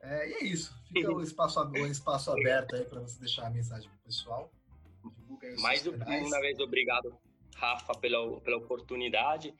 É, 0.00 0.28
e 0.28 0.32
é 0.34 0.44
isso. 0.44 0.74
Fica 0.92 1.12
o 1.12 1.20
espaço, 1.20 1.60
o 1.60 1.86
espaço 1.86 2.30
aberto 2.30 2.76
aí 2.76 2.84
para 2.84 3.00
você 3.00 3.18
deixar 3.18 3.46
a 3.46 3.50
mensagem 3.50 3.88
para 3.88 3.98
o 3.98 4.04
pessoal. 4.04 4.52
Mais 5.60 5.84
uma 5.86 6.40
vez, 6.40 6.58
obrigado, 6.60 7.16
Rafa, 7.56 7.94
pela, 7.94 8.40
pela 8.40 8.56
oportunidade 8.58 9.54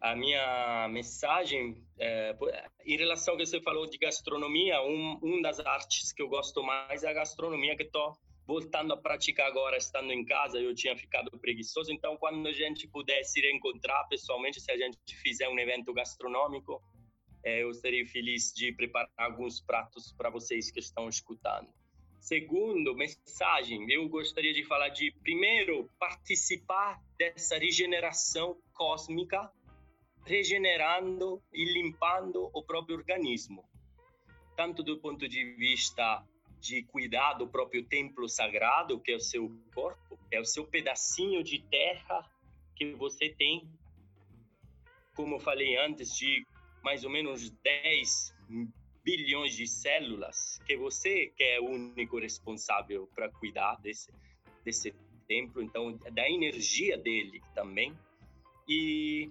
a 0.00 0.16
minha 0.16 0.88
mensagem 0.88 1.84
é, 1.98 2.34
em 2.86 2.96
relação 2.96 3.34
ao 3.34 3.38
que 3.38 3.44
você 3.44 3.60
falou 3.60 3.88
de 3.88 3.98
gastronomia, 3.98 4.80
um, 4.82 5.18
um 5.22 5.42
das 5.42 5.60
artes 5.60 6.12
que 6.12 6.22
eu 6.22 6.28
gosto 6.28 6.62
mais 6.62 7.04
é 7.04 7.10
a 7.10 7.12
gastronomia 7.12 7.76
que 7.76 7.82
estou 7.82 8.16
voltando 8.46 8.92
a 8.94 8.96
praticar 8.96 9.46
agora, 9.46 9.76
estando 9.76 10.12
em 10.12 10.24
casa, 10.24 10.58
eu 10.58 10.74
tinha 10.74 10.96
ficado 10.96 11.30
preguiçoso, 11.38 11.92
então 11.92 12.16
quando 12.16 12.48
a 12.48 12.52
gente 12.52 12.88
puder 12.88 13.22
se 13.22 13.40
reencontrar 13.40 14.08
pessoalmente, 14.08 14.60
se 14.60 14.72
a 14.72 14.76
gente 14.76 14.98
fizer 15.22 15.48
um 15.48 15.58
evento 15.58 15.92
gastronômico, 15.92 16.82
é, 17.44 17.62
eu 17.62 17.72
serei 17.72 18.04
feliz 18.06 18.52
de 18.52 18.72
preparar 18.72 19.08
alguns 19.16 19.60
pratos 19.60 20.12
para 20.12 20.30
vocês 20.30 20.70
que 20.70 20.80
estão 20.80 21.08
escutando. 21.08 21.68
Segundo, 22.18 22.94
mensagem, 22.94 23.90
eu 23.90 24.08
gostaria 24.08 24.52
de 24.52 24.64
falar 24.64 24.90
de, 24.90 25.10
primeiro, 25.22 25.88
participar 25.98 27.00
dessa 27.16 27.56
regeneração 27.56 28.58
cósmica 28.74 29.50
regenerando 30.30 31.42
e 31.52 31.64
limpando 31.64 32.48
o 32.54 32.62
próprio 32.62 32.96
organismo, 32.96 33.64
tanto 34.56 34.80
do 34.80 34.96
ponto 35.00 35.28
de 35.28 35.44
vista 35.56 36.24
de 36.60 36.84
cuidar 36.84 37.34
do 37.34 37.48
próprio 37.48 37.84
templo 37.84 38.28
sagrado, 38.28 39.00
que 39.00 39.10
é 39.10 39.16
o 39.16 39.20
seu 39.20 39.50
corpo, 39.74 40.16
é 40.30 40.38
o 40.38 40.44
seu 40.44 40.64
pedacinho 40.64 41.42
de 41.42 41.58
terra 41.62 42.30
que 42.76 42.92
você 42.92 43.30
tem, 43.30 43.68
como 45.16 45.34
eu 45.34 45.40
falei 45.40 45.76
antes, 45.76 46.14
de 46.16 46.46
mais 46.80 47.04
ou 47.04 47.10
menos 47.10 47.50
10 47.50 48.34
bilhões 49.02 49.56
de 49.56 49.66
células, 49.66 50.60
que 50.64 50.76
você 50.76 51.26
que 51.36 51.42
é 51.42 51.60
o 51.60 51.64
único 51.64 52.20
responsável 52.20 53.08
para 53.16 53.28
cuidar 53.32 53.80
desse, 53.80 54.12
desse 54.64 54.94
templo, 55.26 55.60
então 55.60 55.98
da 56.12 56.30
energia 56.30 56.96
dele 56.96 57.42
também. 57.52 57.92
E 58.68 59.28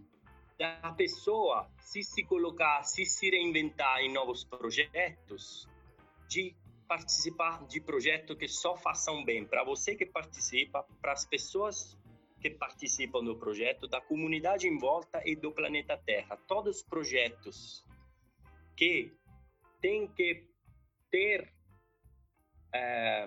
da 0.60 0.93
pessoa 0.93 1.72
se 1.80 2.03
se 2.03 2.22
colocar, 2.24 2.84
se 2.84 3.05
se 3.05 3.30
reinventar 3.30 4.01
em 4.01 4.12
novos 4.12 4.43
projetos, 4.43 5.66
de 6.28 6.53
participar 6.86 7.66
de 7.66 7.80
projetos 7.80 8.38
que 8.38 8.47
só 8.47 8.76
façam 8.76 9.24
bem 9.24 9.45
para 9.45 9.64
você 9.64 9.95
que 9.95 10.05
participa, 10.05 10.86
para 11.01 11.14
as 11.14 11.26
pessoas 11.26 11.97
que 12.41 12.49
participam 12.49 13.24
do 13.24 13.38
projeto, 13.38 13.88
da 13.88 14.01
comunidade 14.01 14.68
em 14.68 14.78
volta 14.78 15.22
e 15.26 15.36
do 15.36 15.51
planeta 15.51 15.97
Terra. 15.97 16.38
Todos 16.47 16.78
os 16.78 16.84
projetos 16.84 17.86
que 18.76 19.14
têm 19.82 20.07
que 20.07 20.45
ter 21.10 21.53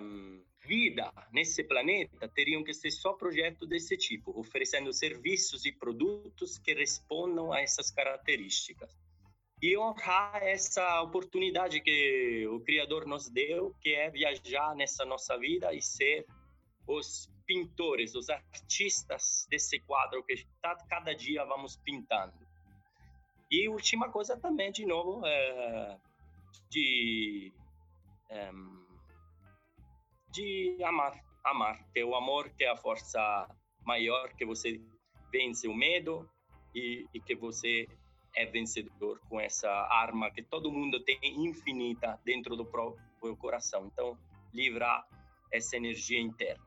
um, 0.01 0.43
vida 0.65 1.11
nesse 1.31 1.63
planeta 1.63 2.27
teriam 2.27 2.63
que 2.63 2.73
ser 2.73 2.91
só 2.91 3.13
projetos 3.13 3.67
desse 3.67 3.97
tipo, 3.97 4.37
oferecendo 4.39 4.91
serviços 4.93 5.65
e 5.65 5.71
produtos 5.71 6.57
que 6.57 6.73
respondam 6.73 7.51
a 7.51 7.61
essas 7.61 7.91
características. 7.91 8.95
E 9.61 9.77
honrar 9.77 10.43
essa 10.43 11.01
oportunidade 11.01 11.79
que 11.79 12.45
o 12.47 12.59
Criador 12.59 13.05
nos 13.05 13.29
deu, 13.29 13.73
que 13.81 13.93
é 13.93 14.09
viajar 14.09 14.75
nessa 14.75 15.05
nossa 15.05 15.37
vida 15.37 15.73
e 15.73 15.81
ser 15.81 16.25
os 16.85 17.29
pintores, 17.45 18.15
os 18.15 18.29
artistas 18.29 19.47
desse 19.49 19.79
quadro 19.79 20.23
que 20.23 20.45
tá, 20.61 20.75
cada 20.89 21.13
dia 21.13 21.45
vamos 21.45 21.77
pintando. 21.77 22.33
E 23.49 23.69
última 23.69 24.09
coisa 24.09 24.37
também, 24.37 24.71
de 24.71 24.85
novo, 24.85 25.25
é, 25.25 25.97
de 26.69 27.53
é, 28.29 28.51
de 30.33 30.83
amar, 30.83 31.13
amar, 31.43 31.79
que 31.93 32.03
o 32.03 32.15
amor 32.15 32.49
que 32.49 32.63
é 32.63 32.71
a 32.71 32.75
força 32.75 33.47
maior, 33.85 34.33
que 34.33 34.45
você 34.45 34.81
vence 35.31 35.67
o 35.67 35.75
medo 35.75 36.27
e, 36.73 37.05
e 37.13 37.19
que 37.19 37.35
você 37.35 37.87
é 38.35 38.45
vencedor 38.45 39.19
com 39.29 39.39
essa 39.39 39.69
arma 39.69 40.31
que 40.31 40.41
todo 40.41 40.71
mundo 40.71 40.99
tem 41.03 41.19
infinita 41.23 42.19
dentro 42.25 42.55
do 42.55 42.65
próprio 42.65 43.37
coração. 43.37 43.85
Então, 43.85 44.17
livrar 44.51 45.07
essa 45.51 45.77
energia 45.77 46.19
interna. 46.19 46.63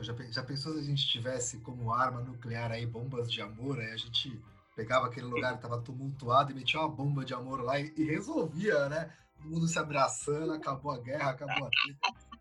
já, 0.00 0.14
já 0.30 0.42
pensou 0.42 0.72
se 0.72 0.80
a 0.80 0.82
gente 0.82 1.06
tivesse 1.06 1.60
como 1.60 1.92
arma 1.92 2.22
nuclear 2.22 2.72
aí 2.72 2.86
bombas 2.86 3.30
de 3.30 3.42
amor? 3.42 3.78
Aí 3.78 3.92
a 3.92 3.96
gente 3.98 4.40
pegava 4.74 5.08
aquele 5.08 5.26
lugar 5.26 5.50
que 5.52 5.58
estava 5.66 5.82
tumultuado 5.82 6.52
e 6.52 6.54
metia 6.54 6.80
uma 6.80 6.88
bomba 6.88 7.22
de 7.22 7.34
amor 7.34 7.60
lá 7.62 7.78
e, 7.78 7.92
e 7.98 8.04
resolvia, 8.04 8.88
né? 8.88 9.14
Todo 9.42 9.50
mundo 9.50 9.66
se 9.66 9.78
abraçando, 9.78 10.52
acabou 10.52 10.92
a 10.92 10.98
guerra, 10.98 11.30
acabou 11.30 11.66
a 11.66 11.70
treta. 11.70 12.32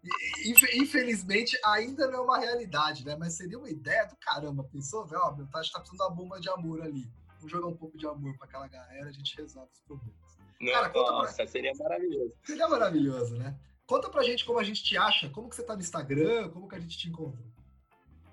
Infelizmente, 0.76 1.60
ainda 1.66 2.08
não 2.08 2.20
é 2.20 2.22
uma 2.22 2.40
realidade, 2.40 3.06
né? 3.06 3.16
Mas 3.16 3.34
seria 3.34 3.58
uma 3.58 3.70
ideia 3.70 4.06
do 4.06 4.16
caramba. 4.18 4.64
Pensou, 4.64 5.06
velho? 5.06 5.22
Ó, 5.22 5.30
a 5.30 5.62
gente 5.62 5.72
tá 5.72 5.80
precisando 5.80 6.10
da 6.10 6.10
bomba 6.10 6.40
de 6.40 6.50
amor 6.50 6.82
ali. 6.82 7.12
Vamos 7.38 7.52
jogar 7.52 7.68
um 7.68 7.78
pouco 7.78 7.98
de 7.98 8.06
amor 8.08 8.36
para 8.38 8.48
aquela 8.48 8.68
galera, 8.68 9.10
a 9.10 9.12
gente 9.12 9.36
resolve 9.36 9.72
os 9.72 9.80
problemas. 9.82 10.16
Não, 10.60 10.72
Cara, 10.74 10.94
nossa, 10.94 11.36
pra... 11.36 11.48
seria 11.48 11.72
maravilhoso. 11.76 12.34
Seria 12.44 12.68
maravilhoso, 12.68 13.36
né? 13.36 13.60
Conta 13.86 14.10
pra 14.10 14.24
gente 14.24 14.46
como 14.46 14.60
a 14.60 14.64
gente 14.64 14.84
te 14.84 14.96
acha, 14.96 15.30
como 15.30 15.50
que 15.50 15.56
você 15.56 15.64
tá 15.64 15.76
no 15.76 15.82
Instagram, 15.82 16.50
como 16.50 16.68
que 16.68 16.76
a 16.76 16.80
gente 16.80 16.98
te 16.98 17.10
encontra. 17.10 17.44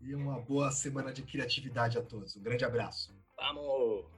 e 0.00 0.14
uma 0.14 0.40
boa 0.40 0.70
semana 0.70 1.12
de 1.12 1.22
criatividade 1.22 1.98
a 1.98 2.02
todos. 2.02 2.36
Um 2.36 2.42
grande 2.42 2.64
abraço. 2.64 3.14
Vamos! 3.36 4.08